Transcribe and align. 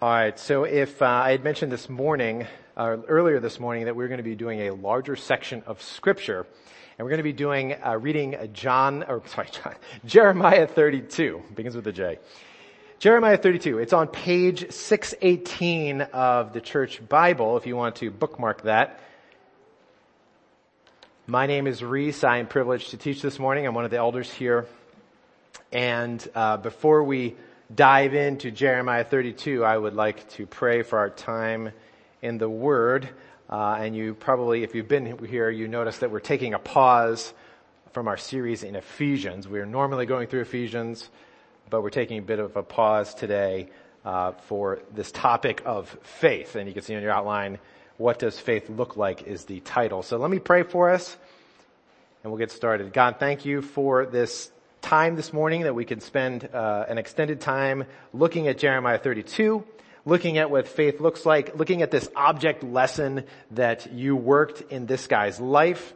All 0.00 0.08
right. 0.08 0.38
So 0.38 0.62
if 0.62 1.02
uh, 1.02 1.06
I 1.06 1.32
had 1.32 1.42
mentioned 1.42 1.72
this 1.72 1.88
morning, 1.88 2.46
uh, 2.76 2.98
earlier 3.08 3.40
this 3.40 3.58
morning, 3.58 3.86
that 3.86 3.96
we 3.96 4.04
are 4.04 4.06
going 4.06 4.18
to 4.18 4.22
be 4.22 4.36
doing 4.36 4.68
a 4.68 4.70
larger 4.70 5.16
section 5.16 5.64
of 5.66 5.82
Scripture, 5.82 6.46
and 6.96 7.04
we're 7.04 7.10
going 7.10 7.18
to 7.18 7.24
be 7.24 7.32
doing 7.32 7.74
uh, 7.84 7.98
reading 7.98 8.36
John, 8.52 9.02
or 9.02 9.24
sorry, 9.26 9.48
John, 9.50 9.74
Jeremiah 10.04 10.68
32 10.68 11.42
begins 11.52 11.74
with 11.74 11.84
a 11.88 11.92
J. 11.92 12.20
Jeremiah 13.00 13.38
32. 13.38 13.80
It's 13.80 13.92
on 13.92 14.06
page 14.06 14.70
618 14.70 16.02
of 16.02 16.52
the 16.52 16.60
church 16.60 17.02
Bible. 17.08 17.56
If 17.56 17.66
you 17.66 17.74
want 17.74 17.96
to 17.96 18.12
bookmark 18.12 18.62
that. 18.62 19.00
My 21.26 21.46
name 21.46 21.66
is 21.66 21.82
Reese. 21.82 22.22
I 22.22 22.38
am 22.38 22.46
privileged 22.46 22.90
to 22.90 22.98
teach 22.98 23.20
this 23.20 23.40
morning. 23.40 23.66
I'm 23.66 23.74
one 23.74 23.84
of 23.84 23.90
the 23.90 23.98
elders 23.98 24.32
here. 24.32 24.68
And 25.72 26.24
uh, 26.36 26.58
before 26.58 27.02
we 27.02 27.34
dive 27.74 28.14
into 28.14 28.50
Jeremiah 28.50 29.04
32, 29.04 29.64
I 29.64 29.76
would 29.76 29.94
like 29.94 30.28
to 30.30 30.46
pray 30.46 30.82
for 30.82 30.98
our 30.98 31.10
time 31.10 31.72
in 32.22 32.38
the 32.38 32.48
Word. 32.48 33.08
Uh, 33.50 33.76
and 33.80 33.94
you 33.94 34.14
probably, 34.14 34.62
if 34.62 34.74
you've 34.74 34.88
been 34.88 35.18
here, 35.26 35.50
you 35.50 35.68
notice 35.68 35.98
that 35.98 36.10
we're 36.10 36.20
taking 36.20 36.54
a 36.54 36.58
pause 36.58 37.32
from 37.92 38.08
our 38.08 38.16
series 38.16 38.62
in 38.62 38.74
Ephesians. 38.74 39.46
We're 39.46 39.66
normally 39.66 40.06
going 40.06 40.28
through 40.28 40.42
Ephesians, 40.42 41.10
but 41.68 41.82
we're 41.82 41.90
taking 41.90 42.18
a 42.18 42.22
bit 42.22 42.38
of 42.38 42.56
a 42.56 42.62
pause 42.62 43.14
today 43.14 43.68
uh, 44.04 44.32
for 44.32 44.80
this 44.94 45.12
topic 45.12 45.62
of 45.66 45.88
faith. 46.02 46.56
And 46.56 46.68
you 46.68 46.74
can 46.74 46.82
see 46.82 46.96
on 46.96 47.02
your 47.02 47.12
outline, 47.12 47.58
what 47.98 48.18
does 48.18 48.38
faith 48.38 48.70
look 48.70 48.96
like 48.96 49.24
is 49.24 49.44
the 49.44 49.60
title. 49.60 50.02
So 50.02 50.16
let 50.16 50.30
me 50.30 50.38
pray 50.38 50.62
for 50.62 50.88
us, 50.90 51.16
and 52.22 52.32
we'll 52.32 52.38
get 52.38 52.50
started. 52.50 52.92
God, 52.94 53.16
thank 53.18 53.44
you 53.44 53.60
for 53.60 54.06
this 54.06 54.50
time 54.88 55.16
this 55.16 55.34
morning 55.34 55.64
that 55.64 55.74
we 55.74 55.84
can 55.84 56.00
spend 56.00 56.48
uh, 56.50 56.86
an 56.88 56.96
extended 56.96 57.42
time 57.42 57.84
looking 58.14 58.48
at 58.48 58.56
Jeremiah 58.56 58.96
32, 58.96 59.62
looking 60.06 60.38
at 60.38 60.50
what 60.50 60.66
faith 60.66 60.98
looks 60.98 61.26
like, 61.26 61.54
looking 61.56 61.82
at 61.82 61.90
this 61.90 62.08
object 62.16 62.64
lesson 62.64 63.24
that 63.50 63.92
you 63.92 64.16
worked 64.16 64.62
in 64.72 64.86
this 64.86 65.06
guy's 65.06 65.38
life, 65.38 65.92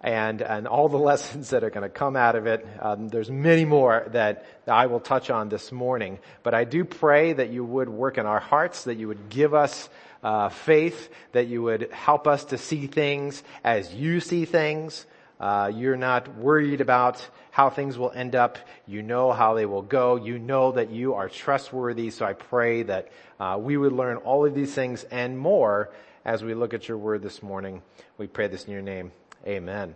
and 0.00 0.42
and 0.42 0.66
all 0.66 0.88
the 0.88 0.98
lessons 1.10 1.50
that 1.50 1.62
are 1.62 1.70
going 1.70 1.84
to 1.84 1.88
come 1.88 2.16
out 2.16 2.34
of 2.34 2.48
it. 2.48 2.66
Um, 2.80 3.08
there's 3.08 3.30
many 3.30 3.64
more 3.64 4.04
that, 4.08 4.46
I 4.66 4.86
will 4.86 4.98
touch 4.98 5.30
on 5.30 5.48
this 5.48 5.70
morning, 5.70 6.18
but 6.42 6.54
I 6.54 6.64
do 6.64 6.84
pray 6.84 7.34
that 7.34 7.50
you 7.50 7.64
would 7.64 7.88
work 7.88 8.18
in 8.18 8.26
our 8.26 8.40
hearts, 8.40 8.82
that 8.82 8.96
you 8.96 9.06
would 9.06 9.28
give 9.28 9.54
us 9.54 9.88
uh, 10.24 10.48
faith, 10.48 11.08
that 11.30 11.46
you 11.46 11.62
would 11.62 11.92
help 11.92 12.26
us 12.26 12.46
to 12.46 12.58
see 12.58 12.88
things 12.88 13.44
as 13.62 13.94
you 13.94 14.18
see 14.18 14.44
things. 14.44 15.06
Uh, 15.44 15.70
you're 15.74 15.94
not 15.94 16.38
worried 16.38 16.80
about 16.80 17.28
how 17.50 17.68
things 17.68 17.98
will 17.98 18.10
end 18.12 18.34
up. 18.34 18.56
You 18.86 19.02
know 19.02 19.30
how 19.30 19.52
they 19.52 19.66
will 19.66 19.82
go. 19.82 20.16
You 20.16 20.38
know 20.38 20.72
that 20.72 20.88
you 20.88 21.12
are 21.12 21.28
trustworthy. 21.28 22.08
So 22.08 22.24
I 22.24 22.32
pray 22.32 22.82
that 22.84 23.12
uh, 23.38 23.58
we 23.60 23.76
would 23.76 23.92
learn 23.92 24.16
all 24.16 24.46
of 24.46 24.54
these 24.54 24.72
things 24.72 25.04
and 25.04 25.38
more 25.38 25.90
as 26.24 26.42
we 26.42 26.54
look 26.54 26.72
at 26.72 26.88
your 26.88 26.96
word 26.96 27.20
this 27.20 27.42
morning. 27.42 27.82
We 28.16 28.26
pray 28.26 28.48
this 28.48 28.64
in 28.64 28.72
your 28.72 28.80
name. 28.80 29.12
Amen. 29.46 29.94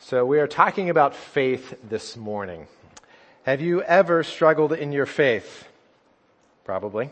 So 0.00 0.26
we 0.26 0.40
are 0.40 0.48
talking 0.48 0.90
about 0.90 1.14
faith 1.14 1.78
this 1.88 2.16
morning. 2.16 2.66
Have 3.46 3.60
you 3.60 3.80
ever 3.80 4.24
struggled 4.24 4.72
in 4.72 4.90
your 4.90 5.06
faith? 5.06 5.68
Probably. 6.64 7.10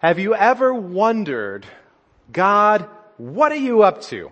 Have 0.00 0.18
you 0.18 0.34
ever 0.34 0.74
wondered, 0.74 1.64
God, 2.30 2.86
what 3.16 3.50
are 3.50 3.56
you 3.56 3.82
up 3.82 4.02
to? 4.02 4.30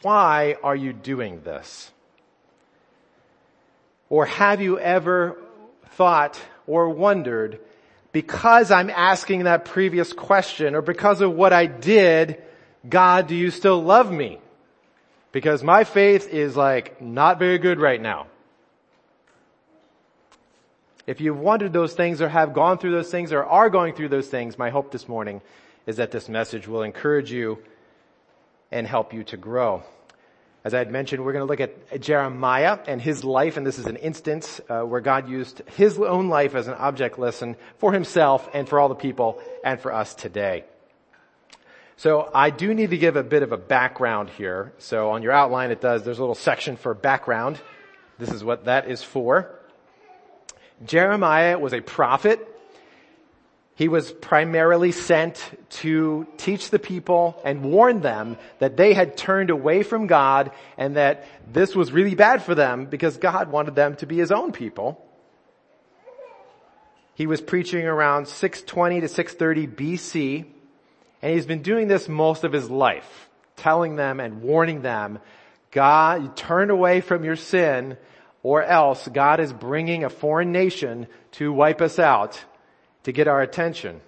Why 0.00 0.56
are 0.62 0.74
you 0.74 0.94
doing 0.94 1.42
this? 1.42 1.90
Or 4.08 4.24
have 4.24 4.62
you 4.62 4.78
ever 4.78 5.38
thought 5.90 6.40
or 6.66 6.88
wondered, 6.88 7.60
because 8.10 8.70
I'm 8.70 8.88
asking 8.88 9.44
that 9.44 9.66
previous 9.66 10.14
question 10.14 10.76
or 10.76 10.80
because 10.80 11.20
of 11.20 11.34
what 11.34 11.52
I 11.52 11.66
did, 11.66 12.42
God, 12.88 13.26
do 13.26 13.34
you 13.34 13.50
still 13.50 13.82
love 13.82 14.10
me? 14.10 14.38
Because 15.30 15.62
my 15.62 15.84
faith 15.84 16.26
is 16.26 16.56
like 16.56 17.02
not 17.02 17.38
very 17.38 17.58
good 17.58 17.78
right 17.78 18.00
now. 18.00 18.28
If 21.08 21.22
you've 21.22 21.40
wondered 21.40 21.72
those 21.72 21.94
things 21.94 22.20
or 22.20 22.28
have 22.28 22.52
gone 22.52 22.76
through 22.76 22.90
those 22.90 23.10
things 23.10 23.32
or 23.32 23.42
are 23.42 23.70
going 23.70 23.94
through 23.94 24.10
those 24.10 24.28
things, 24.28 24.58
my 24.58 24.68
hope 24.68 24.92
this 24.92 25.08
morning 25.08 25.40
is 25.86 25.96
that 25.96 26.10
this 26.10 26.28
message 26.28 26.68
will 26.68 26.82
encourage 26.82 27.32
you 27.32 27.60
and 28.70 28.86
help 28.86 29.14
you 29.14 29.24
to 29.24 29.38
grow. 29.38 29.82
As 30.64 30.74
I 30.74 30.78
had 30.80 30.90
mentioned, 30.90 31.24
we're 31.24 31.32
going 31.32 31.46
to 31.46 31.50
look 31.50 31.60
at 31.60 32.02
Jeremiah 32.02 32.78
and 32.86 33.00
his 33.00 33.24
life, 33.24 33.56
and 33.56 33.66
this 33.66 33.78
is 33.78 33.86
an 33.86 33.96
instance 33.96 34.60
uh, 34.68 34.82
where 34.82 35.00
God 35.00 35.30
used 35.30 35.62
his 35.76 35.98
own 35.98 36.28
life 36.28 36.54
as 36.54 36.68
an 36.68 36.74
object 36.74 37.18
lesson 37.18 37.56
for 37.78 37.94
himself 37.94 38.46
and 38.52 38.68
for 38.68 38.78
all 38.78 38.90
the 38.90 38.94
people 38.94 39.40
and 39.64 39.80
for 39.80 39.94
us 39.94 40.14
today. 40.14 40.64
So 41.96 42.30
I 42.34 42.50
do 42.50 42.74
need 42.74 42.90
to 42.90 42.98
give 42.98 43.16
a 43.16 43.22
bit 43.22 43.42
of 43.42 43.52
a 43.52 43.56
background 43.56 44.28
here. 44.28 44.74
So 44.76 45.12
on 45.12 45.22
your 45.22 45.32
outline 45.32 45.70
it 45.70 45.80
does, 45.80 46.02
there's 46.02 46.18
a 46.18 46.22
little 46.22 46.34
section 46.34 46.76
for 46.76 46.92
background. 46.92 47.58
This 48.18 48.28
is 48.28 48.44
what 48.44 48.66
that 48.66 48.90
is 48.90 49.02
for. 49.02 49.54
Jeremiah 50.84 51.58
was 51.58 51.72
a 51.72 51.80
prophet. 51.80 52.46
He 53.74 53.88
was 53.88 54.10
primarily 54.10 54.90
sent 54.90 55.40
to 55.70 56.26
teach 56.36 56.70
the 56.70 56.78
people 56.78 57.40
and 57.44 57.62
warn 57.62 58.00
them 58.00 58.36
that 58.58 58.76
they 58.76 58.92
had 58.92 59.16
turned 59.16 59.50
away 59.50 59.84
from 59.84 60.08
God 60.08 60.50
and 60.76 60.96
that 60.96 61.24
this 61.52 61.76
was 61.76 61.92
really 61.92 62.16
bad 62.16 62.42
for 62.42 62.54
them 62.54 62.86
because 62.86 63.16
God 63.18 63.52
wanted 63.52 63.76
them 63.76 63.94
to 63.96 64.06
be 64.06 64.18
his 64.18 64.32
own 64.32 64.50
people. 64.50 65.04
He 67.14 67.26
was 67.26 67.40
preaching 67.40 67.86
around 67.86 68.26
620 68.26 69.00
to 69.00 69.08
630 69.08 69.66
BC 69.66 70.44
and 71.22 71.34
he's 71.34 71.46
been 71.46 71.62
doing 71.62 71.88
this 71.88 72.08
most 72.08 72.44
of 72.44 72.52
his 72.52 72.70
life, 72.70 73.28
telling 73.56 73.96
them 73.96 74.20
and 74.20 74.42
warning 74.42 74.82
them, 74.82 75.18
God, 75.70 76.22
you 76.22 76.28
turn 76.34 76.70
away 76.70 77.00
from 77.00 77.24
your 77.24 77.36
sin 77.36 77.96
or 78.48 78.62
else 78.62 79.06
God 79.08 79.40
is 79.40 79.52
bringing 79.52 80.04
a 80.04 80.08
foreign 80.08 80.52
nation 80.52 81.06
to 81.32 81.52
wipe 81.52 81.82
us 81.82 81.98
out 81.98 82.42
to 83.02 83.12
get 83.12 83.28
our 83.28 83.42
attention. 83.42 84.00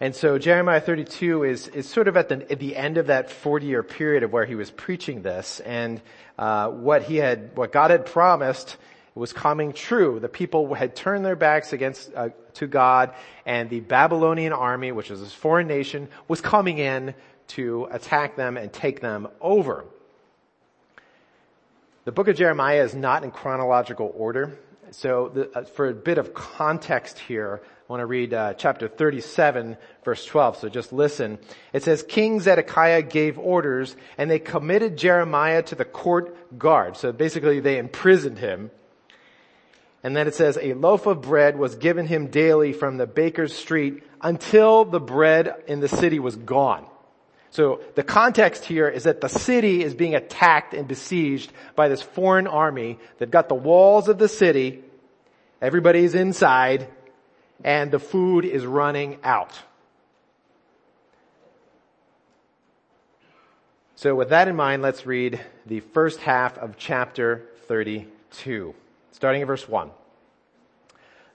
And 0.00 0.16
so 0.16 0.38
Jeremiah 0.38 0.80
32 0.80 1.44
is, 1.44 1.68
is 1.68 1.86
sort 1.86 2.08
of 2.08 2.16
at 2.16 2.30
the, 2.30 2.50
at 2.50 2.58
the 2.58 2.74
end 2.74 2.96
of 2.96 3.08
that 3.08 3.30
40 3.30 3.66
year 3.66 3.82
period 3.82 4.22
of 4.22 4.32
where 4.32 4.46
he 4.46 4.54
was 4.54 4.70
preaching 4.70 5.20
this 5.20 5.60
and, 5.60 6.00
uh, 6.38 6.70
what 6.70 7.02
he 7.02 7.16
had, 7.16 7.54
what 7.54 7.70
God 7.70 7.90
had 7.90 8.06
promised 8.06 8.78
was 9.14 9.34
coming 9.34 9.74
true. 9.74 10.18
The 10.18 10.30
people 10.30 10.72
had 10.72 10.96
turned 10.96 11.22
their 11.22 11.36
backs 11.36 11.74
against, 11.74 12.14
uh, 12.14 12.30
to 12.54 12.66
God 12.66 13.12
and 13.44 13.68
the 13.68 13.80
Babylonian 13.80 14.54
army, 14.54 14.90
which 14.90 15.10
was 15.10 15.20
this 15.20 15.34
foreign 15.34 15.66
nation, 15.66 16.08
was 16.28 16.40
coming 16.40 16.78
in 16.78 17.14
to 17.48 17.88
attack 17.90 18.36
them 18.36 18.56
and 18.56 18.72
take 18.72 19.00
them 19.00 19.28
over. 19.38 19.84
The 22.06 22.12
book 22.12 22.28
of 22.28 22.36
Jeremiah 22.36 22.84
is 22.84 22.94
not 22.94 23.24
in 23.24 23.32
chronological 23.32 24.12
order. 24.14 24.56
So 24.92 25.28
the, 25.34 25.50
uh, 25.58 25.64
for 25.64 25.88
a 25.88 25.92
bit 25.92 26.18
of 26.18 26.34
context 26.34 27.18
here, 27.18 27.60
I 27.64 27.92
want 27.92 28.00
to 28.00 28.06
read 28.06 28.32
uh, 28.32 28.54
chapter 28.54 28.86
37 28.86 29.76
verse 30.04 30.24
12. 30.24 30.58
So 30.58 30.68
just 30.68 30.92
listen. 30.92 31.40
It 31.72 31.82
says, 31.82 32.04
King 32.04 32.38
Zedekiah 32.38 33.02
gave 33.02 33.40
orders 33.40 33.96
and 34.16 34.30
they 34.30 34.38
committed 34.38 34.96
Jeremiah 34.96 35.64
to 35.64 35.74
the 35.74 35.84
court 35.84 36.56
guard. 36.56 36.96
So 36.96 37.10
basically 37.10 37.58
they 37.58 37.76
imprisoned 37.76 38.38
him. 38.38 38.70
And 40.04 40.14
then 40.14 40.28
it 40.28 40.36
says, 40.36 40.56
a 40.62 40.74
loaf 40.74 41.06
of 41.06 41.22
bread 41.22 41.58
was 41.58 41.74
given 41.74 42.06
him 42.06 42.28
daily 42.28 42.72
from 42.72 42.98
the 42.98 43.08
baker's 43.08 43.52
street 43.52 44.04
until 44.20 44.84
the 44.84 45.00
bread 45.00 45.64
in 45.66 45.80
the 45.80 45.88
city 45.88 46.20
was 46.20 46.36
gone. 46.36 46.86
So 47.50 47.80
the 47.94 48.02
context 48.02 48.64
here 48.64 48.88
is 48.88 49.04
that 49.04 49.20
the 49.20 49.28
city 49.28 49.82
is 49.82 49.94
being 49.94 50.14
attacked 50.14 50.74
and 50.74 50.86
besieged 50.86 51.52
by 51.74 51.88
this 51.88 52.02
foreign 52.02 52.46
army. 52.46 52.98
They've 53.18 53.30
got 53.30 53.48
the 53.48 53.54
walls 53.54 54.08
of 54.08 54.18
the 54.18 54.28
city. 54.28 54.82
Everybody's 55.62 56.14
inside 56.14 56.88
and 57.64 57.90
the 57.90 57.98
food 57.98 58.44
is 58.44 58.66
running 58.66 59.18
out. 59.24 59.58
So 63.94 64.14
with 64.14 64.28
that 64.28 64.46
in 64.46 64.56
mind, 64.56 64.82
let's 64.82 65.06
read 65.06 65.40
the 65.64 65.80
first 65.80 66.20
half 66.20 66.58
of 66.58 66.76
chapter 66.76 67.46
32, 67.66 68.74
starting 69.12 69.40
at 69.40 69.46
verse 69.46 69.66
1. 69.66 69.90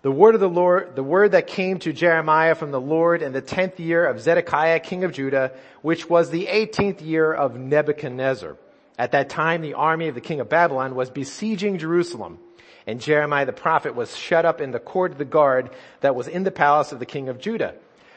The 0.03 0.11
word 0.11 0.33
of 0.33 0.41
the 0.41 0.49
Lord, 0.49 0.95
the 0.95 1.03
word 1.03 1.33
that 1.33 1.45
came 1.45 1.77
to 1.79 1.93
Jeremiah 1.93 2.55
from 2.55 2.71
the 2.71 2.81
Lord 2.81 3.21
in 3.21 3.33
the 3.33 3.41
tenth 3.41 3.79
year 3.79 4.03
of 4.03 4.19
Zedekiah, 4.19 4.79
king 4.79 5.03
of 5.03 5.13
Judah, 5.13 5.51
which 5.83 6.09
was 6.09 6.31
the 6.31 6.47
eighteenth 6.47 7.03
year 7.03 7.31
of 7.31 7.55
Nebuchadnezzar. 7.55 8.57
At 8.97 9.11
that 9.11 9.29
time, 9.29 9.61
the 9.61 9.75
army 9.75 10.07
of 10.07 10.15
the 10.15 10.21
king 10.21 10.39
of 10.39 10.49
Babylon 10.49 10.95
was 10.95 11.11
besieging 11.11 11.77
Jerusalem, 11.77 12.39
and 12.87 12.99
Jeremiah 12.99 13.45
the 13.45 13.53
prophet 13.53 13.93
was 13.93 14.17
shut 14.17 14.43
up 14.43 14.59
in 14.59 14.71
the 14.71 14.79
court 14.79 15.11
of 15.11 15.19
the 15.19 15.25
guard 15.25 15.69
that 15.99 16.15
was 16.15 16.27
in 16.27 16.43
the 16.43 16.51
palace 16.51 16.91
of 16.91 16.97
the 16.97 17.05
king 17.05 17.29
of 17.29 17.37
Judah. 17.37 17.75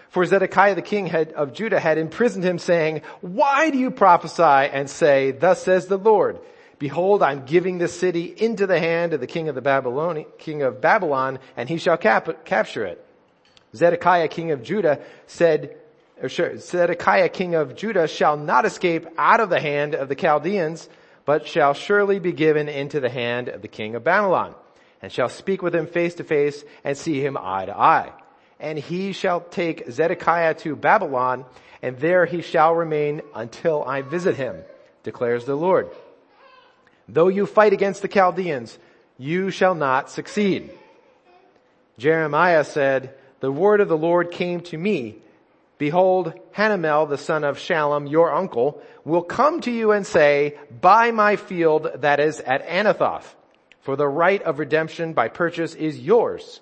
For 0.08 0.24
Zedekiah 0.24 0.76
the 0.76 0.80
king 0.80 1.06
had, 1.06 1.32
of 1.32 1.52
Judah 1.52 1.80
had 1.80 1.98
imprisoned 1.98 2.44
him 2.44 2.58
saying, 2.58 3.02
why 3.20 3.68
do 3.68 3.76
you 3.76 3.90
prophesy 3.90 4.42
and 4.42 4.88
say, 4.88 5.32
thus 5.32 5.62
says 5.62 5.86
the 5.86 5.98
Lord, 5.98 6.38
behold, 6.78 7.22
I'm 7.22 7.44
giving 7.44 7.78
the 7.78 7.88
city 7.88 8.34
into 8.36 8.66
the 8.66 8.78
hand 8.78 9.12
of 9.12 9.20
the 9.20 9.26
king 9.26 9.48
of 9.48 9.54
the 9.54 9.62
Babylon, 9.62 10.24
king 10.38 10.62
of 10.62 10.80
Babylon, 10.80 11.38
and 11.56 11.68
he 11.68 11.78
shall 11.78 11.96
cap- 11.96 12.44
capture 12.44 12.84
it. 12.84 13.04
Zedekiah 13.74 14.28
king 14.28 14.50
of 14.50 14.62
Judah 14.62 15.00
said, 15.26 15.76
or 16.22 16.28
sure, 16.28 16.56
Zedekiah 16.56 17.28
king 17.28 17.54
of 17.54 17.74
Judah 17.74 18.06
shall 18.06 18.36
not 18.36 18.64
escape 18.64 19.06
out 19.18 19.40
of 19.40 19.50
the 19.50 19.60
hand 19.60 19.94
of 19.94 20.08
the 20.08 20.14
Chaldeans, 20.14 20.88
but 21.24 21.46
shall 21.46 21.74
surely 21.74 22.18
be 22.18 22.32
given 22.32 22.68
into 22.68 23.00
the 23.00 23.08
hand 23.08 23.48
of 23.48 23.62
the 23.62 23.68
king 23.68 23.94
of 23.94 24.04
Babylon, 24.04 24.54
and 25.02 25.10
shall 25.10 25.28
speak 25.28 25.62
with 25.62 25.74
him 25.74 25.86
face 25.86 26.14
to 26.16 26.24
face 26.24 26.64
and 26.84 26.96
see 26.96 27.20
him 27.20 27.36
eye 27.36 27.66
to 27.66 27.76
eye. 27.76 28.12
And 28.60 28.78
he 28.78 29.12
shall 29.12 29.40
take 29.40 29.90
Zedekiah 29.90 30.54
to 30.54 30.76
Babylon, 30.76 31.44
and 31.82 31.98
there 31.98 32.26
he 32.26 32.42
shall 32.42 32.74
remain 32.74 33.22
until 33.34 33.82
I 33.82 34.02
visit 34.02 34.36
him, 34.36 34.62
declares 35.02 35.44
the 35.44 35.56
Lord. 35.56 35.90
Though 37.08 37.28
you 37.28 37.46
fight 37.46 37.72
against 37.72 38.02
the 38.02 38.08
Chaldeans, 38.08 38.78
you 39.18 39.50
shall 39.50 39.74
not 39.74 40.10
succeed. 40.10 40.70
Jeremiah 41.98 42.64
said, 42.64 43.14
the 43.40 43.52
word 43.52 43.80
of 43.80 43.88
the 43.88 43.96
Lord 43.96 44.30
came 44.30 44.60
to 44.62 44.78
me. 44.78 45.16
Behold, 45.76 46.32
Hanamel, 46.56 47.08
the 47.08 47.18
son 47.18 47.44
of 47.44 47.58
Shallum, 47.58 48.10
your 48.10 48.32
uncle, 48.34 48.80
will 49.04 49.22
come 49.22 49.60
to 49.62 49.70
you 49.70 49.92
and 49.92 50.06
say, 50.06 50.56
buy 50.80 51.10
my 51.10 51.36
field 51.36 51.90
that 51.96 52.20
is 52.20 52.40
at 52.40 52.66
Anathoth, 52.66 53.34
for 53.82 53.96
the 53.96 54.08
right 54.08 54.42
of 54.42 54.58
redemption 54.58 55.12
by 55.12 55.28
purchase 55.28 55.74
is 55.74 56.00
yours. 56.00 56.60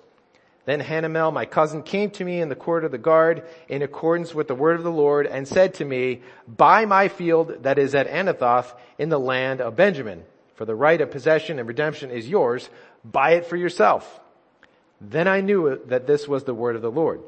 Then 0.65 0.81
Hanamel, 0.81 1.33
my 1.33 1.45
cousin, 1.45 1.83
came 1.83 2.09
to 2.11 2.25
me 2.25 2.41
in 2.41 2.49
the 2.49 2.55
court 2.55 2.85
of 2.85 2.91
the 2.91 2.97
guard 2.97 3.43
in 3.67 3.81
accordance 3.81 4.33
with 4.33 4.47
the 4.47 4.55
word 4.55 4.77
of 4.77 4.83
the 4.83 4.91
Lord 4.91 5.27
and 5.27 5.47
said 5.47 5.75
to 5.75 5.85
me, 5.85 6.21
buy 6.47 6.85
my 6.85 7.07
field 7.07 7.63
that 7.63 7.77
is 7.77 7.95
at 7.95 8.09
Anathoth 8.09 8.73
in 8.97 9.09
the 9.09 9.19
land 9.19 9.61
of 9.61 9.75
Benjamin, 9.75 10.23
for 10.55 10.65
the 10.65 10.75
right 10.75 10.99
of 11.01 11.11
possession 11.11 11.59
and 11.59 11.67
redemption 11.67 12.11
is 12.11 12.29
yours. 12.29 12.69
Buy 13.03 13.31
it 13.31 13.45
for 13.45 13.55
yourself. 13.55 14.19
Then 15.01 15.27
I 15.27 15.41
knew 15.41 15.81
that 15.87 16.07
this 16.07 16.27
was 16.27 16.43
the 16.43 16.53
word 16.53 16.75
of 16.75 16.81
the 16.81 16.91
Lord. 16.91 17.21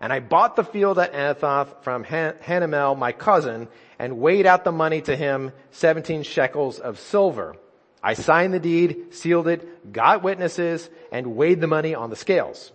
And 0.00 0.12
I 0.12 0.20
bought 0.20 0.56
the 0.56 0.64
field 0.64 0.98
at 0.98 1.12
Anathoth 1.12 1.82
from 1.82 2.04
Han- 2.04 2.34
Hanamel, 2.42 2.98
my 2.98 3.12
cousin, 3.12 3.68
and 3.98 4.18
weighed 4.18 4.44
out 4.44 4.64
the 4.64 4.72
money 4.72 5.00
to 5.02 5.16
him, 5.16 5.52
17 5.70 6.24
shekels 6.24 6.78
of 6.80 6.98
silver. 6.98 7.56
I 8.02 8.14
signed 8.14 8.52
the 8.52 8.60
deed, 8.60 9.14
sealed 9.14 9.48
it, 9.48 9.92
got 9.92 10.22
witnesses, 10.22 10.90
and 11.10 11.36
weighed 11.36 11.60
the 11.60 11.66
money 11.66 11.94
on 11.94 12.10
the 12.10 12.16
scales. 12.16 12.72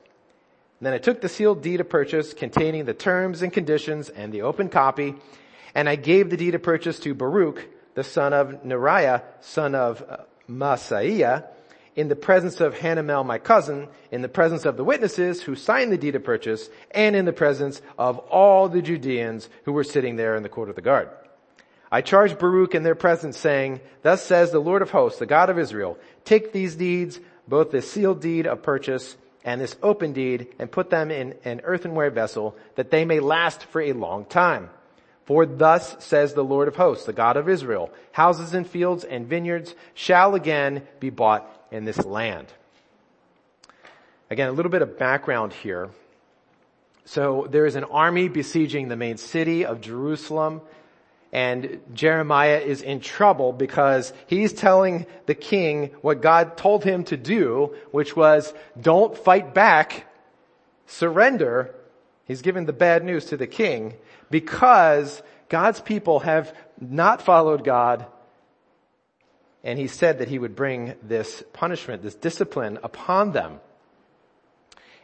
Then 0.81 0.93
I 0.93 0.97
took 0.97 1.21
the 1.21 1.29
sealed 1.29 1.61
deed 1.61 1.81
of 1.81 1.89
purchase 1.89 2.33
containing 2.33 2.85
the 2.85 2.93
terms 2.93 3.41
and 3.41 3.51
conditions 3.51 4.09
and 4.09 4.33
the 4.33 4.43
open 4.43 4.69
copy, 4.69 5.15
and 5.75 5.89
I 5.89 5.97
gave 5.97 6.29
the 6.29 6.37
deed 6.37 6.55
of 6.55 6.63
purchase 6.63 6.99
to 7.01 7.13
Baruch, 7.13 7.67
the 7.99 8.03
son 8.05 8.31
of 8.31 8.63
Neriah, 8.63 9.23
son 9.41 9.75
of 9.75 10.01
uh, 10.07 10.19
Maaseiah, 10.49 11.43
in 11.97 12.07
the 12.07 12.15
presence 12.15 12.61
of 12.61 12.73
Hanamel, 12.73 13.25
my 13.25 13.39
cousin, 13.39 13.89
in 14.09 14.21
the 14.21 14.29
presence 14.29 14.63
of 14.63 14.77
the 14.77 14.85
witnesses 14.85 15.43
who 15.43 15.53
signed 15.53 15.91
the 15.91 15.97
deed 15.97 16.15
of 16.15 16.23
purchase, 16.23 16.69
and 16.91 17.13
in 17.13 17.25
the 17.25 17.33
presence 17.33 17.81
of 17.97 18.17
all 18.17 18.69
the 18.69 18.81
Judeans 18.81 19.49
who 19.65 19.73
were 19.73 19.83
sitting 19.83 20.15
there 20.15 20.37
in 20.37 20.43
the 20.43 20.47
court 20.47 20.69
of 20.69 20.77
the 20.77 20.81
guard. 20.81 21.09
I 21.91 21.99
charged 21.99 22.39
Baruch 22.39 22.73
in 22.73 22.83
their 22.83 22.95
presence 22.95 23.37
saying, 23.37 23.81
thus 24.01 24.23
says 24.23 24.51
the 24.51 24.59
Lord 24.59 24.81
of 24.81 24.91
hosts, 24.91 25.19
the 25.19 25.25
God 25.25 25.49
of 25.49 25.59
Israel, 25.59 25.97
take 26.23 26.53
these 26.53 26.75
deeds, 26.75 27.19
both 27.49 27.69
the 27.69 27.81
sealed 27.81 28.21
deed 28.21 28.47
of 28.47 28.63
purchase 28.63 29.17
and 29.43 29.59
this 29.59 29.75
open 29.83 30.13
deed, 30.13 30.55
and 30.57 30.71
put 30.71 30.89
them 30.89 31.11
in 31.11 31.35
an 31.43 31.59
earthenware 31.65 32.11
vessel, 32.11 32.55
that 32.75 32.91
they 32.91 33.03
may 33.03 33.19
last 33.19 33.65
for 33.65 33.81
a 33.81 33.91
long 33.91 34.23
time. 34.23 34.69
For 35.29 35.45
thus 35.45 35.95
says 35.99 36.33
the 36.33 36.43
Lord 36.43 36.67
of 36.67 36.75
hosts, 36.75 37.05
the 37.05 37.13
God 37.13 37.37
of 37.37 37.47
Israel, 37.47 37.91
houses 38.13 38.55
and 38.55 38.67
fields 38.67 39.03
and 39.03 39.27
vineyards 39.27 39.75
shall 39.93 40.33
again 40.33 40.87
be 40.99 41.11
bought 41.11 41.47
in 41.69 41.85
this 41.85 42.03
land. 42.03 42.47
Again, 44.31 44.49
a 44.49 44.51
little 44.53 44.71
bit 44.71 44.81
of 44.81 44.97
background 44.97 45.53
here. 45.53 45.91
So 47.05 47.47
there 47.47 47.67
is 47.67 47.75
an 47.75 47.83
army 47.83 48.27
besieging 48.27 48.87
the 48.87 48.95
main 48.95 49.17
city 49.17 49.67
of 49.67 49.81
Jerusalem 49.81 50.61
and 51.31 51.79
Jeremiah 51.93 52.57
is 52.57 52.81
in 52.81 52.99
trouble 52.99 53.53
because 53.53 54.11
he's 54.25 54.51
telling 54.51 55.05
the 55.27 55.35
king 55.35 55.91
what 56.01 56.23
God 56.23 56.57
told 56.57 56.83
him 56.83 57.03
to 57.03 57.17
do, 57.17 57.75
which 57.91 58.15
was 58.15 58.51
don't 58.81 59.15
fight 59.15 59.53
back, 59.53 60.07
surrender. 60.87 61.75
He's 62.25 62.41
giving 62.41 62.65
the 62.65 62.73
bad 62.73 63.03
news 63.03 63.25
to 63.25 63.37
the 63.37 63.45
king 63.45 63.93
because 64.29 65.21
God's 65.49 65.79
people 65.81 66.19
have 66.19 66.55
not 66.79 67.21
followed 67.21 67.63
God 67.63 68.05
and 69.63 69.77
he 69.77 69.87
said 69.87 70.19
that 70.19 70.29
he 70.29 70.39
would 70.39 70.55
bring 70.55 70.95
this 71.03 71.43
punishment, 71.53 72.01
this 72.01 72.15
discipline 72.15 72.79
upon 72.83 73.31
them. 73.33 73.59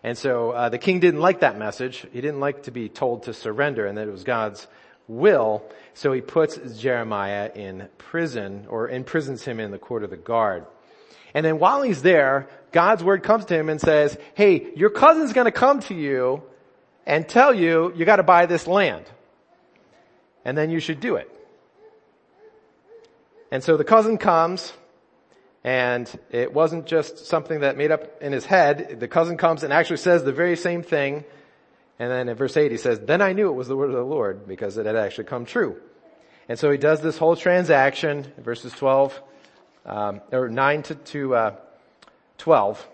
And 0.02 0.18
so 0.18 0.52
uh, 0.52 0.70
the 0.70 0.78
king 0.78 1.00
didn't 1.00 1.20
like 1.20 1.42
that 1.42 1.58
message. 1.58 2.06
He 2.14 2.22
didn't 2.22 2.40
like 2.40 2.64
to 2.64 2.72
be 2.72 2.90
told 2.90 3.24
to 3.24 3.34
surrender 3.34 3.86
and 3.86 3.98
that 3.98 4.08
it 4.08 4.12
was 4.12 4.24
God's 4.24 4.68
will. 5.08 5.64
So 5.94 6.14
he 6.14 6.22
puts 6.22 6.58
Jeremiah 6.80 7.52
in 7.54 7.90
prison 7.98 8.68
or 8.70 8.90
imprisons 8.90 9.44
him 9.44 9.60
in 9.60 9.72
the 9.72 9.80
court 9.80 10.04
of 10.04 10.10
the 10.10 10.18
guard. 10.18 10.66
And 11.34 11.46
then 11.46 11.60
while 11.60 11.82
he's 11.82 12.02
there, 12.02 12.48
God's 12.72 13.04
word 13.04 13.24
comes 13.24 13.46
to 13.46 13.56
him 13.56 13.68
and 13.68 13.82
says, 13.82 14.18
hey, 14.36 14.68
your 14.76 14.90
cousin's 14.90 15.34
gonna 15.34 15.52
come 15.52 15.82
to 15.82 15.94
you 15.94 16.44
and 17.06 17.28
tell 17.28 17.54
you 17.54 17.92
you 17.96 18.06
gotta 18.06 18.24
buy 18.24 18.46
this 18.46 18.68
land. 18.68 19.06
And 20.46 20.58
then 20.58 20.70
you 20.70 20.80
should 20.80 21.00
do 21.00 21.16
it. 21.16 21.30
And 23.52 23.64
so 23.64 23.78
the 23.78 23.84
cousin 23.84 24.18
comes, 24.18 24.74
and 25.64 26.08
it 26.30 26.54
wasn't 26.54 26.86
just 26.86 27.26
something 27.26 27.62
that 27.62 27.78
made 27.78 27.92
up 27.92 28.22
in 28.22 28.32
his 28.32 28.46
head. 28.46 29.00
The 29.00 29.08
cousin 29.08 29.38
comes 29.38 29.64
and 29.64 29.74
actually 29.74 29.98
says 29.98 30.24
the 30.24 30.32
very 30.32 30.56
same 30.56 30.84
thing. 30.84 31.26
And 31.98 32.12
then 32.12 32.30
in 32.30 32.36
verse 32.36 32.56
8 32.56 32.72
he 32.72 32.78
says, 32.78 33.00
then 33.00 33.22
I 33.22 33.34
knew 33.34 33.50
it 33.50 33.54
was 33.56 33.68
the 33.68 33.76
word 33.76 33.90
of 33.90 33.96
the 33.96 34.04
Lord 34.04 34.48
because 34.48 34.78
it 34.78 34.86
had 34.86 34.96
actually 34.96 35.24
come 35.24 35.46
true. 35.46 35.82
And 36.48 36.60
so 36.60 36.70
he 36.70 36.78
does 36.78 37.02
this 37.02 37.18
whole 37.18 37.36
transaction, 37.36 38.32
verses 38.38 38.74
12, 38.74 39.20
um, 39.86 40.22
or 40.32 40.50
9 40.50 40.84
to, 40.84 40.96
to 40.96 41.36
uh, 41.36 41.56
12. 42.38 42.88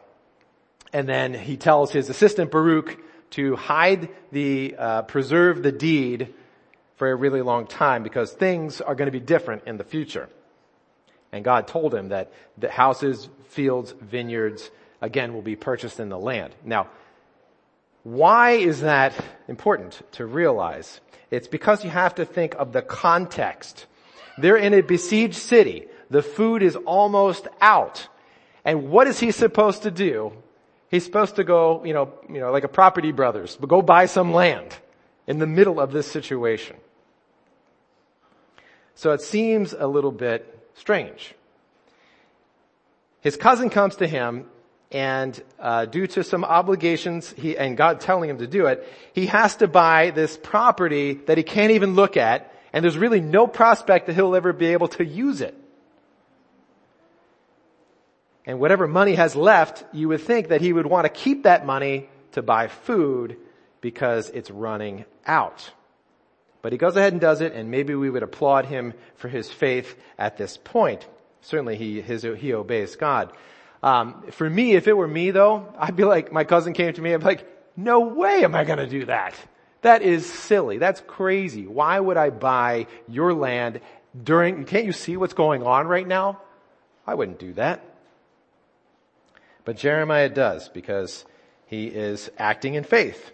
And 0.93 1.09
then 1.09 1.33
he 1.33 1.57
tells 1.57 1.91
his 1.91 2.09
assistant 2.09 2.51
Baruch 2.51 2.97
to 3.31 3.55
hide 3.55 4.09
the, 4.31 4.75
uh, 4.77 5.01
preserve 5.03 5.63
the 5.63 5.71
deed 5.71 6.33
for 7.01 7.09
a 7.09 7.15
really 7.15 7.41
long 7.41 7.65
time 7.65 8.03
because 8.03 8.31
things 8.31 8.79
are 8.79 8.93
going 8.93 9.07
to 9.07 9.11
be 9.11 9.19
different 9.19 9.63
in 9.65 9.75
the 9.75 9.83
future. 9.83 10.29
And 11.31 11.43
God 11.43 11.67
told 11.67 11.95
him 11.95 12.09
that 12.09 12.31
the 12.59 12.69
houses, 12.69 13.27
fields, 13.47 13.95
vineyards, 13.99 14.69
again, 15.01 15.33
will 15.33 15.41
be 15.41 15.55
purchased 15.55 15.99
in 15.99 16.09
the 16.09 16.19
land. 16.19 16.53
Now, 16.63 16.89
why 18.03 18.51
is 18.51 18.81
that 18.81 19.15
important 19.47 19.99
to 20.11 20.27
realize? 20.27 21.01
It's 21.31 21.47
because 21.47 21.83
you 21.83 21.89
have 21.89 22.13
to 22.21 22.23
think 22.23 22.53
of 22.53 22.71
the 22.71 22.83
context. 22.83 23.87
They're 24.37 24.55
in 24.55 24.75
a 24.75 24.81
besieged 24.81 25.33
city. 25.33 25.87
The 26.11 26.21
food 26.21 26.61
is 26.61 26.75
almost 26.75 27.47
out. 27.61 28.07
And 28.63 28.91
what 28.91 29.07
is 29.07 29.19
he 29.19 29.31
supposed 29.31 29.81
to 29.81 29.89
do? 29.89 30.33
He's 30.91 31.03
supposed 31.03 31.37
to 31.37 31.43
go, 31.43 31.83
you 31.83 31.95
know, 31.95 32.13
you 32.29 32.39
know, 32.39 32.51
like 32.51 32.63
a 32.63 32.67
property 32.67 33.11
brothers, 33.11 33.57
but 33.59 33.69
go 33.69 33.81
buy 33.81 34.05
some 34.05 34.33
land 34.33 34.77
in 35.25 35.39
the 35.39 35.47
middle 35.47 35.79
of 35.79 35.91
this 35.91 36.05
situation. 36.05 36.75
So 39.01 39.13
it 39.13 39.21
seems 39.23 39.73
a 39.73 39.87
little 39.87 40.11
bit 40.11 40.45
strange. 40.75 41.33
His 43.21 43.35
cousin 43.35 43.71
comes 43.71 43.95
to 43.95 44.05
him 44.05 44.45
and 44.91 45.41
uh, 45.59 45.85
due 45.85 46.05
to 46.05 46.23
some 46.23 46.43
obligations 46.43 47.33
he, 47.35 47.57
and 47.57 47.75
God 47.75 47.99
telling 47.99 48.29
him 48.29 48.37
to 48.37 48.45
do 48.45 48.67
it, 48.67 48.87
he 49.13 49.25
has 49.25 49.55
to 49.55 49.67
buy 49.67 50.11
this 50.11 50.37
property 50.37 51.15
that 51.25 51.35
he 51.35 51.43
can't 51.43 51.71
even 51.71 51.95
look 51.95 52.15
at 52.15 52.53
and 52.73 52.83
there's 52.83 52.95
really 52.95 53.21
no 53.21 53.47
prospect 53.47 54.05
that 54.05 54.13
he'll 54.13 54.35
ever 54.35 54.53
be 54.53 54.67
able 54.67 54.89
to 54.89 55.03
use 55.03 55.41
it. 55.41 55.57
And 58.45 58.59
whatever 58.59 58.85
money 58.85 59.15
has 59.15 59.35
left, 59.35 59.83
you 59.95 60.09
would 60.09 60.21
think 60.21 60.49
that 60.49 60.61
he 60.61 60.73
would 60.73 60.85
want 60.85 61.05
to 61.05 61.09
keep 61.09 61.45
that 61.45 61.65
money 61.65 62.07
to 62.33 62.43
buy 62.43 62.67
food 62.67 63.37
because 63.81 64.29
it's 64.29 64.51
running 64.51 65.05
out. 65.25 65.71
But 66.61 66.71
he 66.71 66.77
goes 66.77 66.95
ahead 66.95 67.13
and 67.13 67.21
does 67.21 67.41
it, 67.41 67.53
and 67.53 67.71
maybe 67.71 67.95
we 67.95 68.09
would 68.09 68.23
applaud 68.23 68.65
him 68.65 68.93
for 69.15 69.27
his 69.27 69.51
faith 69.51 69.95
at 70.17 70.37
this 70.37 70.57
point. 70.57 71.07
Certainly 71.41 71.77
he, 71.77 72.01
his, 72.01 72.21
he 72.21 72.53
obeys 72.53 72.95
God. 72.95 73.33
Um, 73.83 74.23
for 74.31 74.47
me, 74.47 74.73
if 74.73 74.87
it 74.87 74.95
were 74.95 75.07
me 75.07 75.31
though, 75.31 75.73
I'd 75.77 75.95
be 75.95 76.03
like, 76.03 76.31
my 76.31 76.43
cousin 76.43 76.73
came 76.73 76.93
to 76.93 77.01
me, 77.01 77.13
I'd 77.13 77.21
be 77.21 77.25
like, 77.25 77.47
no 77.75 78.01
way 78.01 78.43
am 78.43 78.53
I 78.53 78.63
gonna 78.63 78.87
do 78.87 79.05
that. 79.05 79.33
That 79.81 80.03
is 80.03 80.31
silly. 80.31 80.77
That's 80.77 81.01
crazy. 81.01 81.65
Why 81.65 81.99
would 81.99 82.17
I 82.17 82.29
buy 82.29 82.85
your 83.07 83.33
land 83.33 83.81
during, 84.23 84.65
can't 84.65 84.85
you 84.85 84.91
see 84.91 85.17
what's 85.17 85.33
going 85.33 85.63
on 85.63 85.87
right 85.87 86.07
now? 86.07 86.41
I 87.07 87.15
wouldn't 87.15 87.39
do 87.39 87.53
that. 87.53 87.83
But 89.65 89.77
Jeremiah 89.77 90.29
does 90.29 90.69
because 90.69 91.25
he 91.65 91.87
is 91.87 92.29
acting 92.37 92.75
in 92.75 92.83
faith. 92.83 93.31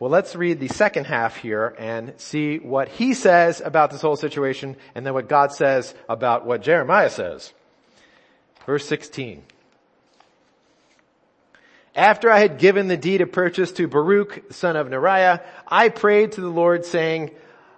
Well, 0.00 0.10
let's 0.10 0.36
read 0.36 0.60
the 0.60 0.68
second 0.68 1.06
half 1.06 1.36
here 1.36 1.74
and 1.76 2.14
see 2.18 2.58
what 2.58 2.88
he 2.88 3.14
says 3.14 3.60
about 3.64 3.90
this 3.90 4.00
whole 4.00 4.16
situation 4.16 4.76
and 4.94 5.04
then 5.04 5.12
what 5.12 5.28
God 5.28 5.52
says 5.52 5.92
about 6.08 6.46
what 6.46 6.62
Jeremiah 6.62 7.10
says. 7.10 7.52
Verse 8.64 8.86
16. 8.86 9.42
After 11.96 12.30
I 12.30 12.38
had 12.38 12.58
given 12.58 12.86
the 12.86 12.96
deed 12.96 13.22
of 13.22 13.32
purchase 13.32 13.72
to 13.72 13.88
Baruch, 13.88 14.52
son 14.52 14.76
of 14.76 14.86
Neriah, 14.86 15.42
I 15.66 15.88
prayed 15.88 16.32
to 16.32 16.40
the 16.40 16.48
Lord 16.48 16.84
saying, 16.84 17.32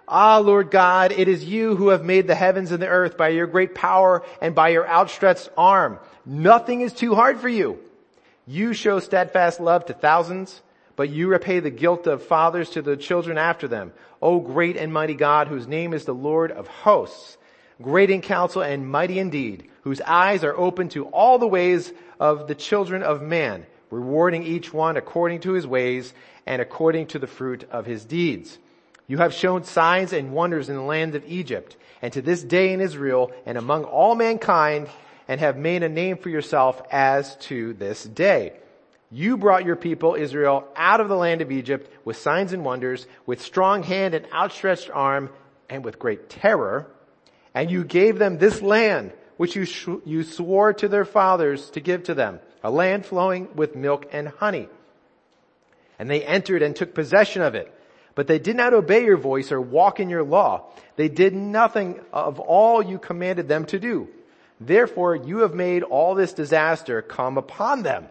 Ah, 0.07 0.37
Lord 0.37 0.69
God, 0.69 1.11
it 1.11 1.27
is 1.27 1.43
you 1.43 1.75
who 1.75 1.87
have 1.89 2.03
made 2.03 2.27
the 2.27 2.35
heavens 2.35 2.71
and 2.71 2.83
the 2.83 2.87
earth 2.87 3.17
by 3.17 3.29
your 3.29 3.47
great 3.47 3.73
power 3.73 4.23
and 4.41 4.53
by 4.53 4.69
your 4.69 4.87
outstretched 4.87 5.49
arm. 5.57 5.97
Nothing 6.23 6.81
is 6.81 6.93
too 6.93 7.15
hard 7.15 7.39
for 7.39 7.49
you. 7.49 7.79
You 8.45 8.73
show 8.73 8.99
steadfast 8.99 9.59
love 9.59 9.85
to 9.85 9.93
thousands, 9.93 10.61
but 10.95 11.09
you 11.09 11.27
repay 11.27 11.59
the 11.59 11.69
guilt 11.69 12.07
of 12.07 12.23
fathers 12.23 12.69
to 12.71 12.81
the 12.81 12.97
children 12.97 13.37
after 13.37 13.67
them. 13.67 13.93
O 14.21 14.39
great 14.39 14.77
and 14.77 14.93
mighty 14.93 15.15
God, 15.15 15.47
whose 15.47 15.67
name 15.67 15.93
is 15.93 16.05
the 16.05 16.13
Lord 16.13 16.51
of 16.51 16.67
hosts, 16.67 17.37
great 17.81 18.09
in 18.09 18.21
counsel 18.21 18.61
and 18.61 18.89
mighty 18.89 19.19
indeed, 19.19 19.67
whose 19.81 20.01
eyes 20.01 20.43
are 20.43 20.55
open 20.55 20.89
to 20.89 21.05
all 21.05 21.39
the 21.39 21.47
ways 21.47 21.91
of 22.19 22.47
the 22.47 22.55
children 22.55 23.03
of 23.03 23.21
man 23.21 23.65
rewarding 23.91 24.43
each 24.43 24.73
one 24.73 24.97
according 24.97 25.41
to 25.41 25.51
his 25.51 25.67
ways 25.67 26.13
and 26.47 26.61
according 26.61 27.07
to 27.07 27.19
the 27.19 27.27
fruit 27.27 27.65
of 27.69 27.85
his 27.85 28.05
deeds. 28.05 28.57
You 29.05 29.17
have 29.17 29.33
shown 29.33 29.65
signs 29.65 30.13
and 30.13 30.31
wonders 30.31 30.69
in 30.69 30.75
the 30.75 30.81
land 30.81 31.13
of 31.15 31.25
Egypt 31.27 31.75
and 32.01 32.11
to 32.13 32.21
this 32.21 32.41
day 32.41 32.73
in 32.73 32.79
Israel 32.79 33.31
and 33.45 33.57
among 33.57 33.83
all 33.83 34.15
mankind 34.15 34.89
and 35.27 35.39
have 35.39 35.57
made 35.57 35.83
a 35.83 35.89
name 35.89 36.17
for 36.17 36.29
yourself 36.29 36.81
as 36.89 37.35
to 37.37 37.73
this 37.73 38.03
day. 38.03 38.53
You 39.11 39.35
brought 39.35 39.65
your 39.65 39.75
people 39.75 40.15
Israel 40.15 40.65
out 40.75 41.01
of 41.01 41.09
the 41.09 41.17
land 41.17 41.41
of 41.41 41.51
Egypt 41.51 41.91
with 42.05 42.15
signs 42.15 42.53
and 42.53 42.63
wonders, 42.63 43.05
with 43.25 43.41
strong 43.41 43.83
hand 43.83 44.13
and 44.13 44.25
outstretched 44.33 44.89
arm 44.89 45.29
and 45.69 45.83
with 45.83 45.99
great 45.99 46.29
terror. 46.29 46.87
And 47.53 47.69
you 47.69 47.83
gave 47.83 48.17
them 48.17 48.37
this 48.37 48.61
land 48.61 49.11
which 49.35 49.55
you, 49.55 49.65
sh- 49.65 49.89
you 50.05 50.23
swore 50.23 50.71
to 50.73 50.87
their 50.87 51.03
fathers 51.03 51.69
to 51.71 51.81
give 51.81 52.03
to 52.03 52.13
them 52.13 52.39
a 52.63 52.71
land 52.71 53.05
flowing 53.05 53.53
with 53.55 53.75
milk 53.75 54.07
and 54.13 54.29
honey. 54.29 54.69
And 55.99 56.09
they 56.09 56.23
entered 56.23 56.61
and 56.61 56.75
took 56.75 56.93
possession 56.93 57.41
of 57.41 57.53
it. 57.53 57.73
But 58.15 58.27
they 58.27 58.39
did 58.39 58.55
not 58.55 58.73
obey 58.73 59.03
your 59.03 59.17
voice 59.17 59.51
or 59.51 59.59
walk 59.59 59.99
in 59.99 60.09
your 60.09 60.23
law. 60.23 60.69
They 60.95 61.09
did 61.09 61.33
nothing 61.33 61.99
of 62.13 62.39
all 62.39 62.81
you 62.81 62.97
commanded 62.97 63.47
them 63.47 63.65
to 63.65 63.79
do. 63.79 64.07
Therefore 64.59 65.15
you 65.15 65.39
have 65.39 65.53
made 65.53 65.83
all 65.83 66.15
this 66.15 66.33
disaster 66.33 67.01
come 67.01 67.37
upon 67.37 67.83
them. 67.83 68.07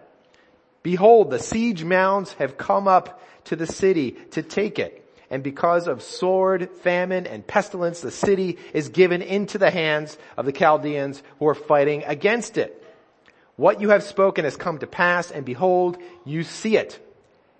Behold, 0.82 1.30
the 1.30 1.38
siege 1.38 1.84
mounds 1.84 2.32
have 2.34 2.56
come 2.56 2.88
up 2.88 3.22
to 3.44 3.56
the 3.56 3.66
city 3.66 4.12
to 4.30 4.42
take 4.42 4.78
it. 4.78 4.96
And 5.30 5.42
because 5.42 5.86
of 5.86 6.02
sword, 6.02 6.70
famine, 6.82 7.26
and 7.26 7.46
pestilence, 7.46 8.00
the 8.00 8.10
city 8.10 8.58
is 8.72 8.88
given 8.88 9.22
into 9.22 9.58
the 9.58 9.70
hands 9.70 10.18
of 10.36 10.44
the 10.44 10.52
Chaldeans 10.52 11.22
who 11.38 11.46
are 11.46 11.54
fighting 11.54 12.02
against 12.04 12.58
it. 12.58 12.76
What 13.56 13.80
you 13.80 13.90
have 13.90 14.02
spoken 14.02 14.44
has 14.44 14.56
come 14.56 14.78
to 14.78 14.86
pass, 14.86 15.30
and 15.30 15.44
behold, 15.44 15.98
you 16.24 16.42
see 16.42 16.76
it. 16.76 16.98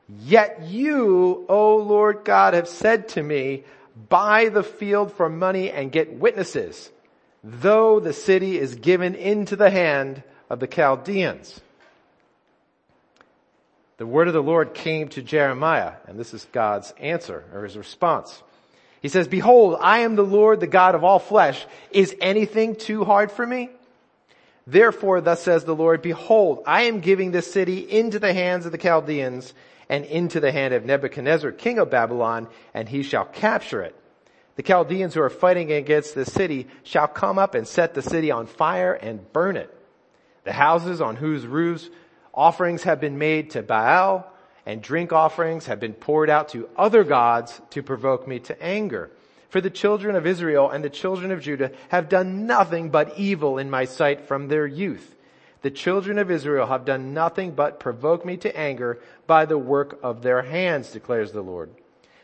Yet 0.08 0.62
you, 0.62 1.44
O 1.48 1.76
Lord 1.76 2.24
God, 2.24 2.54
have 2.54 2.68
said 2.68 3.08
to 3.10 3.22
me, 3.22 3.64
buy 4.08 4.48
the 4.48 4.64
field 4.64 5.12
for 5.12 5.28
money 5.28 5.70
and 5.70 5.92
get 5.92 6.12
witnesses, 6.12 6.90
though 7.44 8.00
the 8.00 8.12
city 8.12 8.58
is 8.58 8.74
given 8.74 9.14
into 9.14 9.54
the 9.54 9.70
hand 9.70 10.22
of 10.48 10.58
the 10.58 10.66
Chaldeans. 10.66 11.60
The 14.00 14.06
word 14.06 14.28
of 14.28 14.32
the 14.32 14.42
Lord 14.42 14.72
came 14.72 15.08
to 15.08 15.20
Jeremiah, 15.20 15.92
and 16.06 16.18
this 16.18 16.32
is 16.32 16.46
God's 16.52 16.94
answer, 16.96 17.44
or 17.52 17.64
his 17.64 17.76
response. 17.76 18.42
He 19.02 19.08
says, 19.08 19.28
behold, 19.28 19.76
I 19.78 19.98
am 19.98 20.16
the 20.16 20.22
Lord, 20.22 20.60
the 20.60 20.66
God 20.66 20.94
of 20.94 21.04
all 21.04 21.18
flesh. 21.18 21.66
Is 21.90 22.16
anything 22.18 22.76
too 22.76 23.04
hard 23.04 23.30
for 23.30 23.46
me? 23.46 23.68
Therefore, 24.66 25.20
thus 25.20 25.42
says 25.42 25.64
the 25.64 25.76
Lord, 25.76 26.00
behold, 26.00 26.62
I 26.66 26.84
am 26.84 27.00
giving 27.00 27.30
this 27.30 27.52
city 27.52 27.80
into 27.80 28.18
the 28.18 28.32
hands 28.32 28.64
of 28.64 28.72
the 28.72 28.78
Chaldeans 28.78 29.52
and 29.90 30.06
into 30.06 30.40
the 30.40 30.50
hand 30.50 30.72
of 30.72 30.86
Nebuchadnezzar, 30.86 31.52
king 31.52 31.78
of 31.78 31.90
Babylon, 31.90 32.48
and 32.72 32.88
he 32.88 33.02
shall 33.02 33.26
capture 33.26 33.82
it. 33.82 33.94
The 34.56 34.62
Chaldeans 34.62 35.12
who 35.12 35.20
are 35.20 35.28
fighting 35.28 35.72
against 35.72 36.14
the 36.14 36.24
city 36.24 36.68
shall 36.84 37.06
come 37.06 37.38
up 37.38 37.54
and 37.54 37.68
set 37.68 37.92
the 37.92 38.00
city 38.00 38.30
on 38.30 38.46
fire 38.46 38.94
and 38.94 39.30
burn 39.34 39.58
it. 39.58 39.70
The 40.44 40.54
houses 40.54 41.02
on 41.02 41.16
whose 41.16 41.46
roofs 41.46 41.90
offerings 42.34 42.84
have 42.84 43.00
been 43.00 43.18
made 43.18 43.50
to 43.50 43.62
Baal 43.62 44.30
and 44.66 44.82
drink 44.82 45.12
offerings 45.12 45.66
have 45.66 45.80
been 45.80 45.94
poured 45.94 46.30
out 46.30 46.50
to 46.50 46.68
other 46.76 47.04
gods 47.04 47.60
to 47.70 47.82
provoke 47.82 48.28
me 48.28 48.38
to 48.40 48.62
anger. 48.62 49.10
For 49.48 49.60
the 49.60 49.70
children 49.70 50.14
of 50.14 50.26
Israel 50.26 50.70
and 50.70 50.84
the 50.84 50.90
children 50.90 51.32
of 51.32 51.40
Judah 51.40 51.72
have 51.88 52.08
done 52.08 52.46
nothing 52.46 52.90
but 52.90 53.18
evil 53.18 53.58
in 53.58 53.68
my 53.68 53.84
sight 53.84 54.20
from 54.28 54.46
their 54.46 54.66
youth. 54.66 55.16
The 55.62 55.70
children 55.70 56.18
of 56.18 56.30
Israel 56.30 56.66
have 56.66 56.84
done 56.84 57.12
nothing 57.12 57.50
but 57.50 57.80
provoke 57.80 58.24
me 58.24 58.36
to 58.38 58.56
anger 58.56 59.00
by 59.26 59.44
the 59.44 59.58
work 59.58 59.98
of 60.02 60.22
their 60.22 60.42
hands, 60.42 60.92
declares 60.92 61.32
the 61.32 61.42
Lord. 61.42 61.70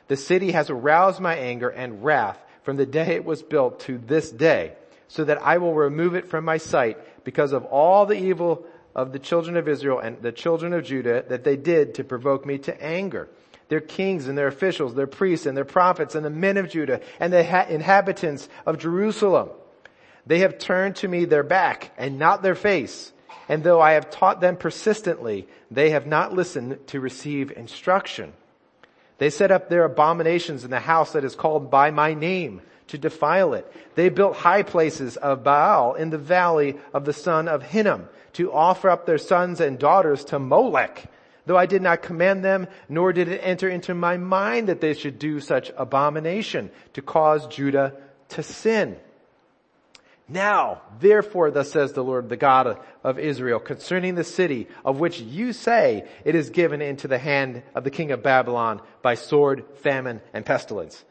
The 0.09 0.17
city 0.17 0.53
has 0.53 0.71
aroused 0.71 1.21
my 1.21 1.35
anger 1.35 1.69
and 1.69 2.05
wrath 2.05 2.39
from 2.63 2.77
the 2.77 2.87
day 2.87 3.17
it 3.17 3.25
was 3.25 3.43
built 3.43 3.81
to 3.81 3.99
this 3.99 4.31
day, 4.31 4.73
so 5.09 5.25
that 5.25 5.43
I 5.43 5.59
will 5.59 5.75
remove 5.75 6.15
it 6.15 6.29
from 6.29 6.45
my 6.45 6.57
sight 6.57 6.97
because 7.25 7.53
of 7.53 7.65
all 7.65 8.07
the 8.07 8.17
evil 8.17 8.65
of 8.97 9.13
the 9.13 9.19
children 9.21 9.57
of 9.57 9.69
Israel 9.69 10.01
and 10.01 10.21
the 10.23 10.33
children 10.33 10.73
of 10.73 10.83
Judah 10.83 11.23
that 11.29 11.45
they 11.45 11.57
did 11.57 11.95
to 11.95 12.05
provoke 12.05 12.45
me 12.45 12.59
to 12.59 12.83
anger 12.83 13.29
their 13.69 13.81
kings 13.81 14.29
and 14.29 14.39
their 14.39 14.47
officials, 14.47 14.95
their 14.95 15.07
priests 15.07 15.47
and 15.47 15.57
their 15.57 15.65
prophets 15.65 16.15
and 16.15 16.25
the 16.25 16.31
men 16.31 16.57
of 16.57 16.71
Judah 16.71 17.01
and 17.21 17.33
the 17.33 17.45
ha- 17.45 17.67
inhabitants 17.69 18.49
of 18.65 18.79
Jerusalem. 18.79 19.51
They 20.27 20.41
have 20.41 20.59
turned 20.59 20.97
to 20.97 21.09
me 21.09 21.25
their 21.25 21.43
back 21.43 21.93
and 21.99 22.19
not 22.19 22.43
their 22.43 22.55
face. 22.55 23.13
And 23.49 23.63
though 23.63 23.81
I 23.81 23.93
have 23.93 24.11
taught 24.11 24.41
them 24.41 24.57
persistently, 24.57 25.47
they 25.71 25.91
have 25.91 26.07
not 26.07 26.33
listened 26.33 26.79
to 26.89 27.01
receive 27.01 27.53
instruction. 27.53 28.33
They 29.19 29.31
set 29.31 29.51
up 29.51 29.69
their 29.69 29.85
abominations 29.85 30.65
in 30.65 30.71
the 30.71 30.81
house 30.81 31.13
that 31.13 31.25
is 31.25 31.37
called 31.37 31.71
by 31.71 31.91
my 31.91 32.15
name 32.15 32.63
to 32.89 32.99
defile 32.99 33.55
it. 33.55 33.71
They 33.95 34.09
built 34.09 34.37
high 34.37 34.63
places 34.63 35.17
of 35.17 35.43
Baal 35.43 35.95
in 35.95 36.11
the 36.11 36.19
valley 36.19 36.77
of 36.93 37.05
the 37.05 37.13
son 37.13 37.49
of 37.49 37.63
Hinnom 37.63 38.09
to 38.37 38.53
offer 38.53 38.89
up 38.89 39.05
their 39.05 39.19
sons 39.19 39.61
and 39.61 39.79
daughters 39.79 40.25
to 40.27 40.39
Molech 40.39 41.07
though 41.47 41.57
I 41.57 41.67
did 41.67 41.81
not 41.81 42.03
command 42.03 42.45
them, 42.45 42.67
nor 42.89 43.13
did 43.13 43.29
it 43.29 43.41
enter 43.43 43.69
into 43.69 43.95
my 43.95 44.17
mind 44.17 44.69
that 44.69 44.81
they 44.81 44.95
should 44.95 45.19
do 45.19 45.41
such 45.41 45.71
abomination 45.77 46.71
to 46.95 47.03
cause 47.03 47.47
Judah 47.47 47.95
to 48.31 48.43
sin. 48.43 48.97
Now, 50.29 50.83
therefore, 50.99 51.53
thus 51.53 51.71
says 51.71 51.93
the 51.93 52.03
Lord, 52.03 52.29
the 52.29 52.37
God 52.37 52.81
of 53.05 53.19
Israel, 53.21 53.61
concerning 53.61 54.17
the 54.17 54.25
city 54.25 54.67
of 54.85 54.99
which 54.99 55.21
you 55.21 55.53
say 55.53 56.05
it 56.25 56.35
is 56.35 56.51
given 56.51 56.83
into 56.83 57.07
the 57.07 57.19
hand 57.19 57.63
of 57.77 57.85
the 57.85 57.93
king 57.93 58.11
of 58.11 58.25
Babylon 58.25 58.81
by 59.03 59.15
sword, 59.15 59.65
famine, 59.77 60.21
and 60.35 60.45
pestilence. 60.45 61.05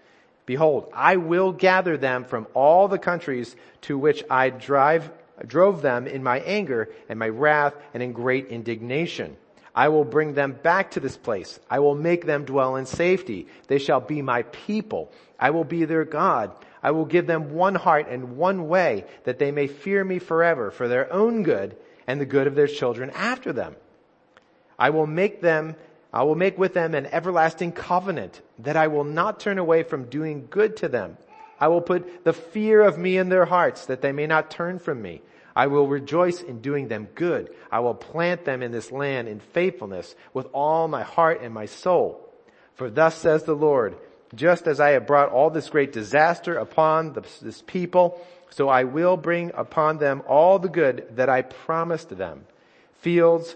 Behold, 0.45 0.91
I 0.93 1.15
will 1.15 1.53
gather 1.53 1.95
them 1.95 2.25
from 2.25 2.45
all 2.53 2.89
the 2.89 2.99
countries 2.99 3.55
to 3.83 3.97
which 3.97 4.21
I 4.29 4.49
drive, 4.49 5.09
drove 5.45 5.81
them 5.81 6.07
in 6.07 6.23
my 6.23 6.39
anger 6.39 6.89
and 7.09 7.19
my 7.19 7.29
wrath 7.29 7.73
and 7.93 8.01
in 8.01 8.13
great 8.13 8.47
indignation 8.47 9.35
I 9.75 9.89
will 9.89 10.05
bring 10.05 10.33
them 10.33 10.53
back 10.53 10.91
to 10.91 11.01
this 11.01 11.17
place. 11.17 11.59
I 11.69 11.79
will 11.79 11.95
make 11.95 12.25
them 12.25 12.45
dwell 12.45 12.77
in 12.77 12.85
safety. 12.85 13.47
They 13.67 13.77
shall 13.77 13.99
be 13.99 14.21
my 14.21 14.43
people. 14.43 15.11
I 15.37 15.49
will 15.49 15.65
be 15.65 15.83
their 15.83 16.05
God. 16.05 16.55
I 16.81 16.91
will 16.91 17.03
give 17.03 17.27
them 17.27 17.53
one 17.53 17.75
heart 17.75 18.07
and 18.09 18.37
one 18.37 18.69
way 18.69 19.03
that 19.25 19.37
they 19.37 19.51
may 19.51 19.67
fear 19.67 20.01
me 20.03 20.19
forever 20.19 20.71
for 20.71 20.87
their 20.87 21.11
own 21.11 21.43
good 21.43 21.75
and 22.07 22.21
the 22.21 22.25
good 22.25 22.47
of 22.47 22.55
their 22.55 22.67
children 22.67 23.09
after 23.09 23.51
them. 23.51 23.75
I 24.79 24.91
will 24.91 25.07
make 25.07 25.41
them, 25.41 25.75
I 26.13 26.23
will 26.23 26.35
make 26.35 26.57
with 26.57 26.73
them 26.73 26.95
an 26.95 27.07
everlasting 27.07 27.73
covenant 27.73 28.41
that 28.59 28.77
I 28.77 28.87
will 28.87 29.03
not 29.03 29.41
turn 29.41 29.57
away 29.57 29.83
from 29.83 30.05
doing 30.05 30.47
good 30.49 30.77
to 30.77 30.87
them. 30.87 31.17
I 31.59 31.67
will 31.67 31.81
put 31.81 32.23
the 32.23 32.33
fear 32.33 32.81
of 32.81 32.97
me 32.97 33.17
in 33.17 33.29
their 33.29 33.45
hearts 33.45 33.85
that 33.85 34.01
they 34.01 34.11
may 34.11 34.27
not 34.27 34.51
turn 34.51 34.79
from 34.79 35.01
me. 35.01 35.21
I 35.55 35.67
will 35.67 35.87
rejoice 35.87 36.41
in 36.41 36.59
doing 36.59 36.89
them 36.89 37.07
good. 37.15 37.53
I 37.71 37.79
will 37.79 37.93
plant 37.93 38.43
them 38.43 38.61
in 38.61 38.71
this 38.71 38.91
land 38.91 39.27
in 39.27 39.39
faithfulness 39.39 40.15
with 40.33 40.47
all 40.51 40.87
my 40.87 41.03
heart 41.03 41.41
and 41.41 41.53
my 41.53 41.65
soul. 41.65 42.29
For 42.73 42.89
thus 42.89 43.15
says 43.15 43.43
the 43.43 43.55
Lord, 43.55 43.95
just 44.33 44.67
as 44.67 44.81
I 44.81 44.89
have 44.89 45.07
brought 45.07 45.29
all 45.29 45.49
this 45.49 45.69
great 45.69 45.93
disaster 45.93 46.57
upon 46.57 47.13
this 47.41 47.63
people, 47.65 48.21
so 48.49 48.67
I 48.67 48.83
will 48.83 49.15
bring 49.15 49.51
upon 49.55 49.97
them 49.97 50.23
all 50.27 50.59
the 50.59 50.67
good 50.67 51.07
that 51.11 51.29
I 51.29 51.41
promised 51.41 52.09
them. 52.17 52.45
Fields 52.99 53.55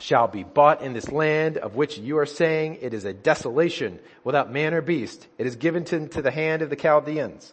shall 0.00 0.26
be 0.26 0.42
bought 0.42 0.82
in 0.82 0.92
this 0.92 1.10
land 1.10 1.56
of 1.58 1.76
which 1.76 1.98
you 1.98 2.18
are 2.18 2.26
saying 2.26 2.78
it 2.80 2.94
is 2.94 3.04
a 3.04 3.12
desolation 3.12 3.98
without 4.24 4.52
man 4.52 4.74
or 4.74 4.80
beast. 4.80 5.26
It 5.38 5.46
is 5.46 5.56
given 5.56 5.84
to, 5.86 6.08
to 6.08 6.22
the 6.22 6.30
hand 6.30 6.62
of 6.62 6.70
the 6.70 6.76
Chaldeans. 6.76 7.52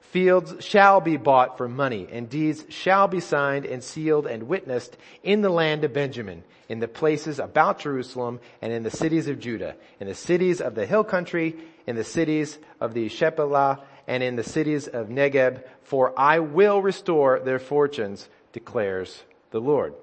Fields 0.00 0.64
shall 0.64 1.00
be 1.00 1.16
bought 1.16 1.58
for 1.58 1.68
money, 1.68 2.06
and 2.10 2.30
deeds 2.30 2.64
shall 2.68 3.08
be 3.08 3.18
signed 3.18 3.66
and 3.66 3.82
sealed 3.82 4.26
and 4.26 4.44
witnessed 4.44 4.96
in 5.24 5.40
the 5.40 5.50
land 5.50 5.82
of 5.82 5.92
Benjamin, 5.92 6.44
in 6.68 6.78
the 6.78 6.86
places 6.86 7.40
about 7.40 7.80
Jerusalem, 7.80 8.38
and 8.62 8.72
in 8.72 8.84
the 8.84 8.92
cities 8.92 9.26
of 9.26 9.40
Judah, 9.40 9.74
in 9.98 10.06
the 10.06 10.14
cities 10.14 10.60
of 10.60 10.76
the 10.76 10.86
hill 10.86 11.02
country, 11.02 11.56
in 11.86 11.96
the 11.96 12.04
cities 12.04 12.58
of 12.80 12.94
the 12.94 13.08
Shephelah, 13.08 13.80
and 14.06 14.22
in 14.22 14.36
the 14.36 14.44
cities 14.44 14.86
of 14.86 15.08
Negeb, 15.08 15.64
for 15.82 16.18
I 16.18 16.38
will 16.38 16.80
restore 16.80 17.40
their 17.40 17.58
fortunes, 17.58 18.28
declares 18.52 19.24
the 19.50 19.60
Lord. 19.60 19.94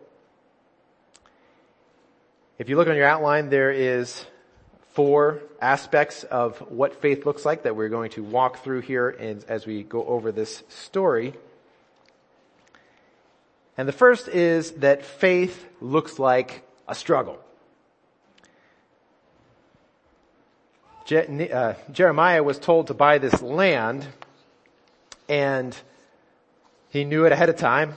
If 2.62 2.70
you 2.70 2.76
look 2.76 2.88
on 2.88 2.96
your 2.96 3.08
outline, 3.08 3.50
there 3.50 3.72
is 3.72 4.24
four 4.92 5.42
aspects 5.60 6.24
of 6.24 6.60
what 6.70 7.02
faith 7.02 7.26
looks 7.26 7.44
like 7.44 7.64
that 7.64 7.76
we're 7.76 7.90
going 7.90 8.12
to 8.12 8.24
walk 8.24 8.64
through 8.64 8.82
here 8.82 9.42
as 9.48 9.66
we 9.66 9.82
go 9.82 10.06
over 10.06 10.32
this 10.32 10.62
story. 10.70 11.34
And 13.80 13.88
the 13.88 13.92
first 13.92 14.28
is 14.28 14.74
that 14.74 15.04
faith 15.04 15.66
looks 15.82 16.20
like 16.20 16.62
a 16.88 16.94
struggle. 16.94 17.40
Je- 21.06 21.50
uh, 21.50 21.74
Jeremiah 21.92 22.44
was 22.44 22.60
told 22.60 22.86
to 22.88 22.94
buy 22.94 23.18
this 23.18 23.42
land 23.42 24.06
and 25.28 25.76
he 26.90 27.06
knew 27.06 27.26
it 27.26 27.32
ahead 27.32 27.50
of 27.50 27.56
time. 27.56 27.96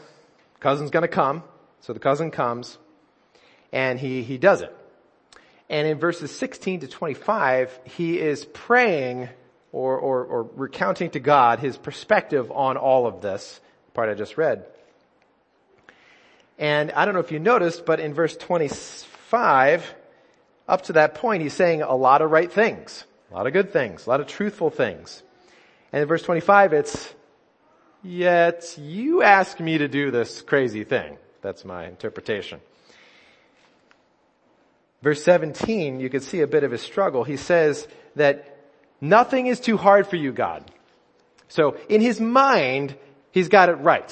Cousin's 0.58 0.90
gonna 0.90 1.06
come. 1.06 1.42
So 1.82 1.92
the 1.92 2.00
cousin 2.00 2.30
comes 2.30 2.78
and 3.74 3.98
he, 3.98 4.22
he 4.22 4.38
does 4.38 4.62
it. 4.62 4.74
And 5.68 5.86
in 5.86 5.98
verses 5.98 6.30
16 6.30 6.80
to 6.80 6.88
25, 6.88 7.80
he 7.84 8.20
is 8.20 8.44
praying 8.44 9.28
or, 9.72 9.98
or, 9.98 10.24
or 10.24 10.42
recounting 10.54 11.10
to 11.10 11.20
God 11.20 11.58
his 11.58 11.76
perspective 11.76 12.52
on 12.52 12.76
all 12.76 13.08
of 13.08 13.20
this, 13.20 13.60
part 13.92 14.08
I 14.08 14.14
just 14.14 14.38
read. 14.38 14.64
And 16.56 16.92
I 16.92 17.04
don't 17.04 17.14
know 17.14 17.20
if 17.20 17.32
you 17.32 17.40
noticed, 17.40 17.84
but 17.84 17.98
in 17.98 18.14
verse 18.14 18.36
25, 18.36 19.94
up 20.68 20.82
to 20.82 20.92
that 20.92 21.16
point, 21.16 21.42
he's 21.42 21.52
saying 21.52 21.82
a 21.82 21.96
lot 21.96 22.22
of 22.22 22.30
right 22.30 22.50
things, 22.50 23.04
a 23.32 23.34
lot 23.34 23.48
of 23.48 23.52
good 23.52 23.72
things, 23.72 24.06
a 24.06 24.10
lot 24.10 24.20
of 24.20 24.28
truthful 24.28 24.70
things. 24.70 25.24
And 25.92 26.02
in 26.02 26.06
verse 26.06 26.22
25, 26.22 26.74
it's, 26.74 27.12
yet 28.04 28.76
you 28.78 29.24
ask 29.24 29.58
me 29.58 29.78
to 29.78 29.88
do 29.88 30.12
this 30.12 30.42
crazy 30.42 30.84
thing. 30.84 31.18
That's 31.42 31.64
my 31.64 31.88
interpretation. 31.88 32.60
Verse 35.04 35.22
17, 35.22 36.00
you 36.00 36.08
can 36.08 36.22
see 36.22 36.40
a 36.40 36.46
bit 36.46 36.64
of 36.64 36.70
his 36.70 36.80
struggle. 36.80 37.24
He 37.24 37.36
says 37.36 37.86
that 38.16 38.58
nothing 39.02 39.48
is 39.48 39.60
too 39.60 39.76
hard 39.76 40.06
for 40.06 40.16
you, 40.16 40.32
God. 40.32 40.64
So 41.48 41.76
in 41.90 42.00
his 42.00 42.22
mind, 42.22 42.96
he's 43.30 43.48
got 43.48 43.68
it 43.68 43.74
right. 43.74 44.10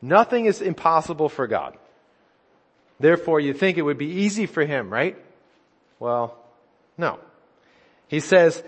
Nothing 0.00 0.46
is 0.46 0.62
impossible 0.62 1.28
for 1.28 1.46
God. 1.46 1.76
Therefore, 2.98 3.38
you 3.38 3.52
think 3.52 3.76
it 3.76 3.82
would 3.82 3.98
be 3.98 4.22
easy 4.24 4.46
for 4.46 4.64
him, 4.64 4.90
right? 4.90 5.14
Well, 5.98 6.38
no. 6.96 7.18
He 8.06 8.20
says, 8.20 8.62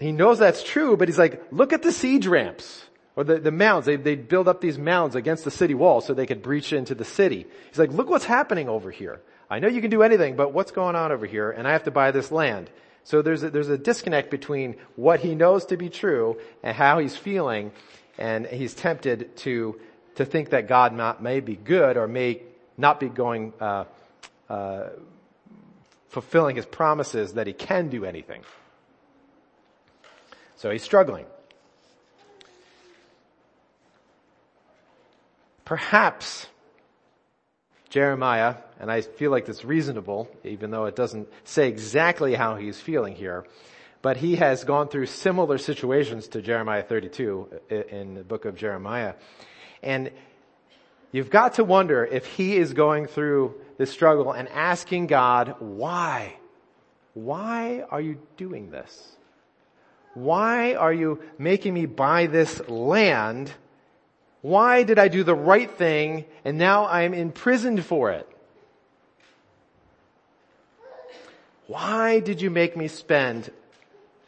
he 0.00 0.12
knows 0.12 0.38
that's 0.38 0.62
true, 0.62 0.96
but 0.96 1.08
he's 1.08 1.18
like, 1.18 1.42
look 1.52 1.74
at 1.74 1.82
the 1.82 1.92
siege 1.92 2.26
ramps 2.26 2.86
or 3.16 3.24
the, 3.24 3.38
the 3.38 3.52
mounds. 3.52 3.84
They, 3.84 3.96
they 3.96 4.14
build 4.14 4.48
up 4.48 4.62
these 4.62 4.78
mounds 4.78 5.14
against 5.14 5.44
the 5.44 5.50
city 5.50 5.74
wall 5.74 6.00
so 6.00 6.14
they 6.14 6.24
could 6.24 6.42
breach 6.42 6.72
into 6.72 6.94
the 6.94 7.04
city. 7.04 7.46
He's 7.68 7.78
like, 7.78 7.92
look 7.92 8.08
what's 8.08 8.24
happening 8.24 8.70
over 8.70 8.90
here. 8.90 9.20
I 9.48 9.58
know 9.58 9.68
you 9.68 9.80
can 9.80 9.90
do 9.90 10.02
anything, 10.02 10.36
but 10.36 10.52
what's 10.52 10.72
going 10.72 10.96
on 10.96 11.12
over 11.12 11.26
here? 11.26 11.50
And 11.50 11.68
I 11.68 11.72
have 11.72 11.84
to 11.84 11.90
buy 11.90 12.10
this 12.10 12.32
land. 12.32 12.70
So 13.04 13.22
there's 13.22 13.42
a, 13.42 13.50
there's 13.50 13.68
a 13.68 13.78
disconnect 13.78 14.30
between 14.30 14.76
what 14.96 15.20
he 15.20 15.34
knows 15.34 15.66
to 15.66 15.76
be 15.76 15.88
true 15.88 16.38
and 16.62 16.76
how 16.76 16.98
he's 16.98 17.16
feeling, 17.16 17.70
and 18.18 18.46
he's 18.46 18.74
tempted 18.74 19.36
to 19.38 19.80
to 20.16 20.24
think 20.24 20.50
that 20.50 20.66
God 20.66 20.92
not, 20.92 21.22
may 21.22 21.40
be 21.40 21.54
good 21.54 21.96
or 21.96 22.08
may 22.08 22.42
not 22.76 22.98
be 22.98 23.08
going 23.08 23.52
uh, 23.60 23.84
uh, 24.48 24.88
fulfilling 26.08 26.56
his 26.56 26.66
promises 26.66 27.34
that 27.34 27.46
he 27.46 27.52
can 27.52 27.88
do 27.88 28.04
anything. 28.04 28.42
So 30.56 30.70
he's 30.70 30.82
struggling. 30.82 31.26
Perhaps 35.64 36.46
Jeremiah, 37.96 38.56
and 38.78 38.92
I 38.92 39.00
feel 39.00 39.30
like 39.30 39.46
that's 39.46 39.64
reasonable, 39.64 40.28
even 40.44 40.70
though 40.70 40.84
it 40.84 40.94
doesn't 40.94 41.28
say 41.44 41.66
exactly 41.66 42.34
how 42.34 42.56
he's 42.56 42.78
feeling 42.78 43.14
here, 43.14 43.46
but 44.02 44.18
he 44.18 44.36
has 44.36 44.64
gone 44.64 44.88
through 44.88 45.06
similar 45.06 45.56
situations 45.56 46.28
to 46.28 46.42
Jeremiah 46.42 46.82
32 46.82 47.48
in 47.70 48.12
the 48.12 48.22
book 48.22 48.44
of 48.44 48.54
Jeremiah. 48.54 49.14
And 49.82 50.10
you've 51.10 51.30
got 51.30 51.54
to 51.54 51.64
wonder 51.64 52.04
if 52.04 52.26
he 52.26 52.58
is 52.58 52.74
going 52.74 53.06
through 53.06 53.54
this 53.78 53.92
struggle 53.92 54.30
and 54.30 54.46
asking 54.50 55.06
God, 55.06 55.56
why? 55.60 56.36
Why 57.14 57.86
are 57.90 58.02
you 58.02 58.20
doing 58.36 58.70
this? 58.70 59.16
Why 60.12 60.74
are 60.74 60.92
you 60.92 61.22
making 61.38 61.72
me 61.72 61.86
buy 61.86 62.26
this 62.26 62.60
land 62.68 63.50
why 64.46 64.84
did 64.84 64.96
I 64.96 65.08
do 65.08 65.24
the 65.24 65.34
right 65.34 65.68
thing 65.68 66.24
and 66.44 66.56
now 66.56 66.84
I 66.84 67.02
am 67.02 67.14
imprisoned 67.14 67.84
for 67.84 68.12
it? 68.12 68.28
Why 71.66 72.20
did 72.20 72.40
you 72.40 72.48
make 72.48 72.76
me 72.76 72.86
spend 72.86 73.50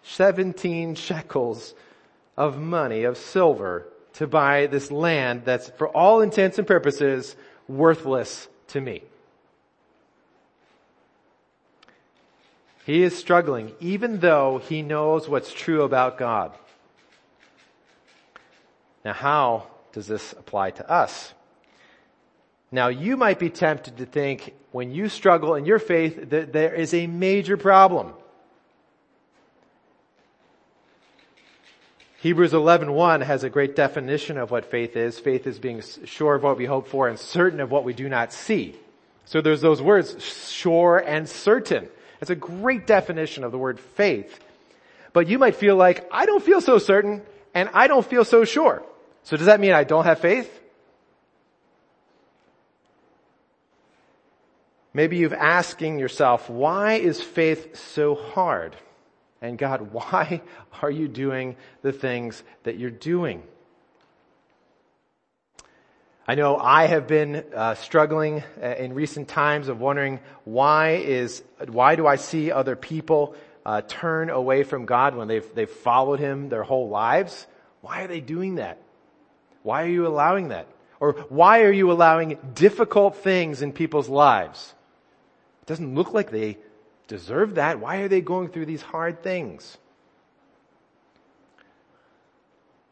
17 0.03 0.97
shekels 0.97 1.73
of 2.37 2.59
money, 2.59 3.05
of 3.05 3.17
silver, 3.17 3.87
to 4.15 4.27
buy 4.27 4.67
this 4.67 4.91
land 4.91 5.43
that's 5.45 5.71
for 5.79 5.87
all 5.87 6.21
intents 6.21 6.59
and 6.59 6.67
purposes 6.67 7.37
worthless 7.69 8.49
to 8.69 8.81
me? 8.81 9.05
He 12.85 13.05
is 13.05 13.17
struggling 13.17 13.71
even 13.79 14.19
though 14.19 14.59
he 14.59 14.83
knows 14.83 15.29
what's 15.29 15.53
true 15.53 15.83
about 15.83 16.19
God. 16.19 16.51
Now 19.05 19.13
how 19.13 19.69
does 19.99 20.07
this 20.07 20.33
apply 20.35 20.71
to 20.71 20.89
us? 20.89 21.35
Now 22.71 22.87
you 22.87 23.17
might 23.17 23.41
be 23.41 23.51
tempted 23.51 23.97
to 23.97 24.07
think 24.07 24.55
when 24.71 24.93
you 24.93 25.09
struggle 25.09 25.57
in 25.57 25.65
your 25.65 25.81
faith 25.81 26.31
that 26.31 26.53
there 26.53 26.73
is 26.73 26.95
a 26.95 27.09
major 27.09 27.57
problem. 27.57 28.13
Hebrews 32.19 32.53
11:1 32.53 33.23
has 33.23 33.43
a 33.43 33.51
great 33.51 33.75
definition 33.75 34.39
of 34.39 34.53
what 34.53 34.67
faith 34.67 34.97
is. 34.97 35.19
Faith 35.19 35.49
is 35.49 35.59
being 35.59 35.83
sure 36.05 36.37
of 36.37 36.45
what 36.45 36.57
we 36.57 36.67
hope 36.67 36.87
for 36.87 37.09
and 37.09 37.19
certain 37.19 37.59
of 37.59 37.73
what 37.73 37.83
we 37.83 37.93
do 37.93 38.09
not 38.09 38.33
see. 38.33 38.79
So 39.25 39.41
there's 39.41 39.63
those 39.63 39.83
words, 39.83 40.15
sure 40.53 40.99
and 40.99 41.29
certain. 41.29 41.89
That's 42.21 42.31
a 42.31 42.37
great 42.37 42.87
definition 42.87 43.43
of 43.43 43.51
the 43.51 43.59
word 43.59 43.81
faith. 43.81 44.39
But 45.13 45.27
you 45.27 45.41
might 45.41 45.57
feel 45.57 45.75
like, 45.75 46.09
I 46.13 46.25
don't 46.25 46.43
feel 46.43 46.61
so 46.61 46.79
certain 46.79 47.23
and 47.53 47.69
I 47.75 47.89
don't 47.89 48.07
feel 48.07 48.25
so 48.25 48.45
sure. 48.45 48.85
So 49.29 49.37
does 49.37 49.45
that 49.45 49.61
mean 49.61 49.73
I 49.73 49.85
don't 49.85 50.07
have 50.07 50.21
faith? 50.21 50.51
Maybe 54.95 55.19
you've 55.19 55.35
asking 55.35 55.99
yourself, 55.99 56.49
why 56.49 56.95
is 56.95 57.21
faith 57.21 57.77
so 57.77 58.15
hard? 58.15 58.75
And 59.43 59.59
God, 59.59 59.93
why 59.93 60.41
are 60.81 60.91
you 60.91 61.09
doing 61.09 61.57
the 61.83 61.93
things 61.93 62.43
that 62.63 62.79
you're 62.79 62.91
doing? 62.91 63.43
I 66.27 66.35
know 66.35 66.57
I 66.57 66.87
have 66.87 67.07
been 67.07 67.45
uh, 67.55 67.75
struggling 67.75 68.43
uh, 68.63 68.77
in 68.79 68.95
recent 68.95 69.29
times 69.29 69.69
of 69.69 69.79
wondering 69.79 70.21
why 70.45 70.93
is 70.93 71.43
why 71.67 71.97
do 71.97 72.07
I 72.07 72.17
see 72.17 72.51
other 72.51 72.77
people 72.77 73.35
uh, 73.67 73.83
turn 73.83 74.31
away 74.31 74.63
from 74.63 74.87
God 74.87 75.15
when 75.15 75.29
they've 75.29 75.55
they've 75.55 75.69
followed 75.69 76.19
Him 76.19 76.49
their 76.49 76.63
whole 76.63 76.89
lives? 76.89 77.47
Why 77.83 78.05
are 78.05 78.09
they 78.09 78.21
doing 78.21 78.55
that? 78.55 78.79
Why 79.63 79.83
are 79.85 79.89
you 79.89 80.07
allowing 80.07 80.49
that? 80.49 80.67
Or 81.01 81.13
why 81.29 81.63
are 81.63 81.73
you 81.73 81.93
allowing 81.93 82.39
difficult 82.55 83.17
things 83.17 83.63
in 83.63 83.73
people's 83.73 84.09
lives? 84.09 84.75
It 85.63 85.67
doesn't 85.67 85.95
look 85.95 86.13
like 86.13 86.31
they 86.31 86.59
deserve 87.07 87.55
that. 87.57 87.81
Why 87.81 87.99
are 87.99 88.09
they 88.09 88.21
going 88.21 88.49
through 88.49 88.67
these 88.67 88.83
hard 88.83 89.23
things? 89.23 89.79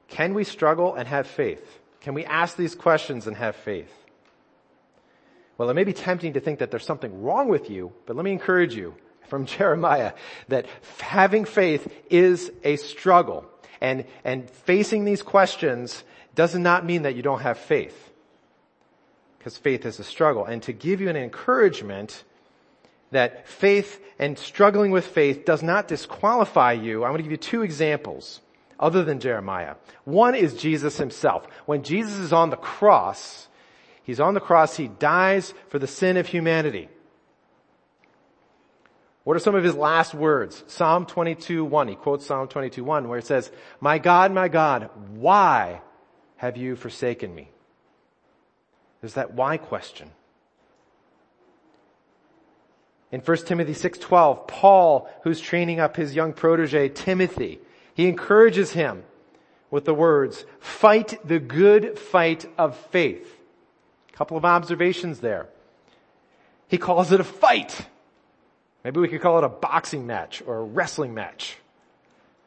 Can 0.08 0.34
we 0.34 0.44
struggle 0.44 0.94
and 0.94 1.08
have 1.08 1.26
faith? 1.26 1.80
Can 2.00 2.14
we 2.14 2.24
ask 2.24 2.56
these 2.56 2.74
questions 2.74 3.26
and 3.26 3.36
have 3.36 3.56
faith? 3.56 3.92
Well, 5.58 5.70
it 5.70 5.74
may 5.74 5.84
be 5.84 5.92
tempting 5.92 6.34
to 6.34 6.40
think 6.40 6.60
that 6.60 6.70
there's 6.70 6.84
something 6.84 7.22
wrong 7.22 7.48
with 7.48 7.70
you, 7.70 7.92
but 8.04 8.14
let 8.14 8.24
me 8.24 8.32
encourage 8.32 8.74
you 8.74 8.94
from 9.28 9.46
Jeremiah 9.46 10.12
that 10.48 10.66
having 11.00 11.44
faith 11.44 11.92
is 12.10 12.52
a 12.62 12.76
struggle. 12.76 13.46
And, 13.80 14.06
and 14.24 14.48
facing 14.48 15.04
these 15.04 15.22
questions 15.22 16.02
does 16.36 16.54
not 16.54 16.84
mean 16.84 17.02
that 17.02 17.16
you 17.16 17.22
don't 17.22 17.40
have 17.40 17.58
faith. 17.58 18.12
Because 19.38 19.56
faith 19.56 19.84
is 19.84 19.98
a 19.98 20.04
struggle. 20.04 20.44
And 20.44 20.62
to 20.64 20.72
give 20.72 21.00
you 21.00 21.08
an 21.08 21.16
encouragement 21.16 22.22
that 23.10 23.48
faith 23.48 24.00
and 24.18 24.38
struggling 24.38 24.90
with 24.90 25.06
faith 25.06 25.44
does 25.44 25.62
not 25.62 25.88
disqualify 25.88 26.72
you, 26.72 27.04
I'm 27.04 27.10
going 27.10 27.18
to 27.18 27.22
give 27.22 27.32
you 27.32 27.38
two 27.38 27.62
examples 27.62 28.40
other 28.78 29.02
than 29.02 29.20
Jeremiah. 29.20 29.76
One 30.04 30.34
is 30.34 30.54
Jesus 30.54 30.98
himself. 30.98 31.46
When 31.64 31.82
Jesus 31.82 32.18
is 32.18 32.32
on 32.32 32.50
the 32.50 32.56
cross, 32.56 33.48
he's 34.02 34.20
on 34.20 34.34
the 34.34 34.40
cross, 34.40 34.76
he 34.76 34.88
dies 34.88 35.54
for 35.68 35.78
the 35.78 35.86
sin 35.86 36.16
of 36.16 36.26
humanity. 36.26 36.88
What 39.24 39.36
are 39.36 39.40
some 39.40 39.54
of 39.54 39.64
his 39.64 39.74
last 39.74 40.14
words? 40.14 40.62
Psalm 40.66 41.06
22, 41.06 41.64
1. 41.64 41.88
He 41.88 41.94
quotes 41.96 42.26
Psalm 42.26 42.46
22, 42.46 42.84
1 42.84 43.08
where 43.08 43.18
it 43.18 43.26
says, 43.26 43.50
My 43.80 43.98
God, 43.98 44.32
my 44.32 44.48
God, 44.48 44.90
why 45.14 45.80
have 46.36 46.56
you 46.56 46.76
forsaken 46.76 47.34
me? 47.34 47.50
There's 49.00 49.14
that 49.14 49.34
why 49.34 49.56
question. 49.56 50.10
In 53.12 53.20
1 53.20 53.46
Timothy 53.46 53.72
6:12, 53.72 54.46
Paul, 54.46 55.08
who's 55.22 55.40
training 55.40 55.80
up 55.80 55.96
his 55.96 56.14
young 56.14 56.32
protege 56.32 56.88
Timothy, 56.88 57.60
he 57.94 58.08
encourages 58.08 58.72
him 58.72 59.04
with 59.70 59.84
the 59.84 59.94
words, 59.94 60.44
fight 60.58 61.18
the 61.24 61.38
good 61.38 61.98
fight 61.98 62.46
of 62.58 62.76
faith. 62.76 63.40
A 64.12 64.16
couple 64.16 64.36
of 64.36 64.44
observations 64.44 65.20
there. 65.20 65.48
He 66.68 66.78
calls 66.78 67.12
it 67.12 67.20
a 67.20 67.24
fight. 67.24 67.86
Maybe 68.84 69.00
we 69.00 69.08
could 69.08 69.20
call 69.20 69.38
it 69.38 69.44
a 69.44 69.48
boxing 69.48 70.06
match 70.06 70.42
or 70.46 70.58
a 70.58 70.64
wrestling 70.64 71.14
match. 71.14 71.56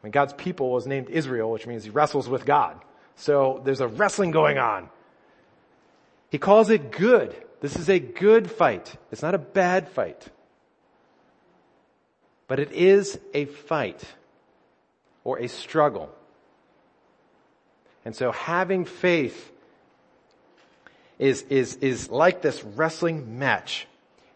I 0.02 0.06
mean, 0.06 0.12
God's 0.12 0.34
people 0.34 0.72
was 0.72 0.88
named 0.88 1.10
Israel, 1.10 1.52
which 1.52 1.68
means 1.68 1.84
he 1.84 1.90
wrestles 1.90 2.30
with 2.30 2.46
God. 2.46 2.80
So 3.20 3.62
there's 3.66 3.82
a 3.82 3.88
wrestling 3.88 4.32
going 4.32 4.58
on. 4.58 4.90
He 6.30 6.38
calls 6.38 6.70
it 6.70 6.90
good. 6.90 7.36
This 7.60 7.76
is 7.76 7.90
a 7.90 8.00
good 8.00 8.50
fight. 8.50 8.96
It's 9.12 9.22
not 9.22 9.36
a 9.36 9.38
bad 9.38 9.90
fight. 9.90 10.30
But 12.48 12.62
it 12.62 12.72
is 12.72 13.20
a 13.34 13.46
fight 13.46 14.02
or 15.26 15.38
a 15.38 15.50
struggle. 15.50 16.10
And 18.06 18.16
so 18.16 18.32
having 18.32 18.86
faith 18.86 19.52
is, 21.20 21.42
is, 21.50 21.76
is 21.76 22.10
like 22.10 22.42
this 22.42 22.64
wrestling 22.64 23.38
match. 23.38 23.86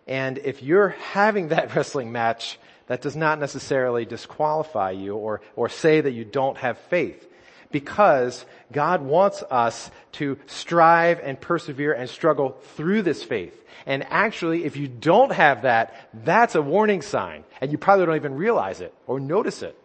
And 0.08 0.38
if 0.40 0.62
you're 0.62 0.90
having 0.90 1.48
that 1.48 1.74
wrestling 1.76 2.12
match, 2.12 2.60
that 2.88 3.02
does 3.02 3.16
not 3.16 3.40
necessarily 3.40 4.04
disqualify 4.04 4.92
you 4.92 5.16
or, 5.16 5.40
or 5.56 5.70
say 5.70 6.02
that 6.02 6.12
you 6.12 6.26
don't 6.26 6.58
have 6.58 6.78
faith 6.78 7.30
because 7.74 8.46
God 8.72 9.02
wants 9.02 9.44
us 9.52 9.92
to 10.14 10.38
strive 10.46 11.20
and 11.20 11.42
persevere 11.42 11.92
and 11.92 12.10
struggle 12.10 12.52
through 12.78 13.02
this 13.02 13.24
faith. 13.24 13.60
And 13.86 14.06
actually, 14.10 14.64
if 14.64 14.78
you 14.78 14.88
don't 14.88 15.34
have 15.34 15.64
that, 15.64 16.10
that's 16.14 16.56
a 16.56 16.62
warning 16.62 17.02
sign. 17.02 17.44
And 17.60 17.72
you 17.74 17.78
probably 17.78 18.06
don't 18.06 18.16
even 18.16 18.36
realize 18.36 18.80
it 18.80 18.94
or 19.08 19.20
notice 19.20 19.62
it. 19.64 19.78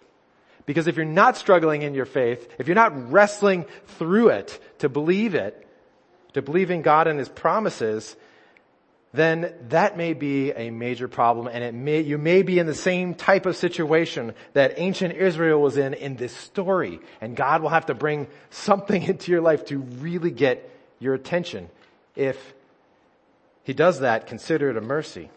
Because 0.67 0.87
if 0.87 0.97
you're 0.97 1.07
not 1.07 1.37
struggling 1.39 1.83
in 1.83 1.95
your 1.95 2.05
faith, 2.05 2.49
if 2.59 2.69
you're 2.69 2.77
not 2.77 3.11
wrestling 3.11 3.65
through 3.99 4.29
it 4.29 4.61
to 4.79 4.89
believe 4.89 5.35
it, 5.35 5.67
to 6.35 6.43
believe 6.43 6.71
in 6.71 6.83
God 6.83 7.09
and 7.09 7.19
His 7.19 7.31
promises, 7.31 8.15
then 9.13 9.55
that 9.69 9.97
may 9.97 10.13
be 10.13 10.53
a 10.53 10.71
major 10.71 11.09
problem 11.09 11.49
and 11.51 11.65
it 11.65 11.73
may, 11.73 12.01
you 12.01 12.19
may 12.19 12.43
be 12.43 12.59
in 12.59 12.67
the 12.67 12.75
same 12.75 13.15
type 13.15 13.47
of 13.47 13.57
situation 13.57 14.35
that 14.53 14.75
ancient 14.77 15.15
Israel 15.15 15.61
was 15.63 15.79
in 15.79 15.95
in 15.95 16.17
this 16.17 16.37
story. 16.37 17.01
And 17.21 17.35
God 17.35 17.63
will 17.63 17.71
have 17.71 17.87
to 17.87 17.95
bring 17.95 18.27
something 18.51 19.03
into 19.11 19.33
your 19.33 19.41
life 19.41 19.65
to 19.67 19.79
really 19.79 20.31
get 20.31 20.71
your 20.99 21.15
attention. 21.15 21.71
If 22.17 22.55
He 23.63 23.73
does 23.73 24.01
that, 24.01 24.27
consider 24.27 24.71
it 24.71 24.77
a 24.77 24.83
mercy 24.83 25.31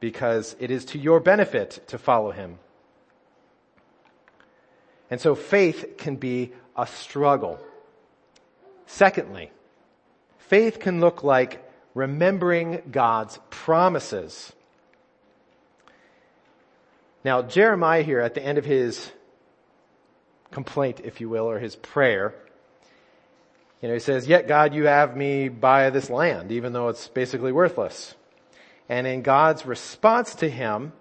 because 0.00 0.56
it 0.58 0.70
is 0.70 0.86
to 0.86 0.98
your 0.98 1.20
benefit 1.20 1.82
to 1.88 1.98
follow 1.98 2.30
Him. 2.30 2.58
And 5.10 5.20
so 5.20 5.34
faith 5.34 5.96
can 5.98 6.16
be 6.16 6.52
a 6.76 6.86
struggle. 6.86 7.60
Secondly, 8.86 9.50
faith 10.38 10.80
can 10.80 11.00
look 11.00 11.22
like 11.22 11.62
remembering 11.96 12.82
God's 12.90 13.40
promises. 13.48 14.52
Now, 17.24 17.40
Jeremiah 17.40 18.02
here 18.02 18.20
at 18.20 18.34
the 18.34 18.42
end 18.44 18.58
of 18.58 18.66
his 18.66 19.10
complaint, 20.50 21.00
if 21.04 21.22
you 21.22 21.30
will, 21.30 21.48
or 21.48 21.58
his 21.58 21.74
prayer, 21.74 22.34
you 23.80 23.88
know, 23.88 23.94
he 23.94 24.00
says, 24.00 24.28
yet 24.28 24.46
God, 24.46 24.74
you 24.74 24.86
have 24.86 25.16
me 25.16 25.48
buy 25.48 25.88
this 25.88 26.10
land, 26.10 26.52
even 26.52 26.74
though 26.74 26.88
it's 26.88 27.08
basically 27.08 27.50
worthless. 27.50 28.14
And 28.90 29.06
in 29.06 29.22
God's 29.22 29.64
response 29.64 30.34
to 30.36 30.50
him, 30.50 30.92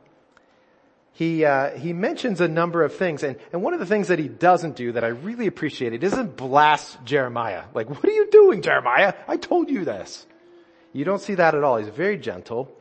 he, 1.11 1.43
uh, 1.43 1.77
he 1.77 1.91
mentions 1.91 2.39
a 2.39 2.47
number 2.47 2.83
of 2.83 2.95
things. 2.95 3.21
And, 3.21 3.35
and 3.51 3.61
one 3.61 3.73
of 3.73 3.81
the 3.81 3.85
things 3.85 4.07
that 4.07 4.19
he 4.19 4.29
doesn't 4.29 4.77
do 4.77 4.93
that 4.93 5.03
I 5.03 5.09
really 5.09 5.47
appreciate, 5.47 5.91
he 5.91 5.97
doesn't 5.97 6.37
blast 6.37 7.03
Jeremiah. 7.03 7.65
Like, 7.73 7.89
what 7.89 8.05
are 8.05 8.13
you 8.13 8.29
doing, 8.29 8.61
Jeremiah? 8.61 9.13
I 9.27 9.35
told 9.35 9.69
you 9.69 9.83
this. 9.83 10.25
You 10.95 11.03
don't 11.03 11.19
see 11.19 11.35
that 11.35 11.53
at 11.53 11.61
all. 11.61 11.75
He's 11.75 11.89
very 11.89 12.17
gentle. 12.17 12.71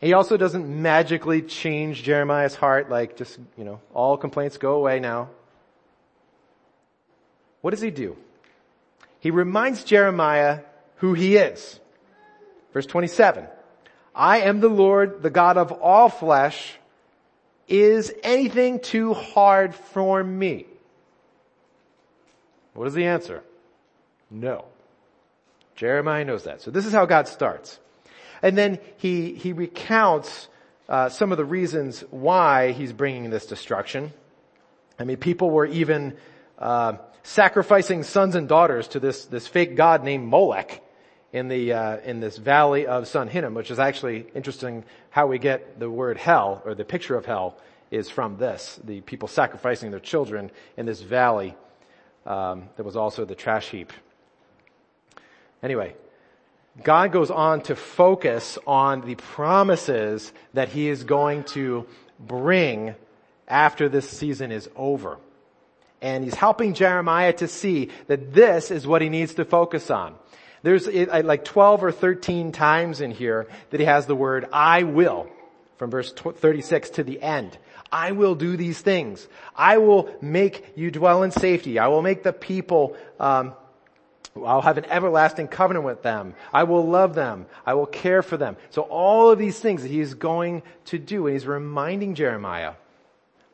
He 0.00 0.12
also 0.12 0.36
doesn't 0.36 0.68
magically 0.68 1.42
change 1.42 2.04
Jeremiah's 2.04 2.54
heart, 2.54 2.88
like 2.88 3.16
just, 3.16 3.40
you 3.56 3.64
know, 3.64 3.80
all 3.92 4.16
complaints 4.16 4.56
go 4.56 4.74
away 4.74 5.00
now. 5.00 5.30
What 7.60 7.72
does 7.72 7.80
he 7.80 7.90
do? 7.90 8.16
He 9.18 9.32
reminds 9.32 9.82
Jeremiah 9.82 10.60
who 10.98 11.12
he 11.14 11.34
is. 11.34 11.80
Verse 12.72 12.86
27. 12.86 13.48
I 14.14 14.42
am 14.42 14.60
the 14.60 14.68
Lord, 14.68 15.24
the 15.24 15.30
God 15.30 15.56
of 15.56 15.72
all 15.72 16.08
flesh. 16.08 16.78
Is 17.66 18.12
anything 18.22 18.78
too 18.78 19.12
hard 19.12 19.74
for 19.74 20.22
me? 20.22 20.66
What 22.74 22.86
is 22.86 22.94
the 22.94 23.06
answer? 23.06 23.42
No. 24.30 24.66
Jeremiah 25.78 26.24
knows 26.24 26.42
that. 26.42 26.60
So 26.60 26.72
this 26.72 26.86
is 26.86 26.92
how 26.92 27.06
God 27.06 27.28
starts. 27.28 27.78
And 28.42 28.58
then 28.58 28.80
he, 28.96 29.34
he 29.34 29.52
recounts 29.52 30.48
uh, 30.88 31.08
some 31.08 31.30
of 31.30 31.38
the 31.38 31.44
reasons 31.44 32.00
why 32.10 32.72
he's 32.72 32.92
bringing 32.92 33.30
this 33.30 33.46
destruction. 33.46 34.12
I 34.98 35.04
mean, 35.04 35.18
people 35.18 35.50
were 35.50 35.66
even 35.66 36.16
uh, 36.58 36.94
sacrificing 37.22 38.02
sons 38.02 38.34
and 38.34 38.48
daughters 38.48 38.88
to 38.88 38.98
this, 38.98 39.26
this 39.26 39.46
fake 39.46 39.76
god 39.76 40.02
named 40.02 40.26
Molech 40.26 40.82
in 41.32 41.46
the 41.46 41.72
uh, 41.74 41.98
in 41.98 42.18
this 42.18 42.38
valley 42.38 42.86
of 42.86 43.06
Son 43.06 43.28
Hinnom, 43.28 43.54
which 43.54 43.70
is 43.70 43.78
actually 43.78 44.26
interesting 44.34 44.84
how 45.10 45.28
we 45.28 45.38
get 45.38 45.78
the 45.78 45.88
word 45.88 46.16
hell 46.16 46.60
or 46.64 46.74
the 46.74 46.84
picture 46.84 47.14
of 47.16 47.24
hell 47.24 47.56
is 47.92 48.10
from 48.10 48.38
this: 48.38 48.80
the 48.82 49.02
people 49.02 49.28
sacrificing 49.28 49.90
their 49.90 50.00
children 50.00 50.50
in 50.76 50.86
this 50.86 51.02
valley. 51.02 51.54
Um, 52.26 52.70
there 52.76 52.84
was 52.84 52.96
also 52.96 53.26
the 53.26 53.34
trash 53.34 53.68
heap 53.68 53.92
Anyway, 55.62 55.94
God 56.82 57.12
goes 57.12 57.30
on 57.30 57.62
to 57.62 57.76
focus 57.76 58.58
on 58.66 59.00
the 59.00 59.16
promises 59.16 60.32
that 60.54 60.68
he 60.68 60.88
is 60.88 61.04
going 61.04 61.44
to 61.44 61.86
bring 62.20 62.94
after 63.48 63.88
this 63.88 64.08
season 64.08 64.52
is 64.52 64.68
over. 64.76 65.18
And 66.00 66.22
he's 66.22 66.34
helping 66.34 66.74
Jeremiah 66.74 67.32
to 67.34 67.48
see 67.48 67.90
that 68.06 68.32
this 68.32 68.70
is 68.70 68.86
what 68.86 69.02
he 69.02 69.08
needs 69.08 69.34
to 69.34 69.44
focus 69.44 69.90
on. 69.90 70.14
There's 70.62 70.86
like 70.86 71.44
12 71.44 71.84
or 71.84 71.92
13 71.92 72.52
times 72.52 73.00
in 73.00 73.10
here 73.10 73.48
that 73.70 73.80
he 73.80 73.86
has 73.86 74.06
the 74.06 74.14
word 74.14 74.48
I 74.52 74.84
will 74.84 75.28
from 75.76 75.90
verse 75.90 76.12
36 76.12 76.90
to 76.90 77.04
the 77.04 77.20
end. 77.22 77.56
I 77.90 78.12
will 78.12 78.34
do 78.34 78.56
these 78.56 78.80
things. 78.80 79.26
I 79.56 79.78
will 79.78 80.10
make 80.20 80.72
you 80.76 80.90
dwell 80.90 81.22
in 81.22 81.30
safety. 81.30 81.78
I 81.78 81.88
will 81.88 82.02
make 82.02 82.22
the 82.22 82.32
people 82.32 82.96
um, 83.18 83.54
I'll 84.44 84.62
have 84.62 84.78
an 84.78 84.84
everlasting 84.86 85.48
covenant 85.48 85.84
with 85.84 86.02
them. 86.02 86.34
I 86.52 86.64
will 86.64 86.86
love 86.86 87.14
them. 87.14 87.46
I 87.66 87.74
will 87.74 87.86
care 87.86 88.22
for 88.22 88.36
them. 88.36 88.56
So 88.70 88.82
all 88.82 89.30
of 89.30 89.38
these 89.38 89.58
things 89.58 89.82
that 89.82 89.90
he's 89.90 90.14
going 90.14 90.62
to 90.86 90.98
do, 90.98 91.26
and 91.26 91.34
he's 91.34 91.46
reminding 91.46 92.14
Jeremiah 92.14 92.74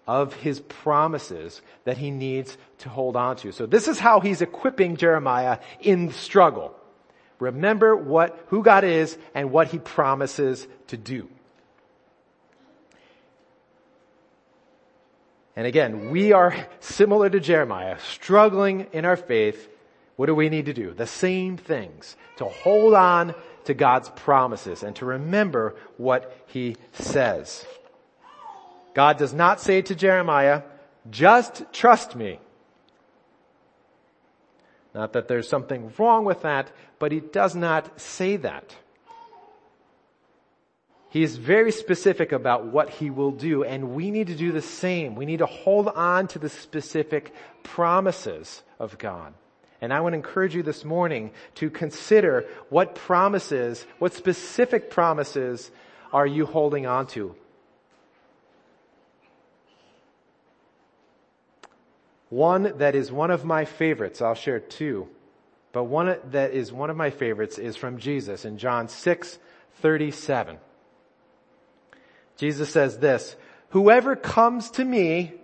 of 0.06 0.34
his 0.34 0.60
promises 0.60 1.62
that 1.84 1.96
he 1.96 2.10
needs 2.10 2.56
to 2.78 2.88
hold 2.88 3.16
on 3.16 3.36
to. 3.36 3.52
So 3.52 3.66
this 3.66 3.88
is 3.88 3.98
how 3.98 4.20
he's 4.20 4.42
equipping 4.42 4.96
Jeremiah 4.96 5.58
in 5.80 6.12
struggle. 6.12 6.74
Remember 7.38 7.96
what, 7.96 8.44
who 8.48 8.62
God 8.62 8.84
is 8.84 9.16
and 9.34 9.50
what 9.50 9.68
he 9.68 9.78
promises 9.78 10.66
to 10.88 10.96
do. 10.96 11.28
And 15.56 15.66
again, 15.66 16.10
we 16.10 16.32
are 16.32 16.66
similar 16.80 17.30
to 17.30 17.38
Jeremiah, 17.38 17.98
struggling 18.00 18.88
in 18.92 19.04
our 19.04 19.16
faith 19.16 19.68
what 20.16 20.26
do 20.26 20.34
we 20.34 20.48
need 20.48 20.66
to 20.66 20.74
do? 20.74 20.92
The 20.92 21.06
same 21.06 21.56
things. 21.56 22.16
To 22.36 22.44
hold 22.44 22.94
on 22.94 23.34
to 23.64 23.74
God's 23.74 24.10
promises 24.10 24.82
and 24.82 24.94
to 24.96 25.06
remember 25.06 25.74
what 25.96 26.36
He 26.46 26.76
says. 26.92 27.64
God 28.94 29.18
does 29.18 29.34
not 29.34 29.60
say 29.60 29.82
to 29.82 29.94
Jeremiah, 29.94 30.62
just 31.10 31.64
trust 31.72 32.14
me. 32.14 32.38
Not 34.94 35.14
that 35.14 35.26
there's 35.26 35.48
something 35.48 35.92
wrong 35.98 36.24
with 36.24 36.42
that, 36.42 36.70
but 37.00 37.10
He 37.10 37.20
does 37.20 37.56
not 37.56 38.00
say 38.00 38.36
that. 38.36 38.76
He 41.14 41.22
is 41.22 41.36
very 41.36 41.70
specific 41.70 42.32
about 42.32 42.66
what 42.66 42.90
he 42.90 43.08
will 43.08 43.30
do, 43.30 43.62
and 43.62 43.94
we 43.94 44.10
need 44.10 44.26
to 44.26 44.34
do 44.34 44.50
the 44.50 44.60
same. 44.60 45.14
We 45.14 45.26
need 45.26 45.38
to 45.38 45.46
hold 45.46 45.86
on 45.86 46.26
to 46.26 46.40
the 46.40 46.48
specific 46.48 47.32
promises 47.62 48.64
of 48.80 48.98
God. 48.98 49.32
And 49.84 49.92
I 49.92 50.00
want 50.00 50.14
to 50.14 50.16
encourage 50.16 50.54
you 50.54 50.62
this 50.62 50.82
morning 50.82 51.30
to 51.56 51.68
consider 51.68 52.46
what 52.70 52.94
promises, 52.94 53.84
what 53.98 54.14
specific 54.14 54.88
promises 54.88 55.70
are 56.10 56.26
you 56.26 56.46
holding 56.46 56.86
on 56.86 57.06
to? 57.08 57.34
One 62.30 62.78
that 62.78 62.94
is 62.94 63.12
one 63.12 63.30
of 63.30 63.44
my 63.44 63.66
favorites, 63.66 64.22
I'll 64.22 64.34
share 64.34 64.58
two, 64.58 65.06
but 65.72 65.84
one 65.84 66.16
that 66.30 66.52
is 66.52 66.72
one 66.72 66.88
of 66.88 66.96
my 66.96 67.10
favorites 67.10 67.58
is 67.58 67.76
from 67.76 67.98
Jesus 67.98 68.46
in 68.46 68.56
John 68.56 68.88
6, 68.88 69.38
37. 69.82 70.56
Jesus 72.38 72.70
says 72.70 73.00
this, 73.00 73.36
whoever 73.68 74.16
comes 74.16 74.70
to 74.70 74.84
me, 74.84 75.34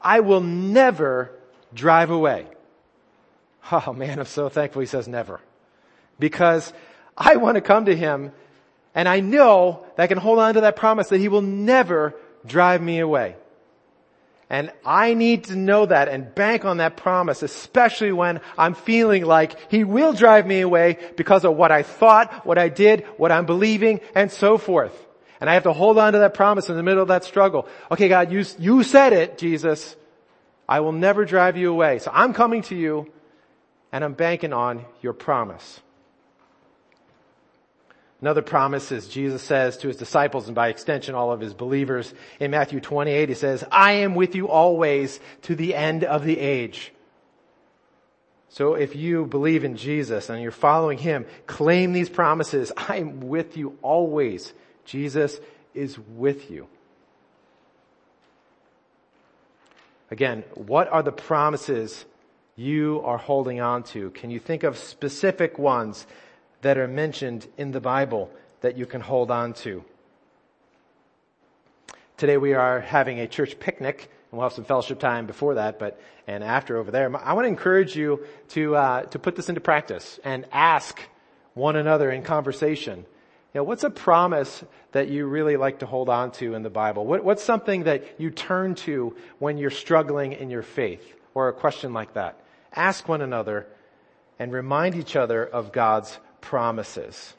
I 0.00 0.18
will 0.18 0.40
never 0.40 1.30
drive 1.72 2.10
away. 2.10 2.48
Oh 3.72 3.92
man, 3.92 4.18
I'm 4.18 4.26
so 4.26 4.48
thankful 4.48 4.80
he 4.80 4.86
says 4.86 5.08
never. 5.08 5.40
Because 6.18 6.72
I 7.16 7.36
want 7.36 7.56
to 7.56 7.60
come 7.60 7.86
to 7.86 7.96
him 7.96 8.32
and 8.94 9.08
I 9.08 9.20
know 9.20 9.84
that 9.96 10.04
I 10.04 10.06
can 10.06 10.18
hold 10.18 10.38
on 10.38 10.54
to 10.54 10.62
that 10.62 10.76
promise 10.76 11.08
that 11.08 11.18
he 11.18 11.28
will 11.28 11.42
never 11.42 12.14
drive 12.46 12.80
me 12.80 13.00
away. 13.00 13.36
And 14.50 14.70
I 14.84 15.14
need 15.14 15.44
to 15.44 15.56
know 15.56 15.86
that 15.86 16.08
and 16.08 16.32
bank 16.34 16.64
on 16.64 16.76
that 16.76 16.96
promise, 16.96 17.42
especially 17.42 18.12
when 18.12 18.40
I'm 18.58 18.74
feeling 18.74 19.24
like 19.24 19.70
he 19.70 19.84
will 19.84 20.12
drive 20.12 20.46
me 20.46 20.60
away 20.60 20.98
because 21.16 21.44
of 21.44 21.56
what 21.56 21.72
I 21.72 21.82
thought, 21.82 22.46
what 22.46 22.58
I 22.58 22.68
did, 22.68 23.04
what 23.16 23.32
I'm 23.32 23.46
believing, 23.46 24.00
and 24.14 24.30
so 24.30 24.58
forth. 24.58 24.94
And 25.40 25.50
I 25.50 25.54
have 25.54 25.64
to 25.64 25.72
hold 25.72 25.98
on 25.98 26.12
to 26.12 26.20
that 26.20 26.34
promise 26.34 26.68
in 26.68 26.76
the 26.76 26.82
middle 26.82 27.02
of 27.02 27.08
that 27.08 27.24
struggle. 27.24 27.66
Okay, 27.90 28.08
God, 28.08 28.30
you, 28.30 28.44
you 28.58 28.82
said 28.82 29.12
it, 29.12 29.38
Jesus. 29.38 29.96
I 30.68 30.80
will 30.80 30.92
never 30.92 31.24
drive 31.24 31.56
you 31.56 31.70
away. 31.70 31.98
So 31.98 32.10
I'm 32.14 32.32
coming 32.32 32.62
to 32.62 32.76
you 32.76 33.10
and 33.94 34.02
I'm 34.02 34.14
banking 34.14 34.52
on 34.52 34.84
your 35.02 35.12
promise. 35.12 35.80
Another 38.20 38.42
promise 38.42 38.90
is 38.90 39.06
Jesus 39.06 39.40
says 39.40 39.76
to 39.78 39.88
his 39.88 39.96
disciples 39.96 40.48
and 40.48 40.54
by 40.56 40.66
extension 40.66 41.14
all 41.14 41.30
of 41.30 41.38
his 41.38 41.54
believers 41.54 42.12
in 42.40 42.50
Matthew 42.50 42.80
28, 42.80 43.28
he 43.28 43.36
says, 43.36 43.62
I 43.70 43.92
am 43.92 44.16
with 44.16 44.34
you 44.34 44.48
always 44.48 45.20
to 45.42 45.54
the 45.54 45.76
end 45.76 46.02
of 46.02 46.24
the 46.24 46.40
age. 46.40 46.92
So 48.48 48.74
if 48.74 48.96
you 48.96 49.26
believe 49.26 49.62
in 49.62 49.76
Jesus 49.76 50.28
and 50.28 50.42
you're 50.42 50.50
following 50.50 50.98
him, 50.98 51.24
claim 51.46 51.92
these 51.92 52.08
promises. 52.08 52.72
I 52.76 52.96
am 52.96 53.20
with 53.20 53.56
you 53.56 53.78
always 53.80 54.52
Jesus 54.84 55.38
is 55.72 55.96
with 56.00 56.50
you. 56.50 56.66
Again, 60.10 60.42
what 60.54 60.88
are 60.88 61.04
the 61.04 61.12
promises 61.12 62.04
you 62.56 63.00
are 63.04 63.18
holding 63.18 63.60
on 63.60 63.82
to? 63.84 64.10
Can 64.10 64.30
you 64.30 64.38
think 64.38 64.62
of 64.62 64.78
specific 64.78 65.58
ones 65.58 66.06
that 66.62 66.78
are 66.78 66.88
mentioned 66.88 67.46
in 67.56 67.72
the 67.72 67.80
Bible 67.80 68.30
that 68.60 68.76
you 68.76 68.86
can 68.86 69.00
hold 69.00 69.30
on 69.30 69.52
to? 69.54 69.84
Today 72.16 72.36
we 72.36 72.54
are 72.54 72.80
having 72.80 73.20
a 73.20 73.26
church 73.26 73.58
picnic, 73.58 74.10
and 74.30 74.38
we'll 74.38 74.48
have 74.48 74.52
some 74.52 74.64
fellowship 74.64 75.00
time 75.00 75.26
before 75.26 75.54
that, 75.54 75.78
but 75.78 76.00
and 76.26 76.42
after 76.44 76.76
over 76.76 76.90
there. 76.90 77.14
I 77.16 77.32
want 77.34 77.44
to 77.44 77.48
encourage 77.48 77.96
you 77.96 78.24
to 78.50 78.76
uh, 78.76 79.02
to 79.02 79.18
put 79.18 79.36
this 79.36 79.48
into 79.48 79.60
practice 79.60 80.20
and 80.24 80.46
ask 80.52 81.00
one 81.54 81.76
another 81.76 82.10
in 82.10 82.22
conversation 82.22 83.04
you 83.54 83.60
know, 83.60 83.64
what's 83.64 83.84
a 83.84 83.90
promise 83.90 84.64
that 84.90 85.08
you 85.08 85.26
really 85.26 85.56
like 85.56 85.78
to 85.78 85.86
hold 85.86 86.08
on 86.08 86.32
to 86.32 86.54
in 86.54 86.64
the 86.64 86.70
Bible? 86.70 87.06
What, 87.06 87.22
what's 87.22 87.42
something 87.42 87.84
that 87.84 88.18
you 88.18 88.30
turn 88.32 88.74
to 88.76 89.16
when 89.38 89.58
you're 89.58 89.70
struggling 89.70 90.32
in 90.32 90.50
your 90.50 90.62
faith 90.62 91.14
or 91.34 91.48
a 91.48 91.52
question 91.52 91.92
like 91.92 92.14
that? 92.14 92.40
Ask 92.74 93.08
one 93.08 93.22
another 93.22 93.66
and 94.38 94.52
remind 94.52 94.94
each 94.94 95.16
other 95.16 95.44
of 95.44 95.72
God's 95.72 96.18
promises. 96.40 97.34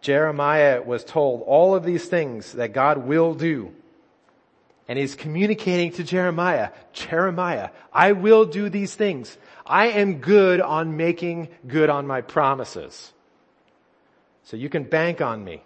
Jeremiah 0.00 0.82
was 0.82 1.04
told 1.04 1.42
all 1.42 1.74
of 1.74 1.84
these 1.84 2.06
things 2.06 2.52
that 2.52 2.72
God 2.72 2.98
will 2.98 3.34
do. 3.34 3.72
And 4.88 4.98
he's 4.98 5.14
communicating 5.14 5.92
to 5.92 6.04
Jeremiah, 6.04 6.70
Jeremiah, 6.92 7.70
I 7.92 8.12
will 8.12 8.44
do 8.44 8.68
these 8.68 8.94
things. 8.94 9.38
I 9.64 9.88
am 9.88 10.18
good 10.18 10.60
on 10.60 10.96
making 10.96 11.48
good 11.66 11.90
on 11.90 12.08
my 12.08 12.22
promises. 12.22 13.12
So 14.42 14.56
you 14.56 14.68
can 14.68 14.82
bank 14.82 15.20
on 15.20 15.44
me. 15.44 15.62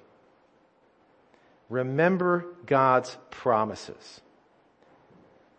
Remember 1.70 2.44
God's 2.66 3.16
promises. 3.30 4.20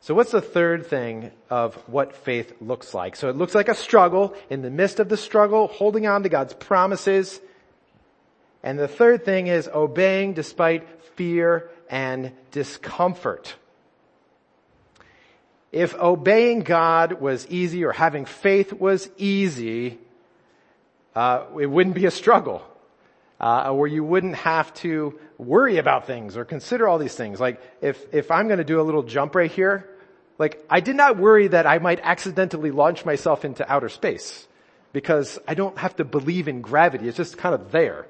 So 0.06 0.14
what's 0.14 0.30
the 0.30 0.40
third 0.40 0.86
thing 0.86 1.32
of 1.50 1.74
what 1.90 2.16
faith 2.16 2.54
looks 2.62 2.94
like? 2.94 3.16
So 3.16 3.28
it 3.28 3.36
looks 3.36 3.56
like 3.56 3.70
a 3.70 3.74
struggle. 3.74 4.36
In 4.52 4.62
the 4.62 4.70
midst 4.70 5.00
of 5.00 5.10
the 5.10 5.18
struggle, 5.18 5.66
holding 5.66 6.06
on 6.06 6.22
to 6.22 6.30
God's 6.30 6.54
promises. 6.54 7.42
And 8.62 8.78
the 8.78 8.88
third 8.88 9.26
thing 9.26 9.48
is 9.48 9.68
obeying 9.68 10.34
despite 10.34 10.88
fear 11.16 11.72
and 11.90 12.34
discomfort. 12.52 13.56
If 15.72 15.96
obeying 15.96 16.60
God 16.60 17.14
was 17.14 17.48
easy 17.48 17.84
or 17.84 17.92
having 17.92 18.26
faith 18.26 18.74
was 18.74 19.10
easy, 19.18 19.98
uh, 21.16 21.46
it 21.60 21.66
wouldn't 21.66 21.96
be 21.96 22.06
a 22.06 22.12
struggle 22.12 22.62
uh, 23.40 23.72
where 23.72 23.88
you 23.88 24.04
wouldn't 24.04 24.36
have 24.36 24.72
to 24.76 25.20
worry 25.40 25.78
about 25.80 26.06
things 26.06 26.38
or 26.38 26.46
consider 26.46 26.88
all 26.88 27.00
these 27.00 27.16
things. 27.16 27.40
Like 27.40 27.60
if, 27.82 28.06
if 28.14 28.30
I'm 28.30 28.46
going 28.46 28.60
to 28.60 28.64
do 28.64 28.80
a 28.80 28.84
little 28.84 29.02
jump 29.02 29.34
right 29.34 29.50
here, 29.50 29.90
like 30.38 30.64
I 30.70 30.80
did 30.80 30.96
not 30.96 31.18
worry 31.18 31.48
that 31.48 31.66
I 31.66 31.80
might 31.80 32.00
accidentally 32.02 32.72
launch 32.72 33.06
myself 33.06 33.46
into 33.46 33.70
outer 33.72 33.90
space 33.90 34.48
because 34.92 35.40
I 35.48 35.54
don't 35.54 35.78
have 35.78 35.96
to 35.98 36.06
believe 36.06 36.48
in 36.48 36.62
gravity. 36.62 37.08
It's 37.08 37.18
just 37.18 37.38
kind 37.38 37.56
of 37.56 37.72
there. 37.72 38.08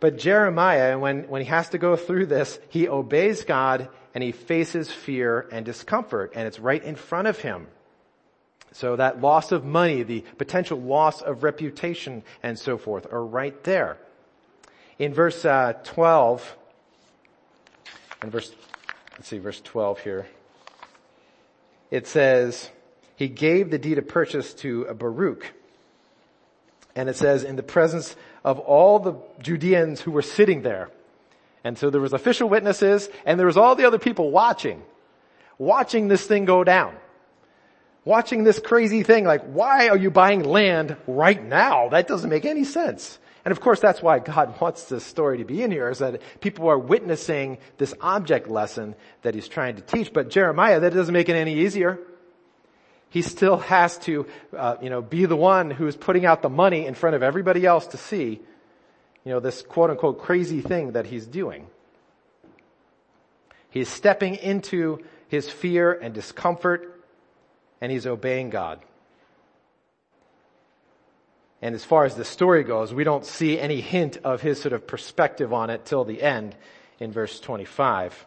But 0.00 0.16
Jeremiah, 0.16 0.98
when, 0.98 1.28
when 1.28 1.42
he 1.42 1.48
has 1.48 1.68
to 1.70 1.78
go 1.78 1.94
through 1.94 2.26
this, 2.26 2.58
he 2.70 2.88
obeys 2.88 3.44
God 3.44 3.88
and 4.14 4.24
he 4.24 4.32
faces 4.32 4.90
fear 4.90 5.46
and 5.52 5.64
discomfort 5.64 6.32
and 6.34 6.46
it's 6.46 6.58
right 6.58 6.82
in 6.82 6.96
front 6.96 7.28
of 7.28 7.38
him. 7.38 7.66
So 8.72 8.96
that 8.96 9.20
loss 9.20 9.52
of 9.52 9.64
money, 9.64 10.02
the 10.02 10.24
potential 10.38 10.80
loss 10.80 11.20
of 11.20 11.42
reputation 11.42 12.22
and 12.42 12.58
so 12.58 12.78
forth 12.78 13.12
are 13.12 13.24
right 13.24 13.62
there. 13.64 13.98
In 14.98 15.12
verse 15.12 15.44
uh, 15.44 15.74
12, 15.84 16.56
in 18.22 18.30
verse, 18.30 18.52
let's 19.20 19.28
see, 19.28 19.36
verse 19.36 19.60
12 19.60 20.00
here, 20.00 20.26
it 21.90 22.06
says, 22.06 22.70
he 23.16 23.28
gave 23.28 23.70
the 23.70 23.76
deed 23.76 23.98
of 23.98 24.08
purchase 24.08 24.54
to 24.54 24.84
a 24.84 24.94
Baruch. 24.94 25.52
And 26.96 27.06
it 27.06 27.16
says, 27.16 27.44
in 27.44 27.56
the 27.56 27.62
presence 27.62 28.16
of 28.44 28.58
all 28.58 28.98
the 28.98 29.16
Judeans 29.42 30.00
who 30.00 30.10
were 30.10 30.22
sitting 30.22 30.62
there. 30.62 30.88
And 31.64 31.76
so 31.76 31.90
there 31.90 32.00
was 32.00 32.14
official 32.14 32.48
witnesses 32.48 33.10
and 33.26 33.38
there 33.38 33.46
was 33.46 33.58
all 33.58 33.74
the 33.74 33.84
other 33.84 33.98
people 33.98 34.30
watching, 34.30 34.82
watching 35.58 36.08
this 36.08 36.26
thing 36.26 36.46
go 36.46 36.64
down 36.64 36.96
watching 38.04 38.44
this 38.44 38.58
crazy 38.58 39.02
thing 39.02 39.24
like, 39.24 39.42
why 39.44 39.88
are 39.88 39.96
you 39.96 40.10
buying 40.10 40.42
land 40.42 40.96
right 41.06 41.44
now? 41.44 41.90
That 41.90 42.08
doesn't 42.08 42.30
make 42.30 42.46
any 42.46 42.64
sense. 42.64 43.18
And 43.44 43.52
of 43.52 43.60
course 43.60 43.80
that's 43.80 44.02
why 44.02 44.18
God 44.18 44.54
wants 44.60 44.84
this 44.84 45.04
story 45.04 45.38
to 45.38 45.44
be 45.44 45.62
in 45.62 45.70
here 45.70 45.88
is 45.88 45.98
that 45.98 46.20
people 46.40 46.68
are 46.68 46.78
witnessing 46.78 47.58
this 47.78 47.94
object 48.00 48.48
lesson 48.48 48.94
that 49.22 49.34
he's 49.34 49.48
trying 49.48 49.76
to 49.76 49.82
teach. 49.82 50.12
But 50.12 50.30
Jeremiah, 50.30 50.80
that 50.80 50.92
doesn't 50.92 51.12
make 51.12 51.28
it 51.28 51.36
any 51.36 51.60
easier. 51.60 51.98
He 53.08 53.22
still 53.22 53.56
has 53.56 53.98
to, 54.00 54.26
uh, 54.56 54.76
you 54.80 54.88
know, 54.88 55.02
be 55.02 55.26
the 55.26 55.36
one 55.36 55.70
who 55.70 55.86
is 55.86 55.96
putting 55.96 56.24
out 56.24 56.42
the 56.42 56.48
money 56.48 56.86
in 56.86 56.94
front 56.94 57.16
of 57.16 57.22
everybody 57.22 57.66
else 57.66 57.88
to 57.88 57.96
see, 57.96 58.40
you 59.24 59.32
know, 59.32 59.40
this 59.40 59.62
quote 59.62 59.90
unquote 59.90 60.20
crazy 60.20 60.60
thing 60.60 60.92
that 60.92 61.06
he's 61.06 61.26
doing. 61.26 61.66
He's 63.70 63.88
stepping 63.88 64.36
into 64.36 64.98
his 65.28 65.50
fear 65.50 65.92
and 65.92 66.14
discomfort 66.14 67.04
and 67.80 67.90
he's 67.90 68.06
obeying 68.06 68.50
God. 68.50 68.80
And 71.62 71.74
as 71.74 71.84
far 71.84 72.04
as 72.04 72.14
the 72.14 72.24
story 72.24 72.64
goes, 72.64 72.94
we 72.94 73.04
don't 73.04 73.24
see 73.24 73.58
any 73.58 73.80
hint 73.80 74.18
of 74.24 74.40
his 74.40 74.60
sort 74.60 74.72
of 74.72 74.86
perspective 74.86 75.52
on 75.52 75.68
it 75.68 75.84
till 75.84 76.04
the 76.04 76.22
end 76.22 76.56
in 76.98 77.12
verse 77.12 77.38
25. 77.40 78.26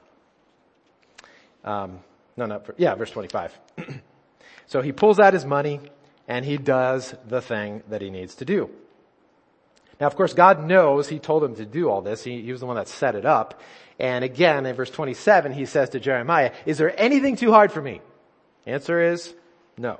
Um, 1.63 2.00
no, 2.38 2.46
no, 2.46 2.62
yeah, 2.78 2.93
verse 2.96 3.12
25. 3.12 3.60
so 4.67 4.82
he 4.82 4.91
pulls 4.91 5.19
out 5.19 5.34
his 5.34 5.46
money 5.46 5.80
and 6.28 6.46
he 6.46 6.58
does 6.58 7.15
the 7.28 7.41
thing 7.41 7.84
that 7.89 8.02
he 8.02 8.10
needs 8.10 8.36
to 8.36 8.46
do. 8.46 8.69
Now, 10.00 10.08
of 10.08 10.15
course, 10.15 10.34
God 10.34 10.63
knows 10.65 11.08
he 11.08 11.19
told 11.19 11.43
him 11.43 11.56
to 11.56 11.65
do 11.65 11.89
all 11.89 12.02
this. 12.02 12.24
He, 12.24 12.41
he 12.41 12.52
was 12.52 12.62
the 12.62 12.67
one 12.67 12.76
that 12.76 12.88
set 12.88 13.15
it 13.15 13.26
up. 13.26 13.62
And 14.00 14.24
again, 14.24 14.65
in 14.65 14.76
verse 14.76 14.89
27, 14.89 15.54
he 15.54 15.65
says 15.65 15.89
to 15.89 16.00
Jeremiah, 16.00 16.52
is 16.65 16.78
there 16.78 17.00
anything 17.00 17.36
too 17.36 17.52
hard 17.52 17.72
for 17.72 17.82
me? 17.82 18.02
Answer 18.65 19.00
is 19.00 19.34
no. 19.78 20.00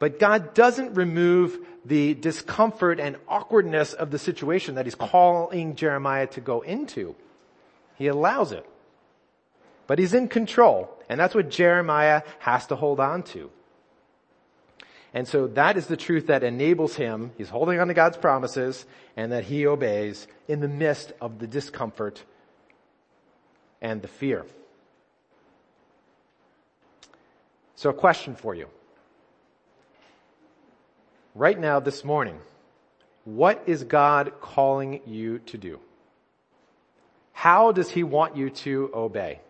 But 0.00 0.18
God 0.18 0.54
doesn't 0.54 0.94
remove 0.94 1.58
the 1.84 2.14
discomfort 2.14 2.98
and 2.98 3.16
awkwardness 3.28 3.92
of 3.92 4.10
the 4.10 4.18
situation 4.18 4.74
that 4.74 4.86
he's 4.86 4.94
calling 4.94 5.76
Jeremiah 5.76 6.26
to 6.28 6.40
go 6.40 6.62
into. 6.62 7.14
He 7.96 8.08
allows 8.08 8.50
it. 8.50 8.66
But 9.86 9.98
he's 9.98 10.14
in 10.14 10.28
control. 10.28 10.90
And 11.08 11.20
that's 11.20 11.34
what 11.34 11.50
Jeremiah 11.50 12.22
has 12.38 12.66
to 12.68 12.76
hold 12.76 12.98
on 12.98 13.22
to. 13.24 13.50
And 15.12 15.28
so 15.28 15.48
that 15.48 15.76
is 15.76 15.86
the 15.86 15.96
truth 15.98 16.28
that 16.28 16.44
enables 16.44 16.94
him, 16.94 17.32
he's 17.36 17.48
holding 17.48 17.78
on 17.78 17.88
to 17.88 17.94
God's 17.94 18.16
promises, 18.16 18.86
and 19.16 19.32
that 19.32 19.44
he 19.44 19.66
obeys 19.66 20.26
in 20.48 20.60
the 20.60 20.68
midst 20.68 21.12
of 21.20 21.40
the 21.40 21.46
discomfort 21.46 22.22
and 23.82 24.00
the 24.00 24.08
fear. 24.08 24.46
So 27.74 27.90
a 27.90 27.94
question 27.94 28.34
for 28.34 28.54
you. 28.54 28.68
Right 31.34 31.58
now, 31.58 31.78
this 31.78 32.04
morning, 32.04 32.38
what 33.24 33.62
is 33.66 33.84
God 33.84 34.32
calling 34.40 35.00
you 35.06 35.38
to 35.46 35.58
do? 35.58 35.78
How 37.32 37.70
does 37.70 37.88
he 37.88 38.02
want 38.02 38.36
you 38.36 38.50
to 38.50 38.90
obey? 38.92 39.40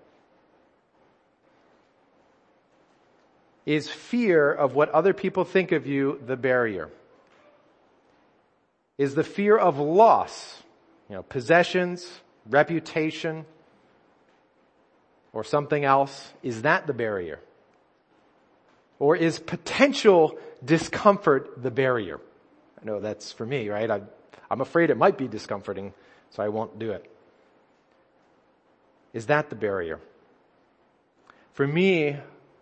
Is 3.65 3.89
fear 3.89 4.53
of 4.53 4.75
what 4.75 4.91
other 4.91 5.15
people 5.15 5.45
think 5.45 5.73
of 5.73 5.87
you 5.87 6.21
the 6.27 6.37
barrier? 6.37 6.91
Is 8.99 9.15
the 9.15 9.25
fear 9.25 9.57
of 9.57 9.79
loss, 9.79 10.63
you 11.09 11.15
know, 11.17 11.23
possessions, 11.23 12.07
reputation, 12.49 13.47
or 15.33 15.45
something 15.45 15.85
else, 15.85 16.33
is 16.43 16.63
that 16.63 16.87
the 16.87 16.93
barrier? 16.93 17.41
Or 18.99 19.17
is 19.17 19.39
potential 19.39 20.39
discomfort 20.65 21.63
the 21.63 21.71
barrier? 21.71 22.21
I 22.81 22.85
know 22.85 23.01
that's 23.01 23.33
for 23.33 23.45
me, 23.45 23.69
right? 23.69 23.91
I, 23.91 24.03
I'm 24.51 24.61
afraid 24.61 24.91
it 24.91 24.97
might 24.97 25.19
be 25.19 25.29
discomforting, 25.29 25.93
so 26.31 26.43
I 26.43 26.49
won't 26.49 26.79
do 26.79 26.93
it. 26.93 27.11
Is 29.13 29.27
that 29.27 29.51
the 29.51 29.57
barrier? 29.57 30.01
For 31.53 31.67
me, 31.67 32.17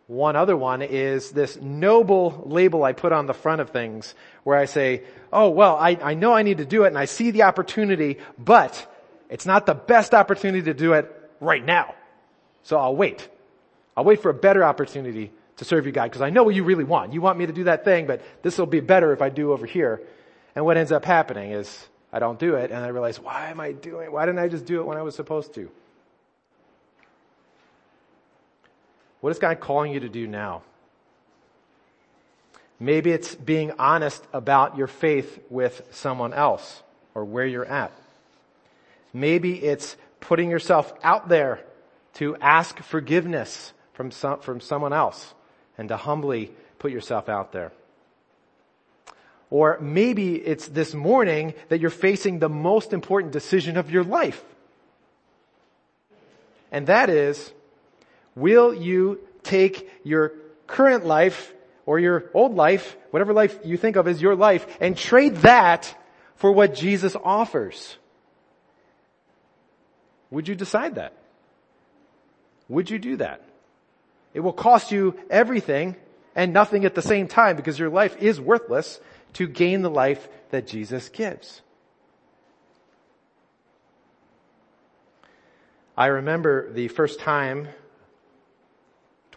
one 0.06 0.36
other 0.36 0.56
one 0.56 0.80
is 0.80 1.30
this 1.30 1.60
noble 1.60 2.42
label 2.46 2.82
I 2.82 2.94
put 2.94 3.12
on 3.12 3.26
the 3.26 3.34
front 3.34 3.60
of 3.60 3.70
things 3.70 4.14
where 4.42 4.56
I 4.56 4.64
say, 4.64 5.02
oh, 5.32 5.50
well, 5.50 5.76
I, 5.76 5.98
I 6.02 6.14
know 6.14 6.32
I 6.32 6.42
need 6.42 6.58
to 6.58 6.64
do 6.64 6.84
it 6.84 6.88
and 6.88 6.98
I 6.98 7.04
see 7.04 7.30
the 7.30 7.42
opportunity, 7.42 8.16
but 8.38 8.90
it's 9.28 9.44
not 9.44 9.66
the 9.66 9.74
best 9.74 10.14
opportunity 10.14 10.62
to 10.62 10.74
do 10.74 10.94
it 10.94 11.14
right 11.40 11.64
now. 11.64 11.94
So 12.62 12.78
I'll 12.78 12.96
wait. 12.96 13.28
I'll 13.96 14.04
wait 14.04 14.22
for 14.22 14.30
a 14.30 14.34
better 14.34 14.64
opportunity 14.64 15.30
to 15.58 15.64
serve 15.64 15.86
you 15.86 15.92
God 15.92 16.04
because 16.04 16.22
I 16.22 16.30
know 16.30 16.42
what 16.44 16.54
you 16.54 16.64
really 16.64 16.84
want. 16.84 17.12
You 17.12 17.20
want 17.20 17.38
me 17.38 17.46
to 17.46 17.52
do 17.52 17.64
that 17.64 17.84
thing, 17.84 18.06
but 18.06 18.22
this 18.42 18.58
will 18.58 18.66
be 18.66 18.80
better 18.80 19.12
if 19.12 19.20
I 19.20 19.28
do 19.28 19.52
over 19.52 19.66
here. 19.66 20.00
And 20.54 20.64
what 20.64 20.76
ends 20.76 20.90
up 20.90 21.04
happening 21.04 21.52
is 21.52 21.88
I 22.12 22.18
don't 22.20 22.38
do 22.38 22.54
it 22.54 22.70
and 22.70 22.84
I 22.84 22.88
realize, 22.88 23.20
why 23.20 23.50
am 23.50 23.60
I 23.60 23.72
doing, 23.72 24.10
why 24.10 24.24
didn't 24.24 24.38
I 24.38 24.48
just 24.48 24.64
do 24.64 24.80
it 24.80 24.86
when 24.86 24.96
I 24.96 25.02
was 25.02 25.14
supposed 25.14 25.54
to? 25.54 25.70
What 29.20 29.30
is 29.30 29.38
God 29.38 29.60
calling 29.60 29.92
you 29.92 30.00
to 30.00 30.08
do 30.08 30.26
now? 30.26 30.62
Maybe 32.80 33.10
it's 33.10 33.34
being 33.34 33.72
honest 33.78 34.24
about 34.32 34.76
your 34.76 34.86
faith 34.86 35.40
with 35.50 35.82
someone 35.90 36.32
else 36.32 36.82
or 37.14 37.24
where 37.24 37.44
you're 37.44 37.66
at. 37.66 37.92
Maybe 39.12 39.60
it's 39.60 39.96
putting 40.20 40.50
yourself 40.50 40.92
out 41.02 41.28
there 41.28 41.64
to 42.14 42.36
ask 42.36 42.80
forgiveness 42.80 43.72
from 43.94 44.12
some, 44.12 44.38
from 44.38 44.60
someone 44.60 44.92
else 44.92 45.34
and 45.78 45.88
to 45.88 45.96
humbly 45.96 46.50
put 46.78 46.92
yourself 46.92 47.28
out 47.28 47.52
there. 47.52 47.72
Or 49.50 49.78
maybe 49.80 50.34
it's 50.34 50.68
this 50.68 50.92
morning 50.92 51.54
that 51.70 51.80
you're 51.80 51.88
facing 51.88 52.38
the 52.38 52.50
most 52.50 52.92
important 52.92 53.32
decision 53.32 53.78
of 53.78 53.90
your 53.90 54.04
life. 54.04 54.44
And 56.70 56.88
that 56.88 57.08
is, 57.08 57.52
Will 58.38 58.72
you 58.72 59.18
take 59.42 59.90
your 60.04 60.32
current 60.68 61.04
life 61.04 61.52
or 61.86 61.98
your 61.98 62.30
old 62.34 62.54
life, 62.54 62.96
whatever 63.10 63.32
life 63.32 63.58
you 63.64 63.76
think 63.76 63.96
of 63.96 64.06
as 64.06 64.22
your 64.22 64.36
life, 64.36 64.64
and 64.80 64.96
trade 64.96 65.38
that 65.38 65.92
for 66.36 66.52
what 66.52 66.72
Jesus 66.72 67.16
offers? 67.16 67.96
Would 70.30 70.46
you 70.46 70.54
decide 70.54 70.94
that? 70.94 71.14
Would 72.68 72.90
you 72.90 73.00
do 73.00 73.16
that? 73.16 73.42
It 74.34 74.40
will 74.40 74.52
cost 74.52 74.92
you 74.92 75.18
everything 75.30 75.96
and 76.34 76.52
nothing 76.52 76.84
at 76.84 76.94
the 76.94 77.02
same 77.02 77.28
time 77.28 77.56
because 77.56 77.78
your 77.78 77.90
life 77.90 78.16
is 78.18 78.40
worthless 78.40 79.00
to 79.34 79.46
gain 79.46 79.82
the 79.82 79.90
life 79.90 80.28
that 80.50 80.66
Jesus 80.66 81.08
gives. 81.08 81.62
I 85.96 86.06
remember 86.06 86.72
the 86.72 86.88
first 86.88 87.18
time 87.18 87.68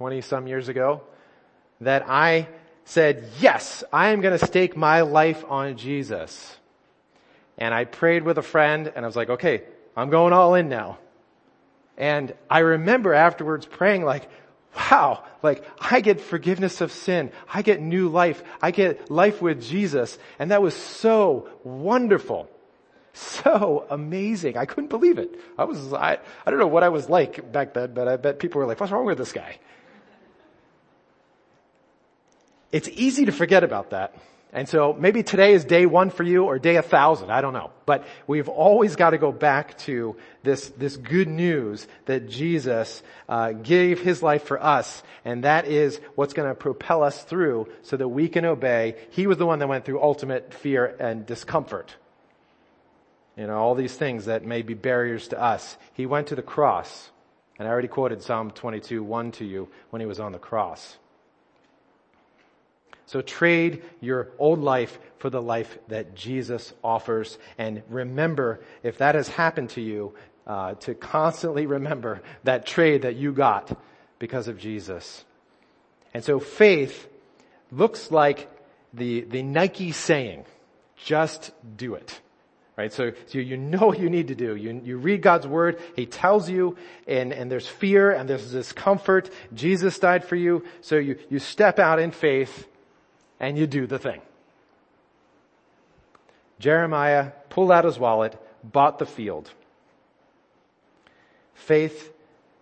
20 0.02 0.22
some 0.22 0.48
years 0.48 0.68
ago, 0.68 1.02
that 1.80 2.04
I 2.10 2.48
said, 2.86 3.30
yes, 3.40 3.84
I 3.94 4.10
am 4.10 4.22
going 4.22 4.36
to 4.36 4.44
stake 4.44 4.76
my 4.76 5.02
life 5.02 5.46
on 5.48 5.78
Jesus. 5.78 6.58
And 7.60 7.72
I 7.72 7.86
prayed 7.86 8.24
with 8.24 8.40
a 8.40 8.42
friend 8.42 8.92
and 8.96 9.06
I 9.06 9.08
was 9.08 9.16
like, 9.16 9.30
okay, 9.30 9.62
I'm 9.96 10.10
going 10.10 10.34
all 10.34 10.56
in 10.56 10.70
now. 10.70 10.98
And 12.00 12.34
I 12.50 12.60
remember 12.60 13.14
afterwards 13.14 13.68
praying 13.68 14.04
like, 14.04 14.28
wow, 14.76 15.24
like 15.44 15.66
I 15.80 16.02
get 16.02 16.22
forgiveness 16.22 16.82
of 16.82 16.92
sin. 16.92 17.32
I 17.52 17.62
get 17.62 17.82
new 17.82 18.10
life. 18.10 18.44
I 18.62 18.72
get 18.72 19.12
life 19.12 19.42
with 19.42 19.62
Jesus. 19.62 20.18
And 20.40 20.52
that 20.52 20.62
was 20.62 20.76
so 20.76 21.50
wonderful. 21.64 22.50
So 23.14 23.86
amazing. 23.90 24.58
I 24.58 24.66
couldn't 24.66 24.90
believe 24.90 25.18
it. 25.18 25.38
I 25.58 25.66
was, 25.66 25.92
I, 25.94 26.20
I 26.46 26.50
don't 26.50 26.60
know 26.60 26.68
what 26.68 26.84
I 26.84 26.90
was 26.90 27.10
like 27.10 27.52
back 27.52 27.74
then, 27.74 27.94
but 27.94 28.08
I 28.08 28.18
bet 28.18 28.40
people 28.40 28.60
were 28.60 28.68
like, 28.68 28.80
what's 28.80 28.92
wrong 28.92 29.06
with 29.06 29.18
this 29.18 29.34
guy? 29.34 29.60
It's 32.72 32.88
easy 32.88 33.26
to 33.26 33.34
forget 33.34 33.66
about 33.66 33.90
that. 33.90 34.16
And 34.54 34.68
so 34.68 34.92
maybe 34.92 35.24
today 35.24 35.54
is 35.54 35.64
day 35.64 35.86
one 35.86 36.10
for 36.10 36.24
you 36.24 36.44
or 36.44 36.60
day 36.60 36.76
a 36.76 36.82
thousand. 36.82 37.32
I 37.32 37.40
don't 37.40 37.54
know. 37.54 37.72
But 37.86 38.06
we've 38.28 38.50
always 38.50 38.98
got 38.98 39.12
to 39.12 39.18
go 39.18 39.32
back 39.32 39.78
to 39.80 40.18
this, 40.44 40.68
this 40.70 40.98
good 40.98 41.30
news 41.30 41.88
that 42.06 42.28
Jesus 42.28 43.02
uh, 43.30 43.54
gave 43.54 44.02
his 44.02 44.22
life 44.22 44.44
for 44.44 44.62
us. 44.62 45.04
And 45.24 45.46
that 45.46 45.68
is 45.68 46.02
what's 46.16 46.34
going 46.34 46.50
to 46.50 46.56
propel 46.56 47.02
us 47.02 47.24
through 47.24 47.70
so 47.84 47.96
that 47.96 48.10
we 48.10 48.28
can 48.28 48.44
obey. 48.44 48.96
He 49.12 49.26
was 49.26 49.38
the 49.38 49.46
one 49.46 49.60
that 49.60 49.68
went 49.68 49.86
through 49.86 50.02
ultimate 50.02 50.54
fear 50.54 50.98
and 51.00 51.26
discomfort. 51.26 51.96
You 53.38 53.48
know, 53.48 53.58
all 53.58 53.76
these 53.76 53.96
things 53.96 54.26
that 54.26 54.44
may 54.44 54.64
be 54.64 54.74
barriers 54.74 55.30
to 55.30 55.42
us. 55.42 55.78
He 55.94 56.06
went 56.06 56.28
to 56.28 56.36
the 56.36 56.42
cross. 56.42 57.10
And 57.58 57.70
I 57.70 57.72
already 57.72 57.88
quoted 57.88 58.22
Psalm 58.22 58.52
22, 58.52 59.02
1 59.02 59.32
to 59.34 59.46
you 59.46 59.70
when 59.92 60.02
he 60.02 60.06
was 60.06 60.20
on 60.20 60.34
the 60.34 60.40
cross. 60.40 60.98
So 63.12 63.22
trade 63.22 63.84
your 64.00 64.30
old 64.40 64.60
life 64.60 64.98
for 65.18 65.30
the 65.30 65.42
life 65.42 65.78
that 65.90 66.16
Jesus 66.16 66.72
offers. 66.82 67.38
And 67.58 67.84
remember, 67.90 68.62
if 68.84 69.00
that 69.00 69.16
has 69.16 69.28
happened 69.28 69.72
to 69.72 69.82
you, 69.82 70.14
uh, 70.48 70.76
to 70.76 70.96
constantly 70.96 71.66
remember 71.66 72.22
that 72.46 72.66
trade 72.66 73.02
that 73.02 73.18
you 73.18 73.34
got 73.34 73.78
because 74.18 74.48
of 74.48 74.58
Jesus. 74.58 75.26
And 76.14 76.24
so 76.24 76.40
faith 76.40 77.10
looks 77.70 78.12
like 78.12 78.50
the, 78.94 79.26
the 79.26 79.44
Nike 79.44 79.92
saying, 79.92 80.46
just 80.96 81.52
do 81.76 81.96
it. 81.96 82.18
Right? 82.78 82.94
So, 82.94 83.12
so 83.26 83.40
you 83.40 83.58
know 83.58 83.88
what 83.88 84.00
you 84.00 84.10
need 84.10 84.30
to 84.30 84.36
do. 84.36 84.56
You, 84.56 84.80
you 84.86 84.96
read 84.96 85.22
God's 85.22 85.48
word. 85.48 85.82
He 85.98 86.06
tells 86.06 86.50
you 86.50 86.78
and, 87.06 87.34
and 87.34 87.52
there's 87.52 87.68
fear 87.68 88.12
and 88.12 88.30
there's 88.30 88.54
discomfort. 88.54 89.30
Jesus 89.54 90.00
died 90.00 90.24
for 90.24 90.38
you. 90.38 90.64
So 90.80 90.96
you, 90.96 91.20
you 91.30 91.40
step 91.40 91.78
out 91.78 92.00
in 92.00 92.12
faith 92.12 92.70
and 93.42 93.58
you 93.58 93.68
do 93.68 93.88
the 93.88 94.00
thing. 94.00 94.22
Jeremiah 96.60 97.32
pulled 97.50 97.72
out 97.72 97.84
his 97.84 97.98
wallet, 97.98 98.40
bought 98.64 99.00
the 99.00 99.06
field. 99.06 99.52
Faith 101.56 102.14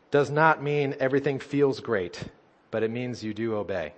does 0.09 0.31
not 0.31 0.63
mean 0.63 0.95
everything 0.99 1.39
feels 1.39 1.81
great, 1.81 2.23
but 2.71 2.81
it 2.81 2.89
means 2.89 3.23
you 3.23 3.33
do 3.33 3.55
obey. 3.55 3.93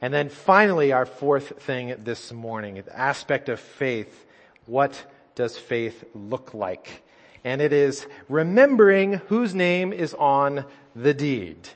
And 0.00 0.14
then 0.14 0.30
finally, 0.30 0.92
our 0.92 1.06
fourth 1.06 1.62
thing 1.62 1.94
this 2.04 2.32
morning, 2.32 2.76
the 2.76 2.98
aspect 2.98 3.48
of 3.48 3.60
faith. 3.60 4.24
What 4.66 5.04
does 5.34 5.58
faith 5.58 6.04
look 6.14 6.54
like? 6.54 7.02
And 7.44 7.60
it 7.60 7.72
is 7.72 8.06
remembering 8.28 9.14
whose 9.28 9.54
name 9.54 9.92
is 9.92 10.14
on 10.14 10.64
the 10.96 11.14
deed. 11.14 11.68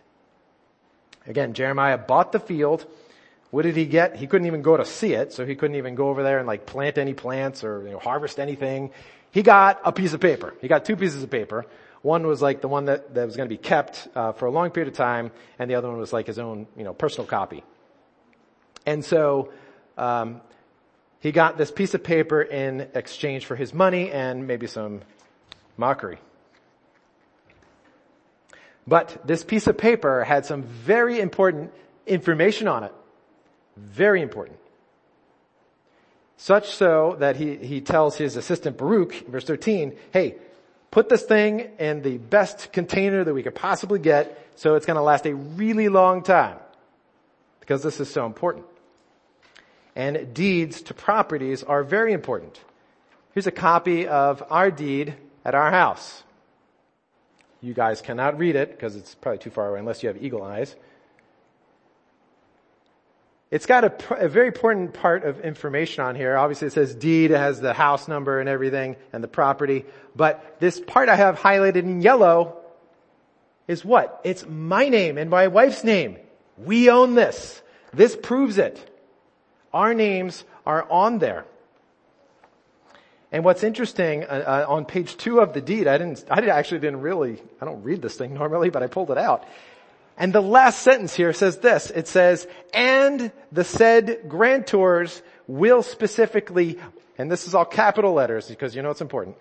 Again, 1.27 1.53
Jeremiah 1.53 1.99
bought 1.99 2.33
the 2.33 2.41
field 2.41 2.87
what 3.53 3.65
did 3.65 3.77
he 3.77 3.85
get? 3.85 4.17
He 4.17 4.27
couldn't 4.27 4.47
even 4.47 4.63
go 4.63 4.79
to 4.79 4.85
see 4.87 5.13
it, 5.13 5.35
so 5.35 5.45
he 5.45 5.55
couldn't 5.57 5.77
even 5.77 5.95
go 5.95 6.09
over 6.09 6.23
there 6.23 6.39
and 6.39 6.47
like 6.47 6.65
plant 6.65 6.97
any 6.97 7.13
plants 7.13 7.63
or 7.63 7.83
you 7.85 7.91
know, 7.91 7.99
harvest 7.99 8.41
anything. 8.41 8.93
He 9.31 9.43
got 9.43 9.79
a 9.85 9.93
piece 9.93 10.15
of 10.15 10.21
paper. 10.21 10.55
He 10.63 10.69
got 10.69 10.87
two 10.87 10.97
pieces 10.97 11.23
of 11.23 11.31
paper. 11.31 11.67
One 12.01 12.27
was 12.27 12.41
like 12.41 12.63
the 12.63 12.69
one 12.69 12.87
that, 12.87 13.13
that 13.13 13.27
was 13.27 13.37
going 13.37 13.47
to 13.47 13.55
be 13.55 13.59
kept 13.59 14.09
uh, 14.15 14.33
for 14.33 14.47
a 14.47 14.51
long 14.51 14.71
period 14.71 14.89
of 14.91 14.97
time, 14.97 15.33
and 15.59 15.71
the 15.71 15.75
other 15.75 15.89
one 15.89 15.99
was 15.99 16.15
like 16.15 16.27
his 16.27 16.39
own, 16.39 16.67
you 16.79 16.83
know, 16.83 16.95
personal 16.95 17.27
copy. 17.27 17.63
And 18.87 19.05
so, 19.05 19.53
um, 19.99 20.41
he 21.21 21.31
got 21.31 21.59
this 21.59 21.71
piece 21.71 21.93
of 21.93 22.03
paper 22.03 22.41
in 22.41 22.89
exchange 22.95 23.45
for 23.45 23.55
his 23.55 23.75
money 23.75 24.11
and 24.11 24.47
maybe 24.47 24.67
some 24.67 25.03
mockery. 25.77 26.19
But 28.87 29.27
this 29.27 29.45
piece 29.45 29.67
of 29.67 29.77
paper 29.77 30.25
had 30.25 30.47
some 30.47 30.63
very 30.63 31.21
important 31.21 31.71
information 32.07 32.67
on 32.67 32.85
it. 32.85 32.95
Very 33.77 34.23
important. 34.23 34.59
Such 36.37 36.71
so 36.71 37.17
that 37.21 37.37
he, 37.37 37.57
he 37.57 37.81
tells 37.81 38.17
his 38.17 38.37
assistant 38.37 38.77
Baruch, 38.77 39.27
verse 39.29 39.45
13, 39.45 39.97
hey, 40.13 40.35
put 40.91 41.09
this 41.09 41.23
thing 41.23 41.71
in 41.79 42.03
the 42.03 42.19
best 42.19 42.73
container 42.73 43.23
that 43.23 43.33
we 43.33 43.43
could 43.43 43.55
possibly 43.55 43.99
get 43.99 44.39
so 44.57 44.75
it's 44.75 44.87
going 44.87 44.97
to 44.97 45.03
last 45.03 45.27
a 45.27 45.35
really 45.35 45.89
long 45.89 46.23
time. 46.23 46.57
Because 47.61 47.83
this 47.83 48.01
is 48.01 48.11
so 48.11 48.27
important. 48.27 48.67
And 49.95 50.35
deeds 50.35 50.83
to 50.83 50.95
properties 50.95 51.63
are 51.63 51.85
very 51.85 52.13
important. 52.13 52.61
Here's 53.35 53.47
a 53.47 53.53
copy 53.53 54.07
of 54.07 54.43
our 54.51 54.71
deed 54.71 55.15
at 55.45 55.55
our 55.55 55.71
house. 55.71 56.23
You 57.61 57.73
guys 57.73 58.03
cannot 58.03 58.39
read 58.39 58.57
it 58.57 58.73
because 58.73 58.97
it's 58.97 59.15
probably 59.15 59.39
too 59.39 59.51
far 59.51 59.69
away 59.69 59.79
unless 59.79 60.03
you 60.03 60.09
have 60.09 60.23
eagle 60.23 60.43
eyes. 60.43 60.75
It's 63.53 63.67
got 63.67 63.85
a, 63.85 64.25
a, 64.25 64.29
very 64.29 64.47
important 64.47 64.95
part 64.95 65.25
of 65.25 65.41
information 65.41 66.03
on 66.03 66.17
here. 66.17 66.39
Obviously 66.39 66.69
it 66.69 66.73
says 66.73 66.95
deed, 66.95 67.33
it 67.33 67.37
has 67.37 67.61
the 67.61 67.75
house 67.75 68.09
number 68.09 68.41
and 68.41 68.49
everything 68.49 68.97
and 69.13 69.23
the 69.23 69.29
property. 69.29 69.85
But 70.17 70.57
this 70.59 70.81
part 70.81 71.11
I 71.11 71.17
have 71.17 71.39
highlighted 71.39 71.77
in 71.77 72.01
yellow 72.01 72.57
is 73.69 73.85
what? 73.85 74.23
It's 74.25 74.47
my 74.49 74.89
name 74.89 75.19
and 75.19 75.29
my 75.29 75.49
wife's 75.49 75.85
name. 75.85 76.17
We 76.57 76.89
own 76.89 77.15
this. 77.15 77.61
This 77.93 78.17
proves 78.17 78.57
it. 78.57 78.81
Our 79.75 79.93
names 79.93 80.45
are 80.65 80.91
on 80.91 81.19
there. 81.19 81.45
And 83.33 83.45
what's 83.45 83.63
interesting, 83.63 84.25
uh, 84.25 84.65
uh, 84.67 84.73
on 84.73 84.87
page 84.87 85.19
two 85.19 85.41
of 85.41 85.53
the 85.53 85.61
deed, 85.61 85.87
I 85.89 85.99
didn't, 85.99 86.25
I 86.31 86.41
actually 86.47 86.81
didn't 86.81 87.03
really, 87.03 87.43
I 87.61 87.67
don't 87.67 87.83
read 87.83 88.01
this 88.01 88.17
thing 88.17 88.33
normally, 88.33 88.71
but 88.71 88.83
I 88.83 88.87
pulled 88.87 89.11
it 89.11 89.19
out. 89.19 89.45
And 90.17 90.33
the 90.33 90.43
last 90.43 90.81
sentence 90.81 91.15
here 91.15 91.33
says 91.33 91.59
this, 91.59 91.91
it 91.91 92.07
says, 92.07 92.47
and 92.75 93.33
the 93.51 93.65
said 93.65 94.23
grantors 94.29 95.23
will 95.47 95.83
specifically, 95.83 96.79
and 97.19 97.31
this 97.31 97.47
is 97.47 97.55
all 97.55 97.65
capital 97.65 98.13
letters 98.13 98.49
because 98.49 98.77
you 98.77 98.83
know 98.83 98.91
it's 98.91 99.01
important, 99.01 99.37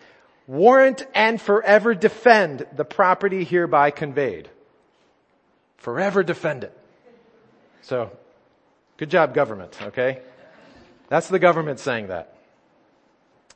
warrant 0.47 1.05
and 1.13 1.41
forever 1.41 1.93
defend 1.93 2.65
the 2.75 2.85
property 2.85 3.43
hereby 3.43 3.91
conveyed. 3.91 4.49
Forever 5.77 6.23
defend 6.23 6.63
it. 6.63 6.77
So, 7.81 8.11
good 8.97 9.09
job 9.09 9.33
government, 9.33 9.77
okay? 9.81 10.21
That's 11.09 11.27
the 11.27 11.39
government 11.39 11.79
saying 11.79 12.07
that. 12.07 12.37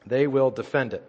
They 0.05 0.28
will 0.28 0.51
defend 0.51 0.93
it. 0.93 1.03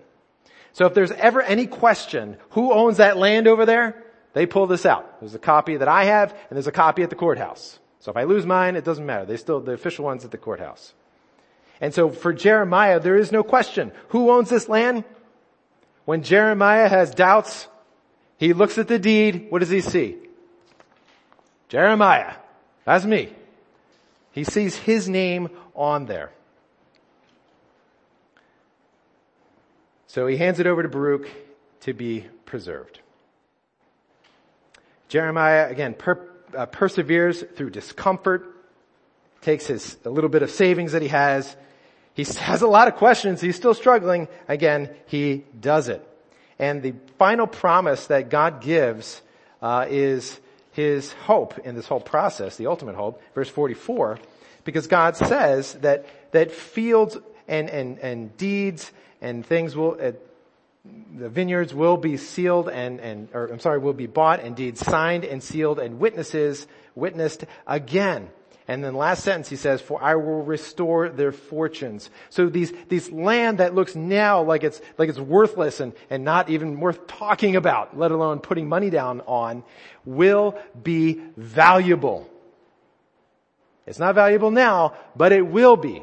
So 0.73 0.85
if 0.87 0.95
there's 0.95 1.11
ever 1.13 1.41
any 1.41 1.67
question, 1.67 2.37
who 2.51 2.73
owns 2.73 2.99
that 2.99 3.17
land 3.17 3.49
over 3.49 3.65
there? 3.65 4.05
They 4.37 4.45
pull 4.45 4.67
this 4.67 4.85
out. 4.85 5.19
There's 5.19 5.35
a 5.35 5.39
copy 5.39 5.79
that 5.79 5.89
I 5.89 6.05
have 6.05 6.31
and 6.33 6.57
there's 6.59 6.67
a 6.67 6.71
copy 6.71 7.03
at 7.03 7.09
the 7.09 7.17
courthouse. 7.17 7.79
So 8.01 8.11
if 8.11 8.19
I 8.19 8.25
lose 8.25 8.45
mine, 8.45 8.77
it 8.77 8.85
doesn't 8.85 9.07
matter. 9.07 9.25
They 9.25 9.39
still, 9.39 9.61
the 9.61 9.73
official 9.73 10.05
one's 10.05 10.27
at 10.27 10.31
the 10.31 10.37
courthouse. 10.37 10.93
And 11.81 11.95
so 11.95 12.11
for 12.11 12.35
Jeremiah, 12.35 13.01
there 13.01 13.17
is 13.17 13.33
no 13.33 13.43
question. 13.43 13.93
Who 14.09 14.31
owns 14.31 14.51
this 14.51 14.69
land? 14.69 15.05
When 16.05 16.23
Jeremiah 16.23 16.87
has 16.87 17.15
doubts, 17.15 17.67
he 18.37 18.53
looks 18.53 18.77
at 18.77 18.89
the 18.89 18.99
deed. 18.99 19.47
What 19.49 19.61
does 19.61 19.71
he 19.71 19.81
see? 19.81 20.17
Jeremiah. 21.71 22.35
That's 22.85 23.07
me. 23.07 23.33
He 24.33 24.45
sees 24.45 24.77
his 24.77 25.09
name 25.09 25.49
on 25.75 26.05
there. 26.05 26.31
So 30.09 30.27
he 30.27 30.37
hands 30.37 30.61
it 30.61 30.67
over 30.67 30.83
to 30.83 30.91
Baruch 30.91 31.27
to 31.81 31.95
be 31.95 32.27
preserved. 32.45 33.01
Jeremiah, 35.09 35.69
again, 35.69 35.95
per, 35.95 36.21
uh, 36.57 36.67
perseveres 36.67 37.45
through 37.55 37.71
discomfort, 37.71 38.47
takes 39.41 39.67
his, 39.67 39.97
a 40.05 40.11
little 40.11 40.31
bit 40.31 40.43
of 40.43 40.51
savings 40.51 40.93
that 40.93 41.03
he 41.03 41.09
has. 41.09 41.57
He 42.15 42.25
has 42.39 42.63
a 42.63 42.67
lot 42.67 42.89
of 42.89 42.97
questions. 42.97 43.41
He's 43.41 43.57
still 43.57 43.75
struggling. 43.75 44.29
Again, 44.49 44.91
he 45.07 45.45
does 45.59 45.89
it. 45.89 46.07
And 46.59 46.83
the 46.83 46.95
final 47.19 47.47
promise 47.47 48.07
that 48.07 48.31
God 48.31 48.63
gives 48.63 49.21
uh, 49.61 49.87
is 49.89 50.41
his 50.73 51.13
hope 51.13 51.59
in 51.61 51.75
this 51.75 51.87
whole 51.87 52.01
process, 52.01 52.57
the 52.57 52.67
ultimate 52.67 52.95
hope, 52.95 53.23
verse 53.35 53.49
44, 53.49 54.19
because 54.65 54.87
God 54.87 55.17
says 55.17 55.75
that, 55.75 56.07
that 56.33 56.51
fields 56.51 57.17
and, 57.49 57.71
and, 57.71 57.99
and 57.99 58.37
deeds 58.37 58.93
and 59.21 59.45
things 59.45 59.75
will, 59.75 59.97
uh, 60.01 60.13
the 61.17 61.29
vineyards 61.29 61.75
will 61.75 61.97
be 61.97 62.17
sealed 62.17 62.69
and, 62.69 63.01
and, 63.01 63.29
or 63.33 63.47
I'm 63.47 63.61
sorry, 63.61 63.79
will 63.79 63.93
be 63.93 64.07
bought 64.07 64.41
and 64.41 64.55
deeds 64.55 64.81
signed 64.81 65.25
and 65.25 65.43
sealed 65.43 65.79
and 65.79 65.99
witnesses 65.99 66.67
witnessed 66.95 67.45
again. 67.67 68.29
And 68.69 68.83
then 68.83 68.95
last 68.95 69.23
sentence 69.23 69.49
he 69.49 69.57
says, 69.57 69.81
for 69.81 70.03
I 70.03 70.17
will 70.17 70.43
restore 70.43 71.09
their 71.09 71.33
fortunes. 71.33 72.11
So 72.31 72.49
these, 72.49 72.73
these 72.89 73.11
land 73.11 73.59
that 73.59 73.75
looks 73.75 73.95
now 73.95 74.43
like 74.43 74.65
it's, 74.65 74.81
like 74.99 75.09
it's 75.09 75.19
worthless 75.19 75.81
and, 75.81 75.93
and 76.11 76.25
not 76.25 76.51
even 76.51 76.81
worth 76.81 77.07
talking 77.07 77.57
about, 77.57 77.97
let 77.97 78.11
alone 78.11 78.41
putting 78.41 78.69
money 78.69 78.91
down 78.91 79.21
on, 79.23 79.63
will 80.05 80.59
be 80.83 81.21
valuable. 81.37 82.29
It's 83.87 84.01
not 84.01 84.17
valuable 84.17 84.51
now, 84.51 84.95
but 85.15 85.31
it 85.31 85.47
will 85.47 85.77
be. 85.77 86.03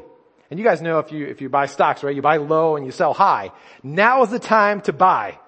And 0.50 0.58
you 0.58 0.64
guys 0.64 0.82
know 0.82 0.98
if 0.98 1.10
you, 1.10 1.26
if 1.26 1.40
you 1.40 1.48
buy 1.48 1.66
stocks, 1.66 2.02
right? 2.02 2.14
You 2.14 2.22
buy 2.22 2.36
low 2.36 2.76
and 2.76 2.84
you 2.84 2.92
sell 2.92 3.14
high. 3.14 3.50
Now 3.82 4.22
is 4.22 4.30
the 4.30 4.38
time 4.38 4.80
to 4.82 4.92
buy, 4.92 5.38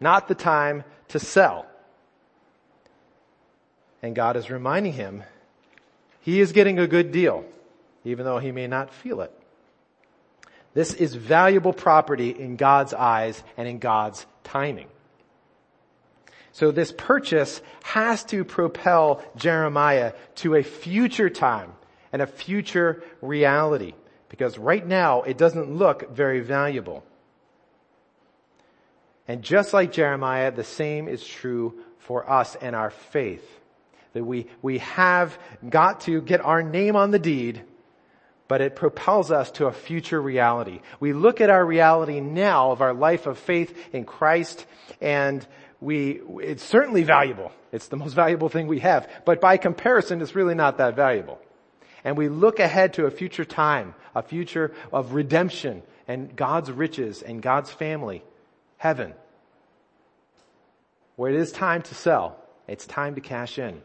not 0.00 0.28
the 0.28 0.34
time 0.34 0.84
to 1.08 1.18
sell. 1.18 1.66
And 4.02 4.14
God 4.14 4.36
is 4.36 4.50
reminding 4.50 4.94
him 4.94 5.22
he 6.20 6.40
is 6.40 6.52
getting 6.52 6.78
a 6.78 6.86
good 6.86 7.12
deal, 7.12 7.44
even 8.04 8.24
though 8.24 8.38
he 8.38 8.52
may 8.52 8.66
not 8.66 8.92
feel 8.92 9.20
it. 9.20 9.32
This 10.74 10.94
is 10.94 11.14
valuable 11.14 11.72
property 11.72 12.30
in 12.30 12.56
God's 12.56 12.94
eyes 12.94 13.42
and 13.56 13.68
in 13.68 13.78
God's 13.78 14.24
timing. 14.44 14.88
So 16.52 16.70
this 16.70 16.92
purchase 16.96 17.60
has 17.82 18.24
to 18.24 18.44
propel 18.44 19.22
Jeremiah 19.36 20.12
to 20.36 20.54
a 20.54 20.62
future 20.62 21.30
time 21.30 21.72
and 22.12 22.22
a 22.22 22.26
future 22.26 23.02
reality 23.20 23.94
because 24.32 24.56
right 24.56 24.84
now 24.84 25.20
it 25.20 25.36
doesn't 25.36 25.76
look 25.76 26.10
very 26.10 26.40
valuable. 26.40 27.04
And 29.28 29.42
just 29.42 29.74
like 29.74 29.92
Jeremiah, 29.92 30.50
the 30.50 30.64
same 30.64 31.06
is 31.06 31.22
true 31.22 31.74
for 31.98 32.28
us 32.28 32.56
and 32.56 32.74
our 32.74 32.88
faith. 32.88 33.46
That 34.14 34.24
we, 34.24 34.46
we 34.62 34.78
have 34.78 35.38
got 35.68 36.00
to 36.02 36.22
get 36.22 36.40
our 36.40 36.62
name 36.62 36.96
on 36.96 37.10
the 37.10 37.18
deed, 37.18 37.62
but 38.48 38.62
it 38.62 38.74
propels 38.74 39.30
us 39.30 39.50
to 39.52 39.66
a 39.66 39.72
future 39.72 40.20
reality. 40.20 40.80
We 40.98 41.12
look 41.12 41.42
at 41.42 41.50
our 41.50 41.64
reality 41.64 42.20
now 42.20 42.70
of 42.70 42.80
our 42.80 42.94
life 42.94 43.26
of 43.26 43.38
faith 43.38 43.76
in 43.92 44.06
Christ 44.06 44.64
and 45.02 45.46
we, 45.78 46.22
it's 46.40 46.64
certainly 46.64 47.02
valuable. 47.02 47.52
It's 47.70 47.88
the 47.88 47.96
most 47.98 48.14
valuable 48.14 48.48
thing 48.48 48.66
we 48.66 48.78
have. 48.78 49.10
But 49.26 49.42
by 49.42 49.58
comparison, 49.58 50.22
it's 50.22 50.34
really 50.34 50.54
not 50.54 50.78
that 50.78 50.96
valuable 50.96 51.38
and 52.04 52.16
we 52.16 52.28
look 52.28 52.58
ahead 52.58 52.94
to 52.94 53.06
a 53.06 53.10
future 53.10 53.44
time, 53.44 53.94
a 54.14 54.22
future 54.22 54.72
of 54.92 55.14
redemption 55.14 55.82
and 56.08 56.34
God's 56.34 56.70
riches 56.70 57.22
and 57.22 57.40
God's 57.40 57.70
family, 57.70 58.22
heaven, 58.76 59.14
where 61.16 61.30
it 61.30 61.36
is 61.36 61.52
time 61.52 61.82
to 61.82 61.94
sell. 61.94 62.36
It's 62.66 62.86
time 62.86 63.14
to 63.14 63.20
cash 63.20 63.58
in. 63.58 63.80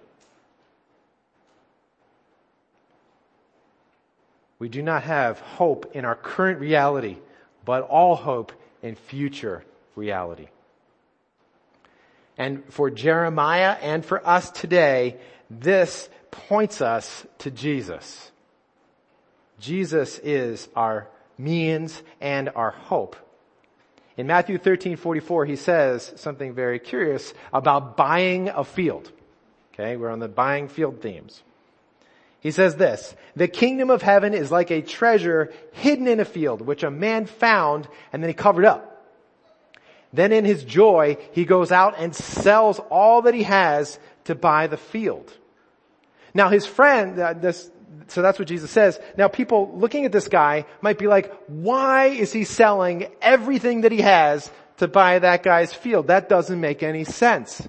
We 4.60 4.70
do 4.70 4.82
not 4.82 5.04
have 5.04 5.40
hope 5.40 5.92
in 5.96 6.04
our 6.06 6.16
current 6.16 6.60
reality, 6.60 7.18
but 7.64 7.84
all 7.84 8.16
hope 8.16 8.52
in 8.82 8.96
future 8.96 9.64
reality. 9.96 10.48
And 12.38 12.64
for 12.72 12.90
Jeremiah 12.90 13.78
and 13.82 14.06
for 14.06 14.26
us 14.28 14.50
today, 14.52 15.18
this 15.50 16.10
points 16.32 16.82
us 16.82 17.26
to 17.40 17.52
Jesus. 17.52 18.32
Jesus 19.60 20.20
is 20.20 20.68
our 20.76 21.08
means 21.38 22.02
and 22.22 22.50
our 22.56 22.72
hope. 22.72 23.16
In 24.18 24.28
Matthew 24.28 24.58
13, 24.58 24.98
44, 24.98 25.46
he 25.46 25.56
says 25.56 26.12
something 26.16 26.54
very 26.54 26.80
curious 26.80 27.34
about 27.54 27.96
buying 27.98 28.50
a 28.50 28.64
field. 28.64 29.12
Okay, 29.74 29.96
we're 29.96 30.10
on 30.10 30.20
the 30.20 30.28
buying 30.28 30.68
field 30.68 31.02
themes. 31.02 31.44
He 32.40 32.52
says 32.52 32.76
this, 32.76 33.16
the 33.36 33.48
kingdom 33.48 33.90
of 33.90 34.02
heaven 34.02 34.34
is 34.34 34.52
like 34.52 34.72
a 34.72 34.82
treasure 34.82 35.54
hidden 35.74 36.08
in 36.08 36.20
a 36.20 36.26
field, 36.26 36.62
which 36.62 36.84
a 36.84 36.92
man 36.92 37.26
found 37.26 37.88
and 38.12 38.24
then 38.24 38.30
he 38.30 38.34
covered 38.34 38.66
up. 38.66 39.06
Then 40.14 40.32
in 40.32 40.46
his 40.46 40.64
joy, 40.64 41.18
he 41.34 41.46
goes 41.46 41.72
out 41.72 41.96
and 41.98 42.16
sells 42.16 42.80
all 42.90 43.24
that 43.24 43.34
he 43.34 43.44
has 43.44 44.00
to 44.28 44.36
buy 44.36 44.68
the 44.68 44.78
field. 44.78 45.34
Now 46.34 46.50
his 46.50 46.66
friend, 46.66 47.20
uh, 47.20 47.34
this 47.34 47.72
so 48.08 48.22
that's 48.22 48.40
what 48.40 48.48
Jesus 48.48 48.72
says. 48.72 49.00
Now 49.18 49.28
people 49.28 49.74
looking 49.76 50.06
at 50.06 50.12
this 50.12 50.28
guy 50.28 50.66
might 50.82 50.98
be 50.98 51.08
like, 51.08 51.34
why 51.48 52.08
is 52.08 52.32
he 52.32 52.44
selling 52.44 53.08
everything 53.22 53.82
that 53.82 53.92
he 53.92 54.02
has 54.02 54.50
to 54.78 54.88
buy 54.88 55.20
that 55.20 55.44
guy's 55.44 55.74
field? 55.74 56.08
That 56.08 56.30
doesn't 56.30 56.60
make 56.60 56.84
any 56.84 57.04
sense. 57.04 57.68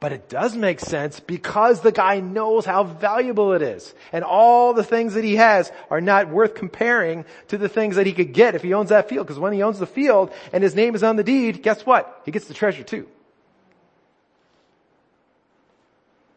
But 0.00 0.12
it 0.12 0.28
does 0.28 0.54
make 0.54 0.80
sense 0.80 1.20
because 1.20 1.80
the 1.80 1.92
guy 1.92 2.20
knows 2.20 2.66
how 2.66 2.84
valuable 2.84 3.54
it 3.54 3.62
is. 3.62 3.94
And 4.12 4.22
all 4.22 4.74
the 4.74 4.84
things 4.84 5.14
that 5.14 5.24
he 5.24 5.36
has 5.36 5.72
are 5.90 6.02
not 6.02 6.28
worth 6.28 6.54
comparing 6.54 7.24
to 7.48 7.56
the 7.56 7.70
things 7.70 7.96
that 7.96 8.06
he 8.06 8.12
could 8.12 8.34
get 8.34 8.54
if 8.54 8.62
he 8.62 8.74
owns 8.74 8.90
that 8.90 9.08
field. 9.08 9.26
Because 9.26 9.38
when 9.38 9.54
he 9.54 9.62
owns 9.62 9.78
the 9.78 9.86
field 9.86 10.30
and 10.52 10.62
his 10.62 10.74
name 10.74 10.94
is 10.94 11.02
on 11.02 11.16
the 11.16 11.24
deed, 11.24 11.62
guess 11.62 11.86
what? 11.86 12.20
He 12.26 12.32
gets 12.32 12.48
the 12.48 12.54
treasure 12.54 12.82
too. 12.82 13.08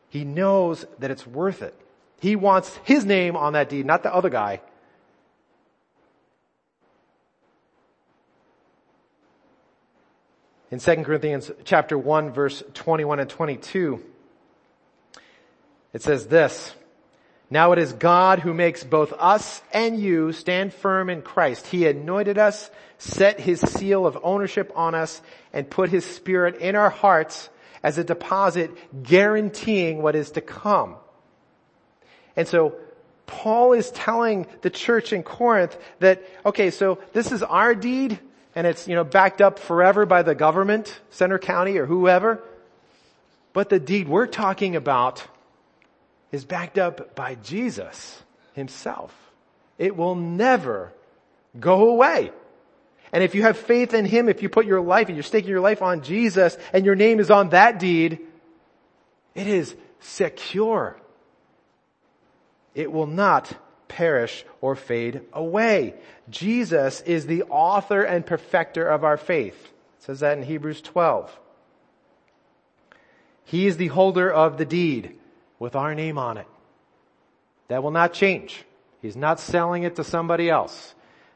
He 0.09 0.23
knows 0.23 0.85
that 0.99 1.11
it's 1.11 1.27
worth 1.27 1.61
it. 1.61 1.75
He 2.19 2.35
wants 2.35 2.79
his 2.83 3.05
name 3.05 3.35
on 3.35 3.53
that 3.53 3.69
deed, 3.69 3.85
not 3.85 4.03
the 4.03 4.13
other 4.13 4.29
guy. 4.29 4.61
In 10.69 10.79
2 10.79 10.95
Corinthians 11.03 11.49
chapter 11.63 11.97
1 11.97 12.31
verse 12.31 12.61
21 12.73 13.19
and 13.21 13.29
22, 13.29 14.03
it 15.93 16.01
says 16.01 16.27
this, 16.27 16.73
Now 17.49 17.71
it 17.71 17.79
is 17.79 17.93
God 17.93 18.39
who 18.39 18.53
makes 18.53 18.83
both 18.83 19.13
us 19.17 19.61
and 19.71 19.97
you 19.97 20.33
stand 20.33 20.73
firm 20.73 21.09
in 21.09 21.21
Christ. 21.21 21.67
He 21.67 21.87
anointed 21.87 22.37
us, 22.37 22.69
set 22.97 23.39
his 23.39 23.61
seal 23.61 24.05
of 24.05 24.17
ownership 24.23 24.71
on 24.75 24.93
us, 24.93 25.21
and 25.53 25.69
put 25.69 25.89
his 25.89 26.03
spirit 26.03 26.57
in 26.57 26.75
our 26.75 26.89
hearts 26.89 27.49
as 27.83 27.97
a 27.97 28.03
deposit 28.03 28.71
guaranteeing 29.03 30.01
what 30.01 30.15
is 30.15 30.31
to 30.31 30.41
come. 30.41 30.95
And 32.35 32.47
so 32.47 32.75
Paul 33.25 33.73
is 33.73 33.91
telling 33.91 34.47
the 34.61 34.69
church 34.69 35.13
in 35.13 35.23
Corinth 35.23 35.77
that, 35.99 36.23
okay, 36.45 36.71
so 36.71 36.99
this 37.13 37.31
is 37.31 37.43
our 37.43 37.75
deed 37.75 38.19
and 38.55 38.65
it's, 38.65 38.87
you 38.87 38.95
know, 38.95 39.03
backed 39.03 39.41
up 39.41 39.59
forever 39.59 40.05
by 40.05 40.23
the 40.23 40.33
government, 40.33 40.99
Centre 41.11 41.39
County 41.39 41.77
or 41.77 41.85
whoever. 41.85 42.41
But 43.53 43.69
the 43.69 43.79
deed 43.79 44.07
we're 44.07 44.27
talking 44.27 44.75
about 44.75 45.23
is 46.31 46.45
backed 46.45 46.77
up 46.77 47.15
by 47.15 47.35
Jesus 47.35 48.21
himself. 48.53 49.15
It 49.77 49.95
will 49.95 50.15
never 50.15 50.93
go 51.59 51.89
away. 51.89 52.31
And 53.11 53.23
if 53.23 53.35
you 53.35 53.43
have 53.43 53.57
faith 53.57 53.93
in 53.93 54.05
Him, 54.05 54.29
if 54.29 54.41
you 54.41 54.49
put 54.49 54.65
your 54.65 54.81
life 54.81 55.07
and 55.07 55.15
you're 55.15 55.23
staking 55.23 55.49
your 55.49 55.61
life 55.61 55.81
on 55.81 56.01
Jesus 56.01 56.57
and 56.73 56.85
your 56.85 56.95
name 56.95 57.19
is 57.19 57.31
on 57.31 57.49
that 57.49 57.79
deed, 57.79 58.19
it 59.33 59.47
is 59.47 59.75
secure. 59.99 60.97
It 62.75 62.91
will 62.91 63.07
not 63.07 63.51
perish 63.87 64.45
or 64.61 64.75
fade 64.75 65.21
away. 65.33 65.95
Jesus 66.29 67.01
is 67.01 67.25
the 67.25 67.43
author 67.43 68.03
and 68.03 68.25
perfecter 68.25 68.87
of 68.87 69.03
our 69.03 69.17
faith. 69.17 69.55
It 69.99 70.03
says 70.03 70.19
that 70.19 70.37
in 70.37 70.43
Hebrews 70.43 70.81
12. 70.81 71.39
He 73.45 73.65
is 73.65 73.77
the 73.77 73.87
holder 73.87 74.29
of 74.29 74.57
the 74.57 74.65
deed 74.65 75.15
with 75.57 75.75
our 75.75 75.95
name 75.95 76.17
on 76.17 76.37
it. 76.37 76.47
That 77.69 77.81
will 77.81 77.91
not 77.91 78.13
change. 78.13 78.63
He's 79.01 79.15
not 79.15 79.39
selling 79.39 79.83
it 79.83 79.95
to 79.95 80.03
somebody 80.03 80.49
else. 80.49 80.93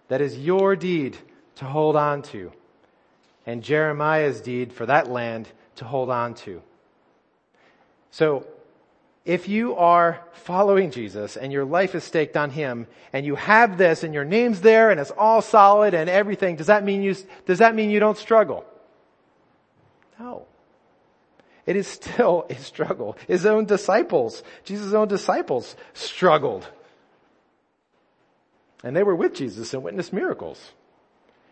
That 0.10 0.22
is 0.22 0.38
your 0.38 0.76
deed 0.76 1.18
to 1.56 1.66
hold 1.66 1.96
on 1.96 2.22
to. 2.24 2.52
And 3.46 3.64
Jeremiah's 3.64 4.42
deed 4.42 4.72
for 4.74 4.86
that 4.86 5.10
land 5.10 5.48
to 5.76 5.86
hold 5.86 6.10
on 6.10 6.36
to. 6.36 6.62
So, 8.12 8.46
if 9.24 9.48
you 9.48 9.76
are 9.76 10.24
following 10.34 10.90
Jesus 10.90 11.38
and 11.38 11.52
your 11.52 11.64
life 11.64 11.94
is 11.94 12.04
staked 12.04 12.36
on 12.36 12.50
Him 12.50 12.88
and 13.14 13.26
you 13.26 13.36
have 13.36 13.78
this 13.78 14.04
and 14.04 14.14
your 14.14 14.26
name's 14.26 14.62
there 14.62 14.90
and 14.90 15.00
it's 15.00 15.12
all 15.12 15.42
solid 15.42 15.94
and 15.94 16.10
everything, 16.10 16.56
does 16.56 16.68
that 16.68 16.84
mean 16.84 17.04
you, 17.04 17.16
does 17.46 17.60
that 17.60 17.76
mean 17.76 17.92
you 17.92 18.00
don't 18.00 18.18
struggle? 18.18 18.66
No. 20.20 20.48
It 21.66 21.76
is 21.76 21.88
still 21.88 22.48
a 22.50 22.56
struggle. 22.56 23.16
His 23.28 23.46
own 23.46 23.66
disciples, 23.66 24.42
Jesus' 24.64 24.94
own 24.94 25.08
disciples 25.08 25.76
struggled. 25.94 26.68
And 28.84 28.96
they 28.96 29.04
were 29.04 29.16
with 29.16 29.36
Jesus 29.36 29.74
and 29.76 29.84
witnessed 29.84 30.12
miracles. 30.12 30.72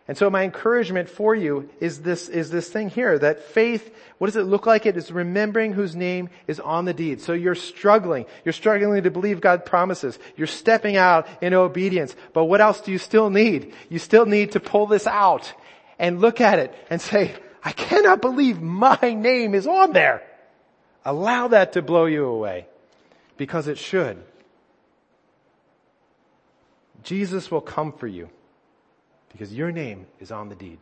And 0.10 0.18
so 0.18 0.28
my 0.32 0.44
encouragement 0.44 1.08
for 1.08 1.36
you 1.36 1.70
is 1.80 2.02
this, 2.02 2.30
is 2.30 2.50
this 2.50 2.68
thing 2.68 2.90
here, 2.90 3.20
that 3.20 3.44
faith, 3.44 3.94
what 4.18 4.26
does 4.26 4.38
it 4.38 4.46
look 4.46 4.66
like? 4.66 4.88
It 4.88 4.98
is 4.98 5.12
remembering 5.12 5.72
whose 5.72 5.96
name 5.96 6.32
is 6.48 6.60
on 6.60 6.86
the 6.86 6.96
deed. 6.96 7.22
So 7.22 7.34
you're 7.34 7.54
struggling. 7.54 8.26
You're 8.44 8.54
struggling 8.54 9.04
to 9.04 9.12
believe 9.12 9.40
God 9.40 9.68
promises. 9.68 10.18
You're 10.36 10.48
stepping 10.48 10.98
out 10.98 11.28
in 11.44 11.54
obedience. 11.54 12.16
But 12.34 12.46
what 12.46 12.60
else 12.60 12.82
do 12.82 12.92
you 12.92 12.98
still 12.98 13.30
need? 13.30 13.76
You 13.88 14.00
still 14.00 14.26
need 14.26 14.54
to 14.54 14.60
pull 14.60 14.88
this 14.88 15.06
out 15.06 15.54
and 16.00 16.20
look 16.20 16.42
at 16.42 16.58
it 16.58 16.74
and 16.90 17.00
say, 17.00 17.36
I 17.64 17.72
cannot 17.72 18.20
believe 18.20 18.60
my 18.60 18.98
name 19.02 19.54
is 19.54 19.68
on 19.68 19.94
there. 19.94 20.24
Allow 21.06 21.50
that 21.50 21.74
to 21.74 21.84
blow 21.84 22.06
you 22.06 22.26
away 22.26 22.66
because 23.38 23.68
it 23.68 23.78
should. 23.78 24.18
Jesus 27.04 27.52
will 27.52 27.62
come 27.62 27.92
for 27.92 28.08
you 28.08 28.32
because 29.32 29.54
your 29.54 29.72
name 29.72 30.08
is 30.20 30.32
on 30.32 30.50
the 30.50 30.56
deed. 30.56 30.80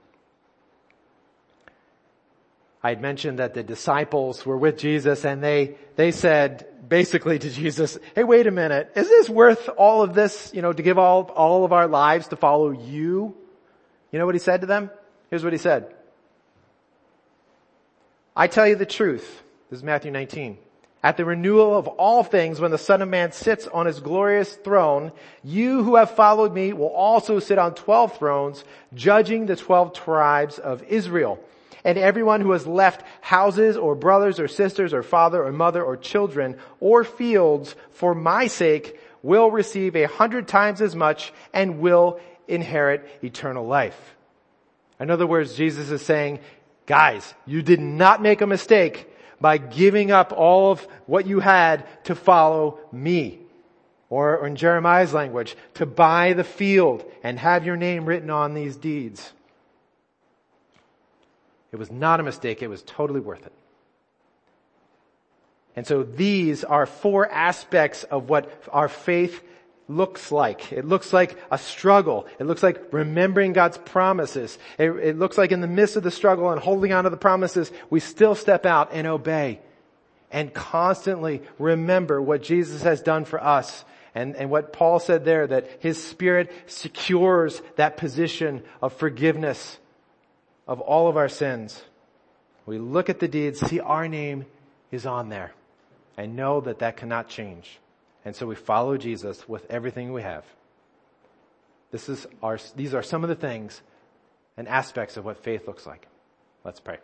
I 2.84 2.90
had 2.90 3.02
mentioned 3.02 3.40
that 3.40 3.54
the 3.54 3.64
disciples 3.64 4.46
were 4.46 4.58
with 4.58 4.78
Jesus 4.78 5.26
and 5.26 5.44
they, 5.44 5.76
they 5.96 6.12
said 6.12 6.88
basically 6.88 7.40
to 7.40 7.50
Jesus, 7.50 7.98
hey 8.16 8.24
wait 8.24 8.48
a 8.48 8.52
minute, 8.52 8.94
is 8.96 9.10
this 9.10 9.30
worth 9.30 9.68
all 9.78 10.04
of 10.04 10.14
this, 10.14 10.52
you 10.54 10.62
know, 10.62 10.72
to 10.72 10.84
give 10.84 10.98
all, 10.98 11.24
all 11.24 11.66
of 11.66 11.74
our 11.74 11.88
lives 11.88 12.30
to 12.30 12.36
follow 12.36 12.72
you? 12.72 13.36
You 14.12 14.20
know 14.20 14.26
what 14.26 14.36
he 14.36 14.40
said 14.40 14.62
to 14.62 14.68
them? 14.68 14.90
Here's 15.30 15.44
what 15.44 15.54
he 15.54 15.60
said. 15.60 15.94
I 18.36 18.48
tell 18.48 18.68
you 18.68 18.76
the 18.76 18.86
truth. 18.86 19.44
This 19.70 19.80
is 19.80 19.84
Matthew 19.84 20.12
19. 20.12 20.58
At 21.04 21.16
the 21.16 21.26
renewal 21.26 21.78
of 21.78 21.88
all 21.88 22.24
things, 22.24 22.60
when 22.60 22.72
the 22.72 22.78
Son 22.78 23.02
of 23.02 23.08
Man 23.08 23.32
sits 23.32 23.68
on 23.68 23.86
his 23.86 24.00
glorious 24.00 24.56
throne, 24.56 25.12
you 25.44 25.84
who 25.84 25.96
have 25.96 26.12
followed 26.12 26.54
me 26.54 26.74
will 26.74 26.88
also 26.88 27.40
sit 27.40 27.58
on 27.58 27.76
twelve 27.76 28.18
thrones, 28.18 28.64
judging 28.94 29.46
the 29.46 29.56
twelve 29.56 29.94
tribes 29.94 30.58
of 30.58 30.84
Israel. 30.84 31.40
And 31.86 31.98
everyone 31.98 32.42
who 32.42 32.52
has 32.52 32.68
left 32.68 33.04
houses 33.22 33.78
or 33.78 33.96
brothers 33.96 34.40
or 34.40 34.48
sisters 34.48 34.94
or 34.94 35.04
father 35.04 35.44
or 35.44 35.52
mother 35.52 35.84
or 35.84 35.96
children 35.96 36.58
or 36.80 37.04
fields 37.04 37.76
for 37.92 38.14
my 38.14 38.48
sake 38.48 39.00
will 39.22 39.52
receive 39.52 39.96
a 39.96 40.08
hundred 40.08 40.48
times 40.48 40.82
as 40.82 40.96
much 40.96 41.32
and 41.54 41.80
will 41.80 42.20
inherit 42.48 43.08
eternal 43.24 43.66
life. 43.66 44.16
In 45.00 45.12
other 45.12 45.28
words, 45.28 45.56
Jesus 45.56 45.92
is 45.92 46.02
saying, 46.02 46.40
guys, 46.88 47.34
you 47.46 47.62
did 47.62 47.80
not 47.80 48.22
make 48.22 48.42
a 48.42 48.48
mistake 48.48 49.08
by 49.40 49.58
giving 49.58 50.12
up 50.12 50.32
all 50.32 50.72
of 50.72 50.82
what 51.06 51.28
you 51.28 51.40
had 51.40 51.86
to 52.06 52.16
follow 52.16 52.80
me. 52.92 53.40
Or 54.10 54.46
in 54.48 54.56
Jeremiah's 54.56 55.14
language, 55.14 55.56
to 55.76 55.86
buy 55.86 56.34
the 56.34 56.44
field 56.44 57.04
and 57.24 57.38
have 57.40 57.66
your 57.66 57.76
name 57.76 58.06
written 58.06 58.30
on 58.30 58.54
these 58.54 58.76
deeds. 58.76 59.34
It 61.72 61.76
was 61.76 61.92
not 61.92 62.20
a 62.20 62.24
mistake. 62.24 62.62
It 62.62 62.70
was 62.70 62.82
totally 62.84 63.20
worth 63.20 63.46
it. 63.46 63.52
And 65.76 65.86
so 65.86 66.02
these 66.02 66.64
are 66.64 66.88
four 66.88 67.30
aspects 67.30 68.04
of 68.06 68.30
what 68.30 68.52
our 68.72 68.90
faith 68.90 69.44
looks 69.88 70.32
like. 70.32 70.72
It 70.72 70.86
looks 70.86 71.14
like 71.14 71.38
a 71.50 71.58
struggle. 71.58 72.28
It 72.40 72.46
looks 72.46 72.64
like 72.64 72.92
remembering 72.92 73.54
God's 73.54 73.78
promises. 73.78 74.58
It, 74.78 74.90
it, 74.92 75.18
looks 75.18 75.38
like 75.38 75.52
in 75.52 75.62
the 75.62 75.68
midst 75.68 75.96
of 75.96 76.04
the 76.04 76.12
struggle 76.12 76.52
and 76.52 76.60
holding 76.60 76.92
on 76.94 77.06
to 77.06 77.10
the 77.10 77.18
promises, 77.18 77.72
we 77.90 78.00
still 78.00 78.36
step 78.36 78.66
out 78.66 78.90
and 78.92 79.08
obey 79.08 79.60
and 80.32 80.54
constantly 80.54 81.42
remember 81.58 82.22
what 82.22 82.44
Jesus 82.44 82.82
has 82.84 83.02
done 83.02 83.24
for 83.26 83.42
us 83.42 83.86
and, 84.14 84.36
and 84.36 84.50
what 84.50 84.74
Paul 84.74 85.00
said 85.00 85.24
there, 85.26 85.48
that 85.48 85.70
his 85.80 86.04
spirit 86.04 86.52
secures 86.66 87.62
that 87.76 87.98
position 87.98 88.64
of 88.82 88.94
forgiveness 88.94 89.78
of 90.68 90.82
all 90.82 91.08
of 91.08 91.16
our 91.16 91.30
sins. 91.30 91.82
We 92.66 92.80
look 92.80 93.10
at 93.10 93.20
the 93.20 93.28
deeds, 93.28 93.60
see 93.62 93.80
our 93.80 94.08
name 94.08 94.46
is 94.92 95.06
on 95.06 95.30
there 95.30 95.54
and 96.18 96.36
know 96.36 96.60
that 96.62 96.80
that 96.80 96.98
cannot 96.98 97.30
change. 97.30 97.80
And 98.28 98.36
so 98.36 98.46
we 98.46 98.56
follow 98.56 98.98
Jesus 98.98 99.48
with 99.48 99.66
everything 99.70 100.12
we 100.12 100.22
have. 100.22 100.44
This 101.92 102.10
is 102.10 102.28
our, 102.44 102.60
these 102.76 102.94
are 102.94 103.02
some 103.02 103.24
of 103.24 103.30
the 103.30 103.36
things 103.36 103.82
and 104.58 104.68
aspects 104.68 105.16
of 105.16 105.24
what 105.24 105.42
faith 105.46 105.66
looks 105.66 105.86
like. 105.86 106.06
Let's 106.66 106.82
pray. 106.82 106.98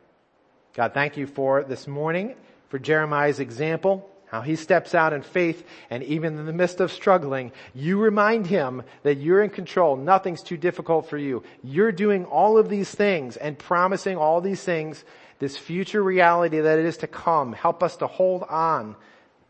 God, 0.74 0.94
thank 0.94 1.16
you 1.16 1.26
for 1.26 1.64
this 1.64 1.88
morning, 1.88 2.36
for 2.68 2.78
Jeremiah's 2.78 3.40
example, 3.40 4.10
how 4.26 4.42
he 4.42 4.58
steps 4.58 4.94
out 4.94 5.14
in 5.14 5.22
faith, 5.22 5.66
and 5.90 6.04
even 6.04 6.38
in 6.38 6.46
the 6.46 6.52
midst 6.52 6.82
of 6.82 6.92
struggling, 6.92 7.54
you 7.74 7.98
remind 8.00 8.46
him 8.46 8.84
that 9.04 9.16
you're 9.16 9.44
in 9.44 9.50
control. 9.50 9.96
Nothing's 9.96 10.44
too 10.44 10.58
difficult 10.58 11.10
for 11.10 11.18
you. 11.18 11.42
You're 11.64 11.94
doing 11.94 12.26
all 12.26 12.58
of 12.58 12.68
these 12.68 12.92
things 12.94 13.38
and 13.38 13.58
promising 13.58 14.18
all 14.18 14.42
these 14.42 14.62
things, 14.62 15.06
this 15.40 15.56
future 15.56 16.04
reality 16.04 16.60
that 16.60 16.80
it 16.80 16.86
is 16.86 16.98
to 16.98 17.08
come. 17.08 17.54
Help 17.54 17.82
us 17.82 17.96
to 17.96 18.08
hold 18.08 18.44
on 18.44 18.98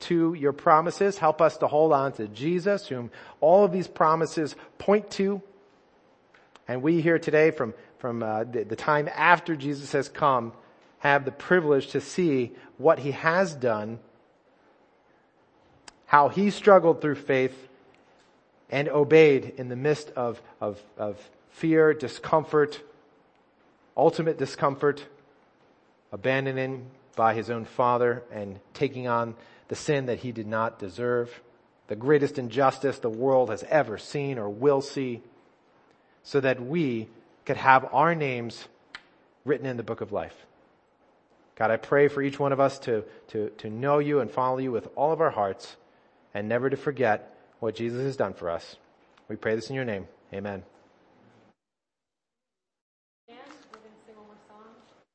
to 0.03 0.33
your 0.33 0.53
promises. 0.53 1.17
Help 1.17 1.41
us 1.41 1.57
to 1.57 1.67
hold 1.67 1.93
on 1.93 2.13
to 2.13 2.27
Jesus, 2.27 2.87
whom 2.87 3.11
all 3.41 3.65
of 3.65 3.71
these 3.71 3.87
promises 3.87 4.55
point 4.77 5.09
to. 5.11 5.41
And 6.67 6.81
we 6.81 7.01
here 7.01 7.19
today 7.19 7.51
from, 7.51 7.73
from 7.99 8.23
uh, 8.23 8.45
the, 8.45 8.63
the 8.63 8.75
time 8.75 9.09
after 9.13 9.55
Jesus 9.55 9.91
has 9.91 10.09
come 10.09 10.53
have 10.99 11.25
the 11.25 11.31
privilege 11.31 11.87
to 11.87 11.99
see 11.99 12.53
what 12.77 12.99
he 12.99 13.11
has 13.11 13.53
done, 13.53 13.99
how 16.05 16.29
he 16.29 16.49
struggled 16.49 17.01
through 17.01 17.15
faith 17.15 17.67
and 18.69 18.87
obeyed 18.87 19.53
in 19.57 19.67
the 19.67 19.75
midst 19.75 20.09
of, 20.11 20.41
of, 20.61 20.81
of 20.97 21.19
fear, 21.51 21.93
discomfort, 21.93 22.81
ultimate 23.97 24.37
discomfort, 24.37 25.05
abandoning 26.13 26.89
by 27.15 27.33
his 27.33 27.49
own 27.49 27.65
father 27.65 28.23
and 28.31 28.59
taking 28.73 29.07
on 29.07 29.35
the 29.67 29.75
sin 29.75 30.05
that 30.07 30.19
he 30.19 30.31
did 30.31 30.47
not 30.47 30.79
deserve, 30.79 31.41
the 31.87 31.95
greatest 31.95 32.37
injustice 32.37 32.99
the 32.99 33.09
world 33.09 33.49
has 33.49 33.63
ever 33.63 33.97
seen 33.97 34.37
or 34.37 34.49
will 34.49 34.81
see, 34.81 35.21
so 36.23 36.39
that 36.39 36.61
we 36.61 37.09
could 37.45 37.57
have 37.57 37.87
our 37.93 38.15
names 38.15 38.67
written 39.45 39.65
in 39.65 39.77
the 39.77 39.83
book 39.83 40.01
of 40.01 40.11
life. 40.11 40.45
God, 41.55 41.69
I 41.69 41.77
pray 41.77 42.07
for 42.07 42.21
each 42.21 42.39
one 42.39 42.51
of 42.51 42.59
us 42.59 42.79
to, 42.79 43.03
to, 43.29 43.49
to 43.57 43.69
know 43.69 43.99
you 43.99 44.19
and 44.19 44.31
follow 44.31 44.57
you 44.57 44.71
with 44.71 44.87
all 44.95 45.11
of 45.11 45.21
our 45.21 45.29
hearts 45.29 45.75
and 46.33 46.49
never 46.49 46.69
to 46.69 46.77
forget 46.77 47.35
what 47.59 47.75
Jesus 47.75 48.01
has 48.03 48.17
done 48.17 48.33
for 48.33 48.49
us. 48.49 48.77
We 49.27 49.35
pray 49.35 49.55
this 49.55 49.69
in 49.69 49.75
your 49.75 49.85
name. 49.85 50.07
Amen. 50.33 50.63